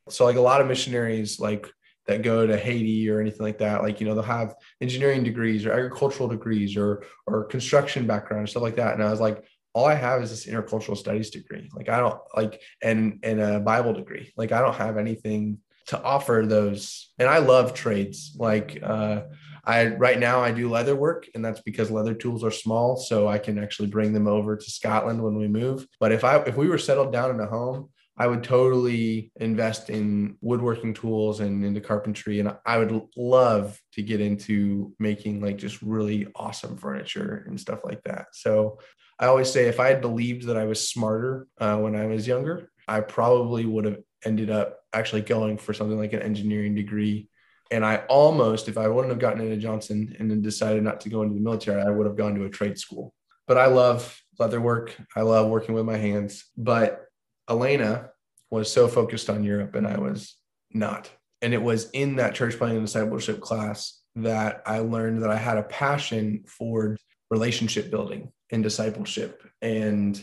So 0.08 0.24
like 0.24 0.36
a 0.36 0.40
lot 0.40 0.60
of 0.60 0.66
missionaries, 0.66 1.40
like 1.40 1.68
that 2.06 2.22
go 2.22 2.46
to 2.46 2.56
Haiti 2.56 3.08
or 3.08 3.20
anything 3.20 3.42
like 3.42 3.58
that. 3.58 3.82
Like, 3.82 4.00
you 4.00 4.06
know, 4.06 4.14
they'll 4.14 4.22
have 4.22 4.54
engineering 4.80 5.24
degrees 5.24 5.64
or 5.64 5.72
agricultural 5.72 6.28
degrees 6.28 6.76
or 6.76 7.04
or 7.26 7.44
construction 7.44 8.06
background, 8.06 8.48
stuff 8.48 8.62
like 8.62 8.76
that. 8.76 8.94
And 8.94 9.02
I 9.02 9.10
was 9.10 9.20
like, 9.20 9.44
all 9.74 9.86
I 9.86 9.94
have 9.94 10.22
is 10.22 10.30
this 10.30 10.46
intercultural 10.46 10.96
studies 10.96 11.30
degree. 11.30 11.68
Like 11.74 11.88
I 11.88 11.98
don't 11.98 12.20
like 12.34 12.60
and 12.80 13.18
and 13.22 13.40
a 13.40 13.60
Bible 13.60 13.92
degree. 13.92 14.32
Like 14.36 14.52
I 14.52 14.60
don't 14.60 14.76
have 14.76 14.96
anything 14.96 15.58
to 15.88 16.02
offer 16.02 16.44
those. 16.46 17.12
And 17.18 17.28
I 17.28 17.38
love 17.38 17.74
trades. 17.74 18.36
Like 18.38 18.78
uh 18.82 19.22
I 19.64 19.86
right 19.88 20.18
now 20.18 20.40
I 20.40 20.52
do 20.52 20.70
leather 20.70 20.94
work 20.94 21.26
and 21.34 21.44
that's 21.44 21.60
because 21.62 21.90
leather 21.90 22.14
tools 22.14 22.44
are 22.44 22.50
small 22.50 22.96
so 22.96 23.26
I 23.26 23.38
can 23.38 23.58
actually 23.58 23.88
bring 23.88 24.12
them 24.12 24.28
over 24.28 24.56
to 24.56 24.70
Scotland 24.70 25.22
when 25.22 25.36
we 25.36 25.48
move. 25.48 25.86
But 25.98 26.12
if 26.12 26.22
I 26.22 26.36
if 26.42 26.56
we 26.56 26.68
were 26.68 26.78
settled 26.78 27.12
down 27.12 27.30
in 27.30 27.40
a 27.40 27.46
home, 27.46 27.90
I 28.16 28.28
would 28.28 28.44
totally 28.44 29.32
invest 29.40 29.90
in 29.90 30.36
woodworking 30.40 30.94
tools 30.94 31.40
and 31.40 31.64
into 31.64 31.80
carpentry. 31.80 32.38
And 32.38 32.56
I 32.64 32.78
would 32.78 33.08
love 33.16 33.80
to 33.94 34.02
get 34.02 34.20
into 34.20 34.94
making 35.00 35.40
like 35.40 35.58
just 35.58 35.82
really 35.82 36.28
awesome 36.36 36.76
furniture 36.76 37.44
and 37.48 37.60
stuff 37.60 37.80
like 37.84 38.02
that. 38.04 38.26
So 38.32 38.78
I 39.18 39.26
always 39.26 39.50
say 39.50 39.66
if 39.66 39.80
I 39.80 39.88
had 39.88 40.00
believed 40.00 40.46
that 40.46 40.56
I 40.56 40.64
was 40.64 40.88
smarter 40.88 41.48
uh, 41.58 41.76
when 41.78 41.96
I 41.96 42.06
was 42.06 42.26
younger, 42.26 42.70
I 42.86 43.00
probably 43.00 43.64
would 43.64 43.84
have 43.84 43.98
ended 44.24 44.50
up 44.50 44.78
actually 44.92 45.22
going 45.22 45.58
for 45.58 45.74
something 45.74 45.98
like 45.98 46.12
an 46.12 46.22
engineering 46.22 46.74
degree. 46.74 47.28
And 47.70 47.84
I 47.84 47.96
almost, 48.08 48.68
if 48.68 48.78
I 48.78 48.86
wouldn't 48.88 49.10
have 49.10 49.20
gotten 49.20 49.40
into 49.40 49.56
Johnson 49.56 50.14
and 50.18 50.30
then 50.30 50.42
decided 50.42 50.84
not 50.84 51.00
to 51.00 51.08
go 51.08 51.22
into 51.22 51.34
the 51.34 51.40
military, 51.40 51.82
I 51.82 51.90
would 51.90 52.06
have 52.06 52.16
gone 52.16 52.34
to 52.36 52.44
a 52.44 52.50
trade 52.50 52.78
school. 52.78 53.12
But 53.48 53.58
I 53.58 53.66
love 53.66 54.20
leather 54.38 54.60
work. 54.60 54.94
I 55.16 55.22
love 55.22 55.48
working 55.48 55.74
with 55.74 55.84
my 55.84 55.96
hands. 55.96 56.44
But 56.56 57.04
Elena 57.48 58.10
was 58.50 58.72
so 58.72 58.88
focused 58.88 59.28
on 59.28 59.44
Europe 59.44 59.74
and 59.74 59.86
I 59.86 59.98
was 59.98 60.36
not. 60.72 61.10
And 61.42 61.52
it 61.52 61.62
was 61.62 61.90
in 61.90 62.16
that 62.16 62.34
church 62.34 62.56
planting 62.56 62.78
and 62.78 62.86
discipleship 62.86 63.40
class 63.40 64.00
that 64.16 64.62
I 64.66 64.78
learned 64.78 65.22
that 65.22 65.30
I 65.30 65.36
had 65.36 65.58
a 65.58 65.64
passion 65.64 66.44
for 66.46 66.96
relationship 67.30 67.90
building 67.90 68.32
and 68.50 68.62
discipleship 68.62 69.42
and 69.60 70.22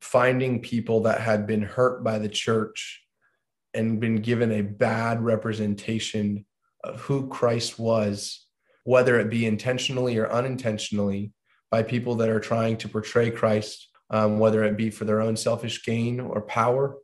finding 0.00 0.60
people 0.60 1.02
that 1.02 1.20
had 1.20 1.46
been 1.46 1.62
hurt 1.62 2.02
by 2.04 2.18
the 2.18 2.28
church 2.28 3.02
and 3.74 4.00
been 4.00 4.16
given 4.16 4.52
a 4.52 4.62
bad 4.62 5.22
representation 5.22 6.44
of 6.84 7.00
who 7.00 7.28
Christ 7.28 7.78
was, 7.78 8.46
whether 8.84 9.18
it 9.20 9.30
be 9.30 9.46
intentionally 9.46 10.18
or 10.18 10.30
unintentionally, 10.30 11.32
by 11.70 11.82
people 11.82 12.14
that 12.16 12.28
are 12.28 12.40
trying 12.40 12.76
to 12.78 12.88
portray 12.88 13.30
Christ 13.30 13.87
um, 14.10 14.38
whether 14.38 14.64
it 14.64 14.76
be 14.76 14.90
for 14.90 15.04
their 15.04 15.20
own 15.20 15.36
selfish 15.36 15.84
gain 15.84 16.20
or 16.20 16.40
power, 16.42 16.96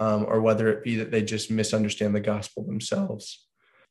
um, 0.00 0.24
or 0.28 0.40
whether 0.40 0.68
it 0.68 0.82
be 0.82 0.96
that 0.96 1.10
they 1.10 1.22
just 1.22 1.50
misunderstand 1.50 2.14
the 2.14 2.20
gospel 2.20 2.64
themselves. 2.64 3.46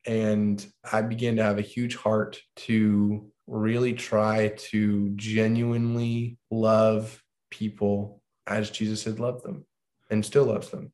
And 0.06 0.66
I 0.92 1.02
began 1.02 1.36
to 1.36 1.44
have 1.44 1.60
a 1.60 1.64
huge 1.64 1.96
heart 1.96 2.42
to 2.58 3.32
really 3.48 3.94
try 3.94 4.54
to 4.58 5.12
genuinely 5.16 6.38
love 6.50 7.22
people 7.50 8.22
as 8.48 8.72
Jesus 8.72 9.04
had 9.04 9.20
loved 9.20 9.44
them 9.44 9.66
and 10.10 10.26
still 10.26 10.46
loves 10.46 10.70
them. 10.70 10.92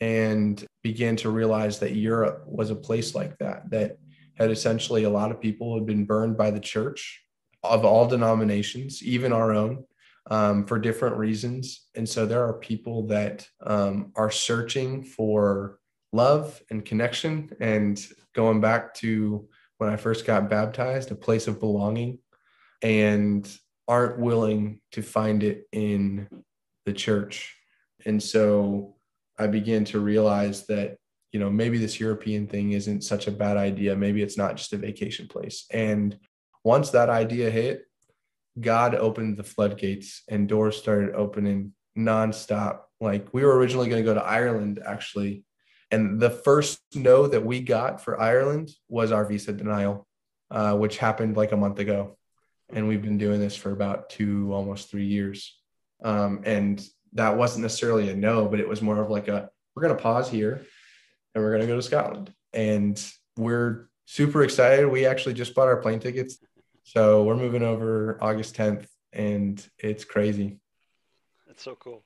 And 0.00 0.62
began 0.82 1.16
to 1.16 1.30
realize 1.30 1.78
that 1.78 1.94
Europe 1.94 2.44
was 2.46 2.70
a 2.70 2.76
place 2.76 3.14
like 3.14 3.38
that, 3.38 3.70
that 3.70 3.96
had 4.34 4.50
essentially 4.50 5.04
a 5.04 5.10
lot 5.10 5.30
of 5.30 5.40
people 5.40 5.74
had 5.74 5.86
been 5.86 6.04
burned 6.04 6.36
by 6.36 6.50
the 6.50 6.60
church 6.60 7.22
of 7.64 7.84
all 7.84 8.06
denominations, 8.06 9.02
even 9.02 9.32
our 9.32 9.52
own, 9.52 9.84
um, 10.30 10.66
for 10.66 10.78
different 10.78 11.16
reasons. 11.16 11.86
And 11.94 12.08
so 12.08 12.26
there 12.26 12.44
are 12.44 12.54
people 12.54 13.06
that 13.08 13.46
um, 13.64 14.12
are 14.16 14.30
searching 14.30 15.04
for 15.04 15.78
love 16.12 16.60
and 16.70 16.84
connection. 16.84 17.50
And 17.60 18.04
going 18.34 18.60
back 18.60 18.94
to 18.94 19.48
when 19.78 19.90
I 19.90 19.96
first 19.96 20.26
got 20.26 20.50
baptized, 20.50 21.10
a 21.10 21.14
place 21.14 21.46
of 21.46 21.60
belonging, 21.60 22.18
and 22.82 23.48
aren't 23.88 24.18
willing 24.18 24.80
to 24.92 25.02
find 25.02 25.42
it 25.42 25.64
in 25.72 26.28
the 26.86 26.92
church. 26.92 27.56
And 28.04 28.22
so 28.22 28.96
I 29.38 29.46
began 29.46 29.84
to 29.86 30.00
realize 30.00 30.66
that, 30.66 30.96
you 31.32 31.40
know, 31.40 31.50
maybe 31.50 31.78
this 31.78 32.00
European 32.00 32.46
thing 32.46 32.72
isn't 32.72 33.02
such 33.02 33.26
a 33.26 33.32
bad 33.32 33.56
idea. 33.56 33.94
Maybe 33.94 34.22
it's 34.22 34.38
not 34.38 34.56
just 34.56 34.72
a 34.72 34.78
vacation 34.78 35.28
place. 35.28 35.66
And 35.70 36.18
once 36.64 36.90
that 36.90 37.10
idea 37.10 37.50
hit, 37.50 37.85
God 38.58 38.94
opened 38.94 39.36
the 39.36 39.44
floodgates 39.44 40.22
and 40.28 40.48
doors 40.48 40.76
started 40.76 41.14
opening 41.14 41.72
nonstop. 41.96 42.80
Like 43.00 43.32
we 43.32 43.44
were 43.44 43.56
originally 43.56 43.88
going 43.88 44.02
to 44.02 44.06
go 44.06 44.14
to 44.14 44.24
Ireland 44.24 44.80
actually. 44.84 45.44
And 45.90 46.20
the 46.20 46.30
first 46.30 46.80
no 46.94 47.26
that 47.26 47.44
we 47.44 47.60
got 47.60 48.02
for 48.02 48.20
Ireland 48.20 48.70
was 48.88 49.12
our 49.12 49.24
visa 49.24 49.52
denial, 49.52 50.06
uh, 50.50 50.76
which 50.76 50.98
happened 50.98 51.36
like 51.36 51.52
a 51.52 51.56
month 51.56 51.78
ago. 51.78 52.16
And 52.72 52.88
we've 52.88 53.02
been 53.02 53.18
doing 53.18 53.38
this 53.38 53.54
for 53.54 53.70
about 53.70 54.10
two, 54.10 54.52
almost 54.52 54.90
three 54.90 55.06
years. 55.06 55.56
Um, 56.02 56.42
and 56.44 56.84
that 57.12 57.36
wasn't 57.36 57.62
necessarily 57.62 58.10
a 58.10 58.16
no, 58.16 58.48
but 58.48 58.60
it 58.60 58.68
was 58.68 58.82
more 58.82 59.00
of 59.00 59.10
like 59.10 59.28
a 59.28 59.48
we're 59.74 59.82
going 59.82 59.96
to 59.96 60.02
pause 60.02 60.28
here 60.28 60.66
and 61.34 61.44
we're 61.44 61.50
going 61.50 61.60
to 61.60 61.66
go 61.66 61.76
to 61.76 61.82
Scotland. 61.82 62.32
And 62.52 63.00
we're 63.36 63.88
super 64.06 64.42
excited. 64.42 64.86
We 64.86 65.06
actually 65.06 65.34
just 65.34 65.54
bought 65.54 65.68
our 65.68 65.76
plane 65.76 66.00
tickets 66.00 66.38
so 66.86 67.24
we're 67.24 67.34
moving 67.34 67.64
over 67.64 68.16
August 68.20 68.54
10th, 68.54 68.86
and 69.12 69.68
it's 69.76 70.04
crazy. 70.04 70.60
That's 71.48 71.64
so 71.64 71.74
cool. 71.74 72.04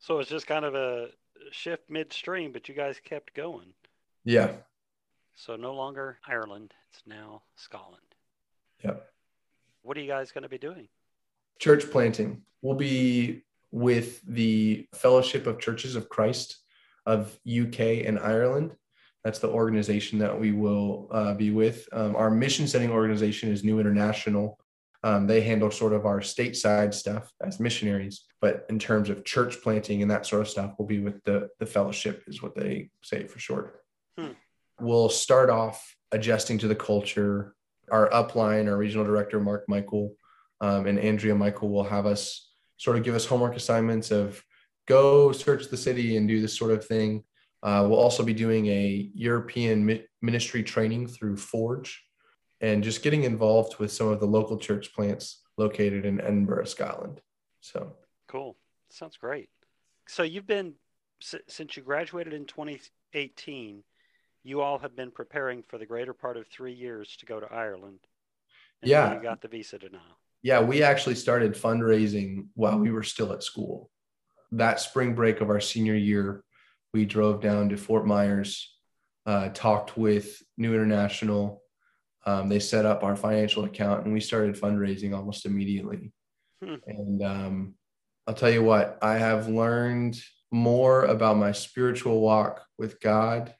So 0.00 0.18
it's 0.18 0.28
just 0.28 0.48
kind 0.48 0.64
of 0.64 0.74
a 0.74 1.10
shift 1.52 1.88
midstream, 1.88 2.50
but 2.50 2.68
you 2.68 2.74
guys 2.74 2.98
kept 2.98 3.34
going. 3.34 3.72
Yeah. 4.24 4.50
So 5.36 5.54
no 5.54 5.74
longer 5.74 6.18
Ireland, 6.26 6.74
it's 6.90 7.02
now 7.06 7.42
Scotland. 7.54 8.02
Yep. 8.82 9.06
What 9.82 9.96
are 9.96 10.00
you 10.00 10.08
guys 10.08 10.32
going 10.32 10.42
to 10.42 10.48
be 10.48 10.58
doing? 10.58 10.88
Church 11.60 11.88
planting. 11.88 12.42
We'll 12.62 12.74
be 12.74 13.44
with 13.70 14.22
the 14.22 14.88
Fellowship 14.92 15.46
of 15.46 15.60
Churches 15.60 15.94
of 15.94 16.08
Christ 16.08 16.58
of 17.06 17.38
UK 17.48 18.04
and 18.04 18.18
Ireland. 18.18 18.72
That's 19.24 19.38
the 19.38 19.48
organization 19.48 20.18
that 20.18 20.38
we 20.38 20.52
will 20.52 21.08
uh, 21.10 21.34
be 21.34 21.50
with. 21.50 21.88
Um, 21.92 22.14
our 22.14 22.30
mission 22.30 22.68
setting 22.68 22.90
organization 22.90 23.50
is 23.50 23.64
New 23.64 23.80
International. 23.80 24.58
Um, 25.02 25.26
they 25.26 25.40
handle 25.40 25.70
sort 25.70 25.92
of 25.92 26.06
our 26.06 26.20
stateside 26.20 26.94
stuff 26.94 27.32
as 27.42 27.60
missionaries, 27.60 28.24
but 28.40 28.66
in 28.68 28.78
terms 28.78 29.10
of 29.10 29.24
church 29.24 29.60
planting 29.62 30.02
and 30.02 30.10
that 30.10 30.26
sort 30.26 30.42
of 30.42 30.48
stuff, 30.48 30.74
we'll 30.78 30.88
be 30.88 31.00
with 31.00 31.22
the 31.24 31.48
the 31.58 31.66
fellowship, 31.66 32.22
is 32.26 32.42
what 32.42 32.54
they 32.54 32.90
say 33.02 33.26
for 33.26 33.38
short. 33.38 33.80
Hmm. 34.18 34.32
we'll 34.80 35.08
start 35.08 35.50
off 35.50 35.96
adjusting 36.12 36.58
to 36.58 36.68
the 36.68 36.74
culture. 36.74 37.54
Our 37.90 38.08
upline, 38.10 38.68
our 38.68 38.76
regional 38.76 39.04
director, 39.04 39.40
Mark 39.40 39.64
Michael, 39.68 40.14
um, 40.60 40.86
and 40.86 40.98
Andrea 40.98 41.34
Michael 41.34 41.68
will 41.68 41.84
have 41.84 42.06
us 42.06 42.50
sort 42.76 42.96
of 42.96 43.04
give 43.04 43.14
us 43.14 43.26
homework 43.26 43.56
assignments 43.56 44.10
of 44.10 44.42
go 44.86 45.32
search 45.32 45.68
the 45.68 45.76
city 45.76 46.16
and 46.16 46.28
do 46.28 46.40
this 46.40 46.56
sort 46.56 46.70
of 46.72 46.86
thing. 46.86 47.24
Uh, 47.64 47.86
we'll 47.88 47.98
also 47.98 48.22
be 48.22 48.34
doing 48.34 48.66
a 48.66 49.10
European 49.14 49.86
mi- 49.86 50.04
ministry 50.20 50.62
training 50.62 51.06
through 51.06 51.36
Forge 51.36 52.04
and 52.60 52.84
just 52.84 53.02
getting 53.02 53.24
involved 53.24 53.78
with 53.78 53.90
some 53.90 54.08
of 54.08 54.20
the 54.20 54.26
local 54.26 54.58
church 54.58 54.94
plants 54.94 55.42
located 55.56 56.04
in 56.04 56.20
Edinburgh, 56.20 56.66
Scotland. 56.66 57.22
So 57.60 57.96
cool. 58.28 58.56
Sounds 58.90 59.16
great. 59.16 59.48
So 60.06 60.22
you've 60.22 60.46
been 60.46 60.74
since 61.20 61.74
you 61.74 61.82
graduated 61.82 62.34
in 62.34 62.44
2018, 62.44 63.82
you 64.42 64.60
all 64.60 64.78
have 64.78 64.94
been 64.94 65.10
preparing 65.10 65.62
for 65.62 65.78
the 65.78 65.86
greater 65.86 66.12
part 66.12 66.36
of 66.36 66.46
three 66.46 66.74
years 66.74 67.16
to 67.16 67.24
go 67.24 67.40
to 67.40 67.50
Ireland. 67.50 68.00
yeah, 68.82 69.14
you 69.14 69.22
got 69.22 69.40
the 69.40 69.48
visa 69.48 69.78
denial. 69.78 70.02
Yeah, 70.42 70.60
we 70.60 70.82
actually 70.82 71.14
started 71.14 71.54
fundraising 71.54 72.48
while 72.52 72.78
we 72.78 72.90
were 72.90 73.02
still 73.02 73.32
at 73.32 73.42
school. 73.42 73.90
That 74.52 74.80
spring 74.80 75.14
break 75.14 75.40
of 75.40 75.48
our 75.48 75.60
senior 75.60 75.94
year, 75.94 76.44
we 76.94 77.04
drove 77.04 77.42
down 77.42 77.68
to 77.68 77.76
Fort 77.76 78.06
Myers, 78.06 78.72
uh, 79.26 79.48
talked 79.52 79.98
with 79.98 80.40
New 80.56 80.72
International. 80.74 81.62
Um, 82.24 82.48
they 82.48 82.60
set 82.60 82.86
up 82.86 83.02
our 83.02 83.16
financial 83.16 83.64
account, 83.64 84.04
and 84.04 84.14
we 84.14 84.20
started 84.20 84.54
fundraising 84.54 85.14
almost 85.14 85.44
immediately. 85.44 86.12
Hmm. 86.62 86.76
And 86.86 87.22
um, 87.22 87.74
I'll 88.26 88.34
tell 88.34 88.50
you 88.50 88.62
what, 88.62 88.98
I 89.02 89.14
have 89.14 89.48
learned 89.48 90.18
more 90.52 91.04
about 91.04 91.36
my 91.36 91.50
spiritual 91.50 92.20
walk 92.20 92.64
with 92.78 93.00
God 93.00 93.52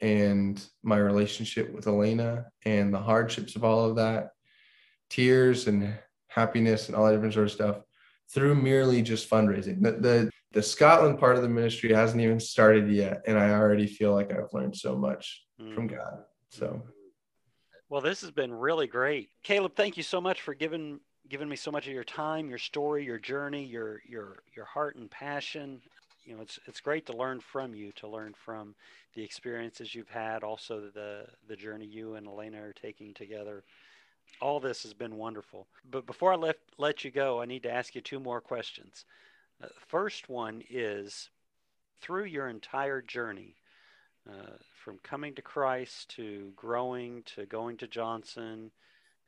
and 0.00 0.60
my 0.82 0.96
relationship 0.96 1.72
with 1.72 1.86
Elena 1.86 2.46
and 2.64 2.92
the 2.92 2.98
hardships 2.98 3.56
of 3.56 3.64
all 3.64 3.84
of 3.84 3.96
that, 3.96 4.30
tears 5.10 5.68
and 5.68 5.94
happiness 6.28 6.88
and 6.88 6.96
all 6.96 7.04
that 7.04 7.12
different 7.12 7.34
sort 7.34 7.46
of 7.46 7.52
stuff 7.52 7.76
through 8.32 8.54
merely 8.54 9.02
just 9.02 9.28
fundraising. 9.28 9.82
The, 9.82 9.92
the, 9.92 10.30
the 10.54 10.62
Scotland 10.62 11.18
part 11.18 11.36
of 11.36 11.42
the 11.42 11.48
ministry 11.48 11.92
hasn't 11.92 12.22
even 12.22 12.38
started 12.38 12.88
yet, 12.88 13.24
and 13.26 13.36
I 13.36 13.50
already 13.50 13.88
feel 13.88 14.14
like 14.14 14.30
I've 14.30 14.52
learned 14.52 14.76
so 14.76 14.96
much 14.96 15.44
mm. 15.60 15.74
from 15.74 15.88
God. 15.88 16.22
So, 16.48 16.80
well, 17.88 18.00
this 18.00 18.20
has 18.20 18.30
been 18.30 18.52
really 18.52 18.86
great, 18.86 19.30
Caleb. 19.42 19.72
Thank 19.74 19.96
you 19.96 20.04
so 20.04 20.20
much 20.20 20.40
for 20.40 20.54
giving 20.54 21.00
given 21.28 21.48
me 21.48 21.56
so 21.56 21.72
much 21.72 21.86
of 21.86 21.92
your 21.92 22.04
time, 22.04 22.48
your 22.48 22.58
story, 22.58 23.04
your 23.04 23.18
journey, 23.18 23.64
your 23.64 24.00
your 24.08 24.38
your 24.54 24.64
heart 24.64 24.94
and 24.96 25.10
passion. 25.10 25.80
You 26.24 26.36
know, 26.36 26.42
it's 26.42 26.60
it's 26.66 26.80
great 26.80 27.04
to 27.06 27.16
learn 27.16 27.40
from 27.40 27.74
you, 27.74 27.90
to 27.96 28.08
learn 28.08 28.32
from 28.32 28.76
the 29.14 29.24
experiences 29.24 29.92
you've 29.92 30.08
had, 30.08 30.44
also 30.44 30.88
the 30.94 31.26
the 31.48 31.56
journey 31.56 31.86
you 31.86 32.14
and 32.14 32.28
Elena 32.28 32.62
are 32.62 32.72
taking 32.72 33.12
together. 33.12 33.64
All 34.40 34.60
this 34.60 34.84
has 34.84 34.94
been 34.94 35.16
wonderful. 35.16 35.66
But 35.90 36.06
before 36.06 36.32
I 36.32 36.36
let 36.36 36.58
let 36.78 37.04
you 37.04 37.10
go, 37.10 37.42
I 37.42 37.44
need 37.44 37.64
to 37.64 37.72
ask 37.72 37.96
you 37.96 38.00
two 38.00 38.20
more 38.20 38.40
questions. 38.40 39.04
Uh, 39.62 39.68
first 39.88 40.28
one 40.28 40.62
is 40.68 41.30
through 42.00 42.24
your 42.24 42.48
entire 42.48 43.00
journey, 43.00 43.56
uh, 44.28 44.56
from 44.84 44.98
coming 45.02 45.34
to 45.34 45.42
Christ 45.42 46.10
to 46.16 46.52
growing 46.56 47.22
to 47.34 47.46
going 47.46 47.76
to 47.78 47.86
Johnson 47.86 48.70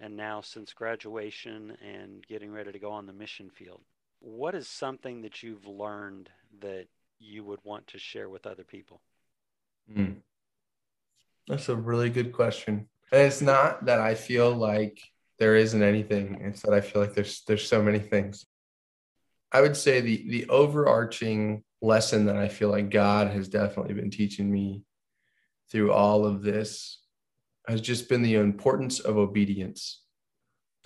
and 0.00 0.16
now 0.16 0.40
since 0.40 0.72
graduation 0.72 1.76
and 1.82 2.26
getting 2.26 2.52
ready 2.52 2.72
to 2.72 2.78
go 2.78 2.90
on 2.90 3.06
the 3.06 3.12
mission 3.12 3.50
field. 3.50 3.80
What 4.20 4.54
is 4.54 4.68
something 4.68 5.22
that 5.22 5.42
you've 5.42 5.66
learned 5.66 6.30
that 6.60 6.86
you 7.18 7.44
would 7.44 7.60
want 7.64 7.86
to 7.88 7.98
share 7.98 8.28
with 8.28 8.46
other 8.46 8.64
people? 8.64 9.00
Mm. 9.90 10.16
That's 11.46 11.68
a 11.68 11.76
really 11.76 12.10
good 12.10 12.32
question. 12.32 12.88
And 13.12 13.22
it's 13.22 13.40
not 13.40 13.84
that 13.86 14.00
I 14.00 14.14
feel 14.14 14.52
like 14.52 15.00
there 15.38 15.56
isn't 15.56 15.82
anything. 15.82 16.38
It's 16.40 16.62
that 16.62 16.74
I 16.74 16.80
feel 16.80 17.02
like 17.02 17.14
there's 17.14 17.42
there's 17.42 17.66
so 17.66 17.82
many 17.82 17.98
things. 17.98 18.46
I 19.56 19.62
would 19.62 19.74
say 19.74 20.02
the 20.02 20.22
the 20.28 20.46
overarching 20.50 21.64
lesson 21.80 22.26
that 22.26 22.36
I 22.36 22.46
feel 22.46 22.68
like 22.68 22.90
God 22.90 23.28
has 23.28 23.48
definitely 23.48 23.94
been 23.94 24.10
teaching 24.10 24.52
me 24.52 24.82
through 25.70 25.92
all 25.92 26.26
of 26.26 26.42
this 26.42 27.00
has 27.66 27.80
just 27.80 28.06
been 28.10 28.20
the 28.20 28.34
importance 28.34 29.00
of 29.00 29.16
obedience. 29.16 30.02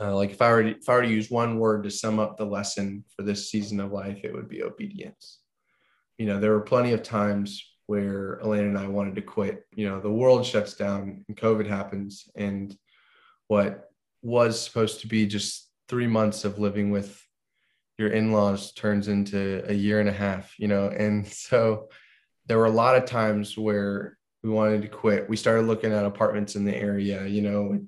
Uh, 0.01 0.15
like 0.15 0.31
if 0.31 0.41
I 0.41 0.53
were 0.53 0.63
to, 0.63 0.71
if 0.71 0.89
I 0.89 0.95
were 0.95 1.03
to 1.03 1.09
use 1.09 1.33
one 1.33 1.59
word 1.59 1.83
to 1.83 1.91
sum 1.91 2.21
up 2.21 2.37
the 2.37 2.45
lesson 2.45 3.05
for 3.17 3.25
this 3.25 3.51
season 3.51 3.81
of 3.81 3.91
life, 3.91 4.21
it 4.23 4.33
would 4.33 4.49
be 4.49 4.63
obedience. 4.63 5.41
You 6.17 6.27
know, 6.27 6.39
there 6.39 6.53
were 6.53 6.61
plenty 6.61 6.93
of 6.93 7.03
times 7.03 7.61
where 7.87 8.39
Elena 8.41 8.69
and 8.69 8.79
I 8.79 8.87
wanted 8.87 9.17
to 9.17 9.23
quit. 9.23 9.65
You 9.75 9.89
know, 9.89 10.01
the 10.01 10.13
world 10.13 10.47
shuts 10.47 10.75
down 10.75 11.25
and 11.27 11.37
COVID 11.37 11.67
happens, 11.67 12.29
and 12.37 12.73
what 13.49 13.91
was 14.23 14.63
supposed 14.63 15.01
to 15.01 15.09
be 15.09 15.27
just 15.27 15.69
three 15.89 16.07
months 16.07 16.45
of 16.45 16.61
living 16.61 16.93
with 16.93 17.21
your 18.01 18.11
in-laws 18.11 18.73
turns 18.73 19.09
into 19.09 19.63
a 19.69 19.75
year 19.75 20.01
and 20.01 20.09
a 20.09 20.13
half. 20.13 20.55
You 20.59 20.69
know, 20.69 20.89
and 20.89 21.27
so 21.51 21.89
there 22.47 22.59
were 22.59 22.67
a 22.67 22.71
lot 22.71 22.97
of 22.97 23.05
times 23.05 23.57
where 23.57 24.19
we 24.43 24.51
wanted 24.51 24.83
to 24.83 24.89
quit. 24.89 25.29
We 25.29 25.37
started 25.37 25.67
looking 25.67 25.93
at 25.93 26.05
apartments 26.05 26.57
in 26.57 26.65
the 26.65 26.75
area, 26.75 27.27
you 27.27 27.43
know, 27.43 27.79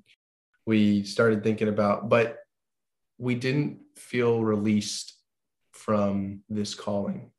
we 0.65 1.03
started 1.03 1.43
thinking 1.43 1.67
about, 1.67 2.09
but 2.09 2.39
we 3.17 3.35
didn't 3.35 3.79
feel 3.95 4.43
released 4.43 5.13
from 5.71 6.41
this 6.49 6.73
calling. 6.75 7.31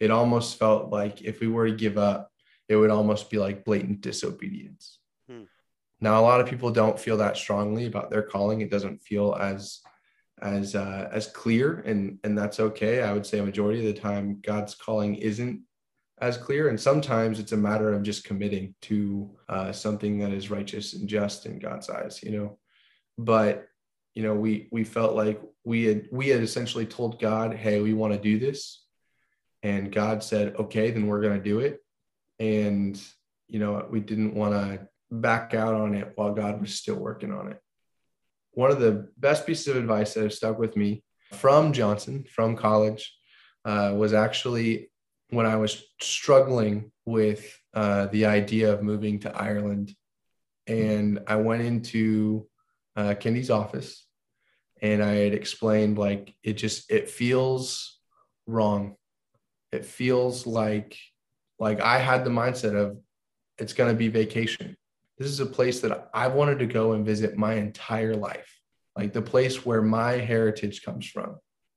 It 0.00 0.10
almost 0.10 0.58
felt 0.58 0.90
like 0.90 1.22
if 1.22 1.40
we 1.40 1.48
were 1.48 1.68
to 1.68 1.76
give 1.76 1.98
up, 1.98 2.30
it 2.68 2.76
would 2.76 2.90
almost 2.90 3.30
be 3.30 3.38
like 3.38 3.64
blatant 3.64 4.00
disobedience. 4.00 4.98
Hmm. 5.28 5.42
Now, 6.00 6.20
a 6.20 6.22
lot 6.22 6.40
of 6.40 6.48
people 6.48 6.70
don't 6.70 6.98
feel 6.98 7.18
that 7.18 7.36
strongly 7.36 7.86
about 7.86 8.10
their 8.10 8.22
calling. 8.22 8.60
It 8.60 8.70
doesn't 8.70 9.02
feel 9.02 9.36
as 9.38 9.80
as 10.42 10.74
uh, 10.74 11.08
as 11.12 11.28
clear, 11.28 11.80
and 11.86 12.18
and 12.24 12.36
that's 12.36 12.60
okay. 12.60 13.02
I 13.02 13.12
would 13.12 13.24
say 13.24 13.38
a 13.38 13.44
majority 13.44 13.86
of 13.86 13.94
the 13.94 14.00
time, 14.00 14.40
God's 14.42 14.74
calling 14.74 15.14
isn't 15.14 15.62
as 16.22 16.36
clear. 16.36 16.68
And 16.68 16.80
sometimes 16.80 17.40
it's 17.40 17.52
a 17.52 17.56
matter 17.56 17.92
of 17.92 18.04
just 18.04 18.24
committing 18.24 18.74
to 18.82 19.30
uh, 19.48 19.72
something 19.72 20.18
that 20.20 20.30
is 20.32 20.50
righteous 20.50 20.94
and 20.94 21.08
just 21.08 21.46
in 21.46 21.58
God's 21.58 21.90
eyes, 21.90 22.22
you 22.22 22.30
know. 22.30 22.58
But 23.18 23.68
you 24.14 24.22
know, 24.22 24.34
we 24.34 24.68
we 24.70 24.84
felt 24.84 25.14
like 25.14 25.40
we 25.64 25.84
had 25.84 26.08
we 26.12 26.28
had 26.28 26.42
essentially 26.42 26.86
told 26.86 27.20
God, 27.20 27.54
"Hey, 27.54 27.80
we 27.80 27.94
want 27.94 28.12
to 28.12 28.18
do 28.18 28.38
this," 28.38 28.84
and 29.62 29.92
God 29.92 30.22
said, 30.22 30.56
"Okay, 30.56 30.90
then 30.90 31.06
we're 31.06 31.22
going 31.22 31.38
to 31.38 31.44
do 31.44 31.60
it." 31.60 31.80
And 32.38 33.00
you 33.48 33.58
know, 33.58 33.86
we 33.90 34.00
didn't 34.00 34.34
want 34.34 34.54
to 34.54 34.88
back 35.10 35.54
out 35.54 35.74
on 35.74 35.94
it 35.94 36.12
while 36.14 36.32
God 36.32 36.60
was 36.60 36.74
still 36.74 36.96
working 36.96 37.32
on 37.32 37.52
it. 37.52 37.61
One 38.52 38.70
of 38.70 38.80
the 38.80 39.08
best 39.16 39.46
pieces 39.46 39.68
of 39.68 39.76
advice 39.76 40.14
that 40.14 40.24
has 40.24 40.36
stuck 40.36 40.58
with 40.58 40.76
me 40.76 41.02
from 41.32 41.72
Johnson, 41.72 42.24
from 42.28 42.56
college, 42.56 43.14
uh, 43.64 43.94
was 43.96 44.12
actually 44.12 44.90
when 45.30 45.46
I 45.46 45.56
was 45.56 45.82
struggling 46.00 46.92
with 47.06 47.58
uh, 47.74 48.06
the 48.06 48.26
idea 48.26 48.72
of 48.72 48.82
moving 48.82 49.20
to 49.20 49.34
Ireland. 49.34 49.94
And 50.66 51.20
I 51.26 51.36
went 51.36 51.62
into 51.62 52.46
uh, 52.96 53.14
Kendi's 53.18 53.50
office 53.50 54.06
and 54.82 55.02
I 55.02 55.14
had 55.14 55.32
explained 55.32 55.96
like 55.96 56.34
it 56.42 56.54
just 56.54 56.90
it 56.90 57.08
feels 57.08 57.98
wrong. 58.46 58.96
It 59.70 59.86
feels 59.86 60.46
like 60.46 60.98
like 61.58 61.80
I 61.80 61.98
had 61.98 62.24
the 62.24 62.30
mindset 62.30 62.74
of 62.74 62.98
it's 63.58 63.72
going 63.72 63.90
to 63.90 63.96
be 63.96 64.08
vacation. 64.08 64.76
This 65.22 65.30
is 65.30 65.40
a 65.40 65.46
place 65.46 65.80
that 65.80 66.10
I've 66.12 66.34
wanted 66.34 66.58
to 66.60 66.66
go 66.66 66.92
and 66.92 67.06
visit 67.06 67.36
my 67.36 67.54
entire 67.54 68.16
life. 68.16 68.60
Like 68.96 69.12
the 69.12 69.22
place 69.22 69.64
where 69.64 69.82
my 69.82 70.12
heritage 70.12 70.82
comes 70.82 71.06
from. 71.06 71.36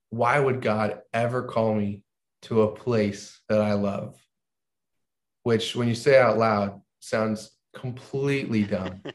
Why 0.10 0.40
would 0.40 0.62
God 0.62 1.02
ever 1.14 1.44
call 1.44 1.76
me 1.76 2.04
to 2.44 2.62
a 2.62 2.76
place 2.76 3.40
that 3.50 3.62
I 3.62 3.74
love, 3.74 4.16
which 5.44 5.76
when 5.76 5.88
you 5.88 5.96
say 5.96 6.20
out 6.20 6.38
loud 6.38 6.82
sounds 7.00 7.52
completely 7.76 8.64
dumb. 8.64 9.04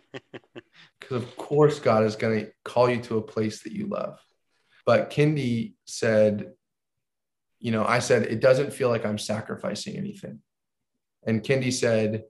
Because 1.00 1.22
of 1.22 1.36
course 1.36 1.80
God 1.80 2.04
is 2.04 2.14
going 2.14 2.40
to 2.40 2.52
call 2.62 2.88
you 2.88 3.00
to 3.02 3.16
a 3.16 3.22
place 3.22 3.62
that 3.62 3.72
you 3.72 3.86
love. 3.86 4.20
But 4.84 5.10
Kendi 5.10 5.72
said, 5.86 6.52
you 7.58 7.72
know, 7.72 7.84
I 7.84 8.00
said, 8.00 8.24
it 8.24 8.40
doesn't 8.40 8.74
feel 8.74 8.90
like 8.90 9.06
I'm 9.06 9.18
sacrificing 9.18 9.96
anything. 9.96 10.40
And 11.26 11.42
Kendi 11.42 11.72
said, 11.72 12.24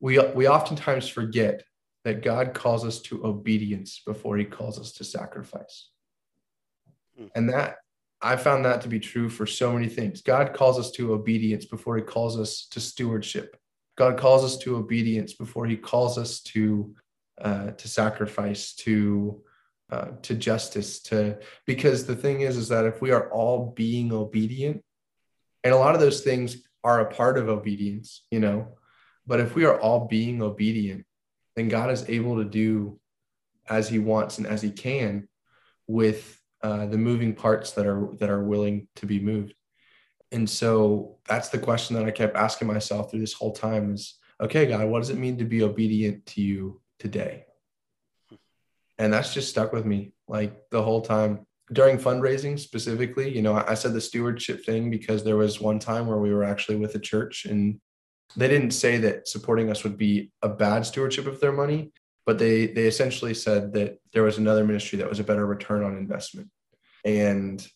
we, 0.00 0.18
we 0.18 0.48
oftentimes 0.48 1.08
forget 1.08 1.64
that 2.04 2.22
God 2.22 2.54
calls 2.54 2.84
us 2.84 3.00
to 3.02 3.24
obedience 3.26 4.00
before 4.06 4.36
he 4.36 4.44
calls 4.44 4.78
us 4.78 4.92
to 4.92 5.04
sacrifice. 5.04 5.90
Hmm. 7.18 7.26
And 7.34 7.48
that 7.50 7.76
I 8.22 8.36
found 8.36 8.64
that 8.64 8.80
to 8.82 8.88
be 8.88 9.00
true 9.00 9.28
for 9.28 9.46
so 9.46 9.72
many 9.72 9.88
things. 9.88 10.22
God 10.22 10.54
calls 10.54 10.78
us 10.78 10.90
to 10.92 11.12
obedience 11.12 11.64
before 11.64 11.96
he 11.96 12.02
calls 12.02 12.38
us 12.38 12.66
to 12.70 12.80
stewardship. 12.80 13.56
God 13.96 14.18
calls 14.18 14.44
us 14.44 14.56
to 14.58 14.76
obedience 14.76 15.34
before 15.34 15.66
he 15.66 15.76
calls 15.76 16.18
us 16.18 16.40
to 16.40 16.94
uh, 17.40 17.72
to 17.72 17.88
sacrifice, 17.88 18.74
to 18.74 19.42
uh, 19.90 20.08
to 20.22 20.34
justice, 20.34 21.00
to 21.00 21.38
because 21.66 22.06
the 22.06 22.16
thing 22.16 22.40
is, 22.40 22.56
is 22.56 22.68
that 22.68 22.86
if 22.86 23.02
we 23.02 23.10
are 23.10 23.30
all 23.30 23.72
being 23.76 24.12
obedient, 24.12 24.82
and 25.62 25.74
a 25.74 25.76
lot 25.76 25.94
of 25.94 26.00
those 26.00 26.22
things 26.22 26.56
are 26.82 27.00
a 27.00 27.12
part 27.12 27.36
of 27.36 27.48
obedience, 27.48 28.24
you 28.30 28.40
know, 28.40 28.68
But 29.26 29.40
if 29.40 29.54
we 29.54 29.64
are 29.64 29.80
all 29.80 30.06
being 30.06 30.42
obedient, 30.42 31.04
then 31.54 31.68
God 31.68 31.90
is 31.90 32.08
able 32.08 32.36
to 32.36 32.44
do 32.44 33.00
as 33.68 33.88
he 33.88 33.98
wants 33.98 34.38
and 34.38 34.46
as 34.46 34.62
he 34.62 34.70
can 34.70 35.28
with 35.86 36.40
uh, 36.62 36.86
the 36.86 36.98
moving 36.98 37.34
parts 37.34 37.72
that 37.72 37.86
are 37.86 38.08
that 38.18 38.30
are 38.30 38.42
willing 38.42 38.88
to 38.96 39.06
be 39.06 39.20
moved. 39.20 39.54
And 40.32 40.48
so 40.48 41.18
that's 41.28 41.48
the 41.48 41.58
question 41.58 41.96
that 41.96 42.04
I 42.04 42.10
kept 42.10 42.36
asking 42.36 42.68
myself 42.68 43.10
through 43.10 43.20
this 43.20 43.32
whole 43.32 43.52
time 43.52 43.94
is, 43.94 44.18
okay, 44.40 44.66
God, 44.66 44.88
what 44.88 45.00
does 45.00 45.10
it 45.10 45.18
mean 45.18 45.38
to 45.38 45.44
be 45.44 45.62
obedient 45.62 46.26
to 46.26 46.42
you 46.42 46.80
today? 46.98 47.44
And 48.98 49.12
that's 49.12 49.34
just 49.34 49.50
stuck 49.50 49.72
with 49.72 49.84
me 49.84 50.12
like 50.26 50.70
the 50.70 50.82
whole 50.82 51.02
time 51.02 51.46
during 51.72 51.98
fundraising 51.98 52.58
specifically. 52.58 53.34
You 53.34 53.42
know, 53.42 53.54
I 53.54 53.74
said 53.74 53.92
the 53.92 54.00
stewardship 54.00 54.64
thing 54.64 54.90
because 54.90 55.22
there 55.22 55.36
was 55.36 55.60
one 55.60 55.78
time 55.78 56.06
where 56.06 56.18
we 56.18 56.32
were 56.32 56.44
actually 56.44 56.76
with 56.76 56.94
a 56.94 57.00
church 57.00 57.44
and 57.44 57.80
they 58.36 58.48
didn't 58.48 58.72
say 58.72 58.98
that 58.98 59.28
supporting 59.28 59.70
us 59.70 59.84
would 59.84 59.96
be 59.96 60.30
a 60.42 60.48
bad 60.48 60.84
stewardship 60.84 61.26
of 61.26 61.40
their 61.40 61.52
money, 61.52 61.92
but 62.24 62.38
they 62.38 62.66
they 62.66 62.86
essentially 62.86 63.34
said 63.34 63.72
that 63.74 63.98
there 64.12 64.22
was 64.22 64.38
another 64.38 64.64
ministry 64.64 64.98
that 64.98 65.08
was 65.08 65.20
a 65.20 65.24
better 65.24 65.46
return 65.46 65.82
on 65.84 65.96
investment. 65.96 66.48
And 67.04 67.66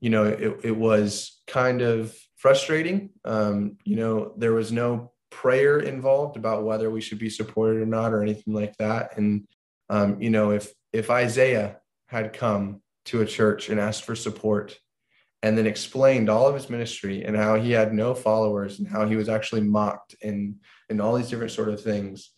you 0.00 0.10
know, 0.10 0.24
it, 0.24 0.60
it 0.64 0.76
was 0.76 1.40
kind 1.46 1.80
of 1.80 2.16
frustrating. 2.36 3.10
Um, 3.24 3.76
you 3.84 3.94
know, 3.94 4.34
there 4.36 4.52
was 4.52 4.72
no 4.72 5.12
prayer 5.30 5.78
involved 5.78 6.36
about 6.36 6.64
whether 6.64 6.90
we 6.90 7.00
should 7.00 7.18
be 7.18 7.30
supported 7.30 7.80
or 7.80 7.86
not 7.86 8.12
or 8.12 8.22
anything 8.22 8.52
like 8.52 8.76
that. 8.78 9.16
And 9.16 9.46
um, 9.88 10.20
you 10.20 10.30
know, 10.30 10.50
if 10.50 10.72
if 10.92 11.10
Isaiah 11.10 11.78
had 12.06 12.32
come 12.32 12.82
to 13.06 13.22
a 13.22 13.26
church 13.26 13.68
and 13.68 13.80
asked 13.80 14.04
for 14.04 14.14
support 14.14 14.78
and 15.42 15.58
then 15.58 15.66
explained 15.66 16.28
all 16.28 16.46
of 16.46 16.54
his 16.54 16.70
ministry 16.70 17.24
and 17.24 17.36
how 17.36 17.56
he 17.56 17.72
had 17.72 17.92
no 17.92 18.14
followers 18.14 18.78
and 18.78 18.88
how 18.88 19.06
he 19.06 19.16
was 19.16 19.28
actually 19.28 19.62
mocked 19.62 20.14
and 20.22 20.56
and 20.88 21.00
all 21.00 21.14
these 21.14 21.30
different 21.30 21.52
sort 21.52 21.68
of 21.68 21.82
things. 21.82 22.30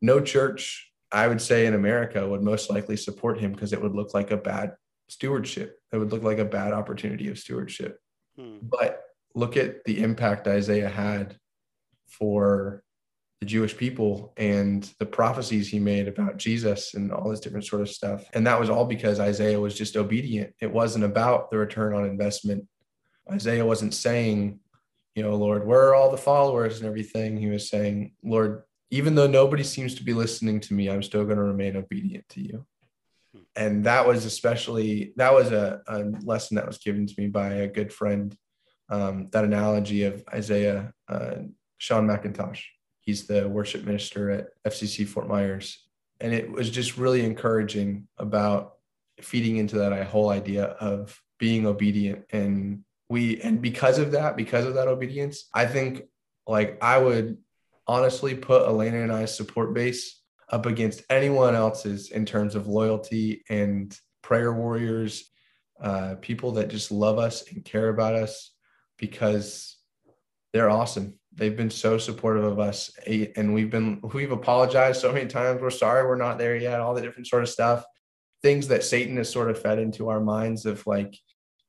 No 0.00 0.20
church 0.20 0.84
i 1.10 1.26
would 1.26 1.40
say 1.40 1.64
in 1.64 1.72
america 1.72 2.28
would 2.28 2.42
most 2.42 2.68
likely 2.68 2.94
support 2.94 3.40
him 3.40 3.50
because 3.50 3.72
it 3.72 3.80
would 3.80 3.94
look 3.94 4.12
like 4.12 4.30
a 4.30 4.36
bad 4.36 4.72
stewardship. 5.08 5.80
It 5.92 5.96
would 5.98 6.12
look 6.12 6.22
like 6.22 6.38
a 6.38 6.44
bad 6.44 6.72
opportunity 6.72 7.28
of 7.28 7.38
stewardship. 7.38 7.98
Hmm. 8.38 8.58
but 8.62 9.02
look 9.34 9.56
at 9.56 9.84
the 9.84 10.00
impact 10.00 10.46
isaiah 10.46 10.88
had 10.88 11.36
for 12.06 12.84
the 13.40 13.46
Jewish 13.46 13.76
people 13.76 14.32
and 14.36 14.90
the 14.98 15.06
prophecies 15.06 15.68
he 15.68 15.78
made 15.78 16.08
about 16.08 16.38
Jesus 16.38 16.94
and 16.94 17.12
all 17.12 17.30
this 17.30 17.40
different 17.40 17.66
sort 17.66 17.82
of 17.82 17.88
stuff. 17.88 18.24
And 18.34 18.46
that 18.46 18.58
was 18.58 18.68
all 18.68 18.84
because 18.84 19.20
Isaiah 19.20 19.60
was 19.60 19.76
just 19.76 19.96
obedient. 19.96 20.54
It 20.60 20.72
wasn't 20.72 21.04
about 21.04 21.50
the 21.50 21.58
return 21.58 21.94
on 21.94 22.04
investment. 22.04 22.66
Isaiah 23.30 23.64
wasn't 23.64 23.94
saying, 23.94 24.58
you 25.14 25.22
know, 25.22 25.36
Lord, 25.36 25.66
where 25.66 25.88
are 25.88 25.94
all 25.94 26.10
the 26.10 26.16
followers 26.16 26.78
and 26.78 26.88
everything? 26.88 27.36
He 27.36 27.46
was 27.46 27.68
saying, 27.68 28.12
Lord, 28.24 28.62
even 28.90 29.14
though 29.14 29.26
nobody 29.26 29.62
seems 29.62 29.94
to 29.96 30.04
be 30.04 30.14
listening 30.14 30.60
to 30.60 30.74
me, 30.74 30.88
I'm 30.88 31.02
still 31.02 31.24
going 31.24 31.36
to 31.36 31.42
remain 31.42 31.76
obedient 31.76 32.28
to 32.30 32.40
you. 32.40 32.66
And 33.54 33.84
that 33.84 34.06
was 34.06 34.24
especially, 34.24 35.12
that 35.16 35.32
was 35.32 35.52
a, 35.52 35.80
a 35.86 36.04
lesson 36.24 36.56
that 36.56 36.66
was 36.66 36.78
given 36.78 37.06
to 37.06 37.14
me 37.18 37.28
by 37.28 37.48
a 37.48 37.68
good 37.68 37.92
friend. 37.92 38.36
Um, 38.90 39.28
that 39.32 39.44
analogy 39.44 40.04
of 40.04 40.24
Isaiah, 40.32 40.92
uh, 41.08 41.34
Sean 41.76 42.08
McIntosh 42.08 42.62
He's 43.08 43.26
the 43.26 43.48
worship 43.48 43.86
minister 43.86 44.30
at 44.30 44.48
FCC 44.66 45.08
Fort 45.08 45.28
Myers. 45.28 45.82
And 46.20 46.34
it 46.34 46.52
was 46.52 46.68
just 46.68 46.98
really 46.98 47.24
encouraging 47.24 48.06
about 48.18 48.74
feeding 49.22 49.56
into 49.56 49.78
that 49.78 50.06
whole 50.08 50.28
idea 50.28 50.64
of 50.64 51.18
being 51.38 51.64
obedient. 51.66 52.26
And 52.32 52.84
we, 53.08 53.40
and 53.40 53.62
because 53.62 53.96
of 53.96 54.10
that, 54.10 54.36
because 54.36 54.66
of 54.66 54.74
that 54.74 54.88
obedience, 54.88 55.48
I 55.54 55.64
think 55.64 56.02
like 56.46 56.76
I 56.82 56.98
would 56.98 57.38
honestly 57.86 58.34
put 58.34 58.68
Elena 58.68 59.00
and 59.00 59.10
I's 59.10 59.34
support 59.34 59.72
base 59.72 60.20
up 60.50 60.66
against 60.66 61.02
anyone 61.08 61.54
else's 61.54 62.10
in 62.10 62.26
terms 62.26 62.54
of 62.56 62.66
loyalty 62.66 63.42
and 63.48 63.98
prayer 64.20 64.52
warriors, 64.52 65.30
uh, 65.80 66.16
people 66.20 66.52
that 66.52 66.68
just 66.68 66.92
love 66.92 67.18
us 67.18 67.50
and 67.50 67.64
care 67.64 67.88
about 67.88 68.16
us 68.16 68.50
because 68.98 69.78
they're 70.52 70.68
awesome 70.68 71.17
they've 71.38 71.56
been 71.56 71.70
so 71.70 71.96
supportive 71.96 72.44
of 72.44 72.58
us 72.58 72.90
and 73.06 73.54
we've 73.54 73.70
been 73.70 74.00
we've 74.12 74.32
apologized 74.32 75.00
so 75.00 75.12
many 75.12 75.28
times. 75.28 75.62
We're 75.62 75.70
sorry 75.70 76.06
we're 76.06 76.16
not 76.16 76.38
there 76.38 76.56
yet 76.56 76.80
all 76.80 76.94
the 76.94 77.00
different 77.00 77.28
sort 77.28 77.42
of 77.42 77.48
stuff. 77.48 77.84
Things 78.42 78.68
that 78.68 78.84
satan 78.84 79.16
has 79.16 79.30
sort 79.30 79.50
of 79.50 79.60
fed 79.60 79.78
into 79.78 80.08
our 80.08 80.20
minds 80.20 80.66
of 80.66 80.86
like 80.86 81.16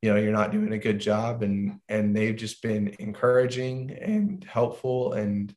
you 0.02 0.12
know 0.12 0.20
you're 0.20 0.32
not 0.32 0.52
doing 0.52 0.74
a 0.74 0.78
good 0.78 1.00
job 1.00 1.44
and 1.44 1.80
and 1.88 2.16
they've 2.16 2.36
just 2.36 2.62
been 2.62 2.96
encouraging 3.00 3.92
and 3.92 4.44
helpful. 4.44 5.14
And 5.14 5.56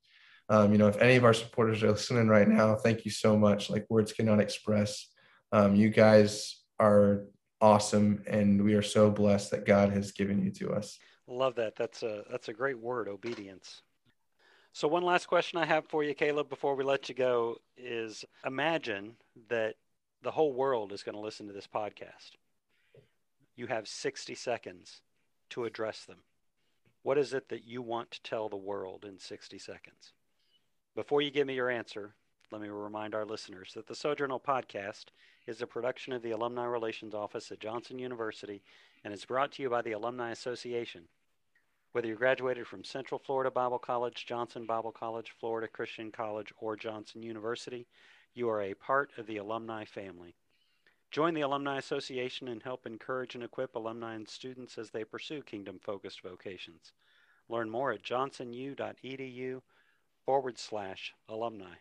um, 0.48 0.72
you 0.72 0.78
know 0.78 0.88
if 0.88 0.98
any 0.98 1.16
of 1.16 1.24
our 1.24 1.34
supporters 1.34 1.82
are 1.82 1.90
listening 1.90 2.28
right 2.28 2.48
now 2.48 2.76
thank 2.76 3.04
you 3.04 3.10
so 3.10 3.36
much. 3.36 3.70
Like 3.70 3.86
words 3.88 4.12
cannot 4.12 4.40
express. 4.40 5.08
Um, 5.50 5.74
you 5.74 5.90
guys 5.90 6.60
are 6.78 7.24
awesome 7.60 8.24
and 8.26 8.62
we 8.64 8.74
are 8.74 8.82
so 8.82 9.08
blessed 9.08 9.52
that 9.52 9.64
god 9.64 9.92
has 9.92 10.12
given 10.12 10.42
you 10.42 10.50
to 10.50 10.72
us. 10.72 10.98
Love 11.28 11.54
that. 11.54 11.76
That's 11.76 12.02
a 12.02 12.24
that's 12.30 12.48
a 12.48 12.52
great 12.52 12.78
word 12.78 13.08
obedience 13.08 13.82
so, 14.72 14.88
one 14.88 15.02
last 15.02 15.26
question 15.26 15.58
I 15.58 15.66
have 15.66 15.86
for 15.86 16.02
you, 16.02 16.14
Caleb, 16.14 16.48
before 16.48 16.74
we 16.74 16.82
let 16.82 17.08
you 17.08 17.14
go 17.14 17.56
is 17.76 18.24
imagine 18.46 19.16
that 19.48 19.74
the 20.22 20.30
whole 20.30 20.54
world 20.54 20.92
is 20.92 21.02
going 21.02 21.14
to 21.14 21.20
listen 21.20 21.46
to 21.46 21.52
this 21.52 21.66
podcast. 21.66 22.36
You 23.54 23.66
have 23.66 23.86
60 23.86 24.34
seconds 24.34 25.02
to 25.50 25.64
address 25.64 26.04
them. 26.04 26.18
What 27.02 27.18
is 27.18 27.34
it 27.34 27.50
that 27.50 27.64
you 27.64 27.82
want 27.82 28.12
to 28.12 28.22
tell 28.22 28.48
the 28.48 28.56
world 28.56 29.04
in 29.06 29.18
60 29.18 29.58
seconds? 29.58 30.14
Before 30.94 31.20
you 31.20 31.30
give 31.30 31.46
me 31.46 31.54
your 31.54 31.68
answer, 31.68 32.14
let 32.50 32.62
me 32.62 32.68
remind 32.68 33.14
our 33.14 33.26
listeners 33.26 33.72
that 33.74 33.86
the 33.86 33.94
Sojourner 33.94 34.38
podcast 34.38 35.06
is 35.46 35.60
a 35.60 35.66
production 35.66 36.14
of 36.14 36.22
the 36.22 36.30
Alumni 36.30 36.64
Relations 36.64 37.14
Office 37.14 37.50
at 37.50 37.60
Johnson 37.60 37.98
University 37.98 38.62
and 39.04 39.12
is 39.12 39.24
brought 39.24 39.52
to 39.52 39.62
you 39.62 39.68
by 39.68 39.82
the 39.82 39.92
Alumni 39.92 40.30
Association. 40.30 41.02
Whether 41.92 42.08
you 42.08 42.14
graduated 42.14 42.66
from 42.66 42.84
Central 42.84 43.18
Florida 43.18 43.50
Bible 43.50 43.78
College, 43.78 44.24
Johnson 44.24 44.64
Bible 44.64 44.92
College, 44.92 45.34
Florida 45.38 45.68
Christian 45.68 46.10
College, 46.10 46.50
or 46.56 46.74
Johnson 46.74 47.22
University, 47.22 47.86
you 48.32 48.48
are 48.48 48.62
a 48.62 48.72
part 48.72 49.10
of 49.18 49.26
the 49.26 49.36
alumni 49.36 49.84
family. 49.84 50.34
Join 51.10 51.34
the 51.34 51.42
Alumni 51.42 51.76
Association 51.76 52.48
and 52.48 52.62
help 52.62 52.86
encourage 52.86 53.34
and 53.34 53.44
equip 53.44 53.74
alumni 53.74 54.14
and 54.14 54.26
students 54.26 54.78
as 54.78 54.88
they 54.88 55.04
pursue 55.04 55.42
kingdom 55.42 55.78
focused 55.82 56.22
vocations. 56.22 56.92
Learn 57.50 57.68
more 57.68 57.92
at 57.92 58.02
johnsonu.edu 58.02 59.60
forward 60.24 60.58
slash 60.58 61.12
alumni. 61.28 61.74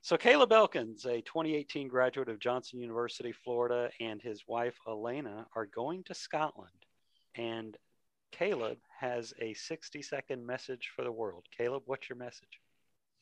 So, 0.00 0.16
Caleb 0.16 0.50
Elkins, 0.50 1.04
a 1.04 1.20
2018 1.20 1.86
graduate 1.86 2.28
of 2.28 2.40
Johnson 2.40 2.80
University, 2.80 3.30
Florida, 3.30 3.90
and 4.00 4.20
his 4.20 4.48
wife 4.48 4.80
Elena 4.88 5.46
are 5.54 5.66
going 5.66 6.02
to 6.04 6.14
Scotland. 6.14 6.72
And 7.36 7.76
Caleb 8.32 8.78
has 9.00 9.32
a 9.40 9.54
60 9.54 10.02
second 10.02 10.46
message 10.46 10.90
for 10.94 11.02
the 11.02 11.12
world. 11.12 11.44
Caleb, 11.56 11.82
what's 11.86 12.08
your 12.08 12.18
message? 12.18 12.60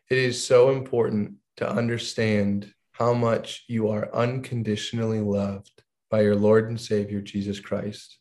It 0.09 0.19
is 0.19 0.45
so 0.45 0.71
important 0.71 1.35
to 1.57 1.69
understand 1.69 2.73
how 2.93 3.13
much 3.13 3.65
you 3.69 3.91
are 3.91 4.15
unconditionally 4.15 5.21
loved 5.21 5.83
by 6.11 6.23
your 6.23 6.37
Lord 6.37 6.69
and 6.69 6.81
Savior, 6.81 7.21
Jesus 7.21 7.61
Christ. 7.61 8.19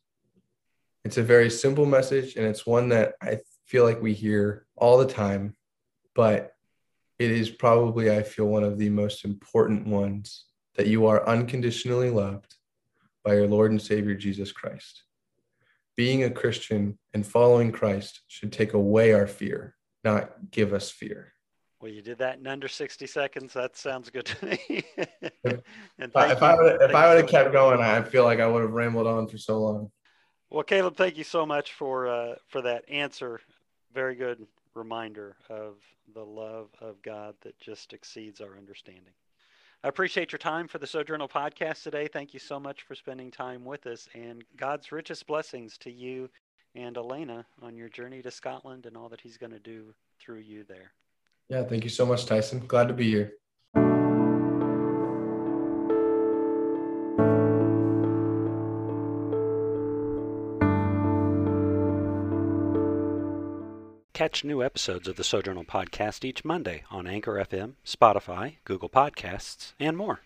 It's 1.03 1.17
a 1.17 1.23
very 1.23 1.49
simple 1.49 1.85
message, 1.85 2.35
and 2.35 2.45
it's 2.45 2.65
one 2.65 2.89
that 2.89 3.13
I 3.21 3.39
feel 3.65 3.83
like 3.83 4.01
we 4.01 4.13
hear 4.13 4.65
all 4.75 4.97
the 4.97 5.07
time, 5.07 5.55
but 6.15 6.53
it 7.19 7.31
is 7.31 7.49
probably, 7.49 8.11
I 8.11 8.23
feel, 8.23 8.45
one 8.45 8.63
of 8.63 8.77
the 8.77 8.89
most 8.89 9.23
important 9.23 9.87
ones 9.87 10.45
that 10.75 10.87
you 10.87 11.05
are 11.05 11.27
unconditionally 11.27 12.09
loved 12.09 12.55
by 13.23 13.35
your 13.35 13.47
Lord 13.47 13.71
and 13.71 13.81
Savior, 13.81 14.15
Jesus 14.15 14.51
Christ 14.51 15.04
being 15.95 16.23
a 16.23 16.29
Christian 16.29 16.97
and 17.13 17.25
following 17.25 17.71
Christ 17.71 18.21
should 18.27 18.51
take 18.51 18.73
away 18.73 19.13
our 19.13 19.27
fear, 19.27 19.75
not 20.03 20.51
give 20.51 20.73
us 20.73 20.89
fear. 20.91 21.33
Well, 21.81 21.91
you 21.91 22.01
did 22.01 22.17
that 22.19 22.39
in 22.39 22.47
under 22.47 22.67
60 22.67 23.05
seconds. 23.05 23.53
That 23.53 23.75
sounds 23.77 24.09
good 24.09 24.25
to 24.25 24.45
me. 24.45 24.83
if, 24.97 25.59
if 25.99 26.15
I 26.15 26.55
would, 26.55 26.81
if 26.81 26.95
I 26.95 27.09
would 27.09 27.21
have 27.21 27.29
kept 27.29 27.51
going, 27.51 27.79
I 27.79 28.01
feel 28.01 28.23
like 28.23 28.39
I 28.39 28.47
would 28.47 28.61
have 28.61 28.71
rambled 28.71 29.07
on 29.07 29.27
for 29.27 29.37
so 29.37 29.59
long. 29.59 29.91
Well, 30.49 30.63
Caleb, 30.63 30.95
thank 30.95 31.17
you 31.17 31.23
so 31.23 31.45
much 31.45 31.73
for 31.73 32.07
uh, 32.07 32.35
for 32.47 32.61
that 32.61 32.85
answer. 32.89 33.39
Very 33.93 34.15
good 34.15 34.47
reminder 34.73 35.35
of 35.49 35.75
the 36.13 36.23
love 36.23 36.69
of 36.81 37.01
God 37.01 37.35
that 37.41 37.59
just 37.59 37.93
exceeds 37.93 38.41
our 38.41 38.57
understanding. 38.57 39.13
I 39.83 39.87
appreciate 39.87 40.31
your 40.31 40.39
time 40.39 40.67
for 40.67 40.79
the 40.79 40.87
Sojourner 40.87 41.27
podcast 41.27 41.83
today. 41.83 42.07
Thank 42.07 42.33
you 42.33 42.39
so 42.39 42.59
much 42.59 42.81
for 42.83 42.95
spending 42.95 43.29
time 43.29 43.63
with 43.63 43.85
us, 43.85 44.07
and 44.13 44.43
God's 44.57 44.91
richest 44.91 45.27
blessings 45.27 45.77
to 45.79 45.91
you 45.91 46.29
and 46.73 46.97
Elena 46.97 47.45
on 47.61 47.77
your 47.77 47.89
journey 47.89 48.21
to 48.21 48.31
Scotland 48.31 48.85
and 48.85 48.97
all 48.97 49.09
that 49.09 49.21
He's 49.21 49.37
going 49.37 49.51
to 49.51 49.59
do 49.59 49.93
through 50.19 50.39
you 50.39 50.63
there. 50.63 50.91
Yeah, 51.49 51.63
thank 51.63 51.83
you 51.83 51.89
so 51.89 52.05
much, 52.05 52.25
Tyson. 52.25 52.65
Glad 52.65 52.87
to 52.87 52.93
be 52.93 53.09
here. 53.09 53.33
Catch 64.15 64.45
new 64.45 64.63
episodes 64.63 65.09
of 65.09 65.17
the 65.17 65.25
Sojourner 65.25 65.65
Podcast 65.65 66.23
each 66.23 66.45
Monday 66.45 66.85
on 66.89 67.05
Anchor 67.05 67.33
FM, 67.33 67.73
Spotify, 67.85 68.55
Google 68.63 68.87
Podcasts, 68.87 69.73
and 69.77 69.97
more. 69.97 70.21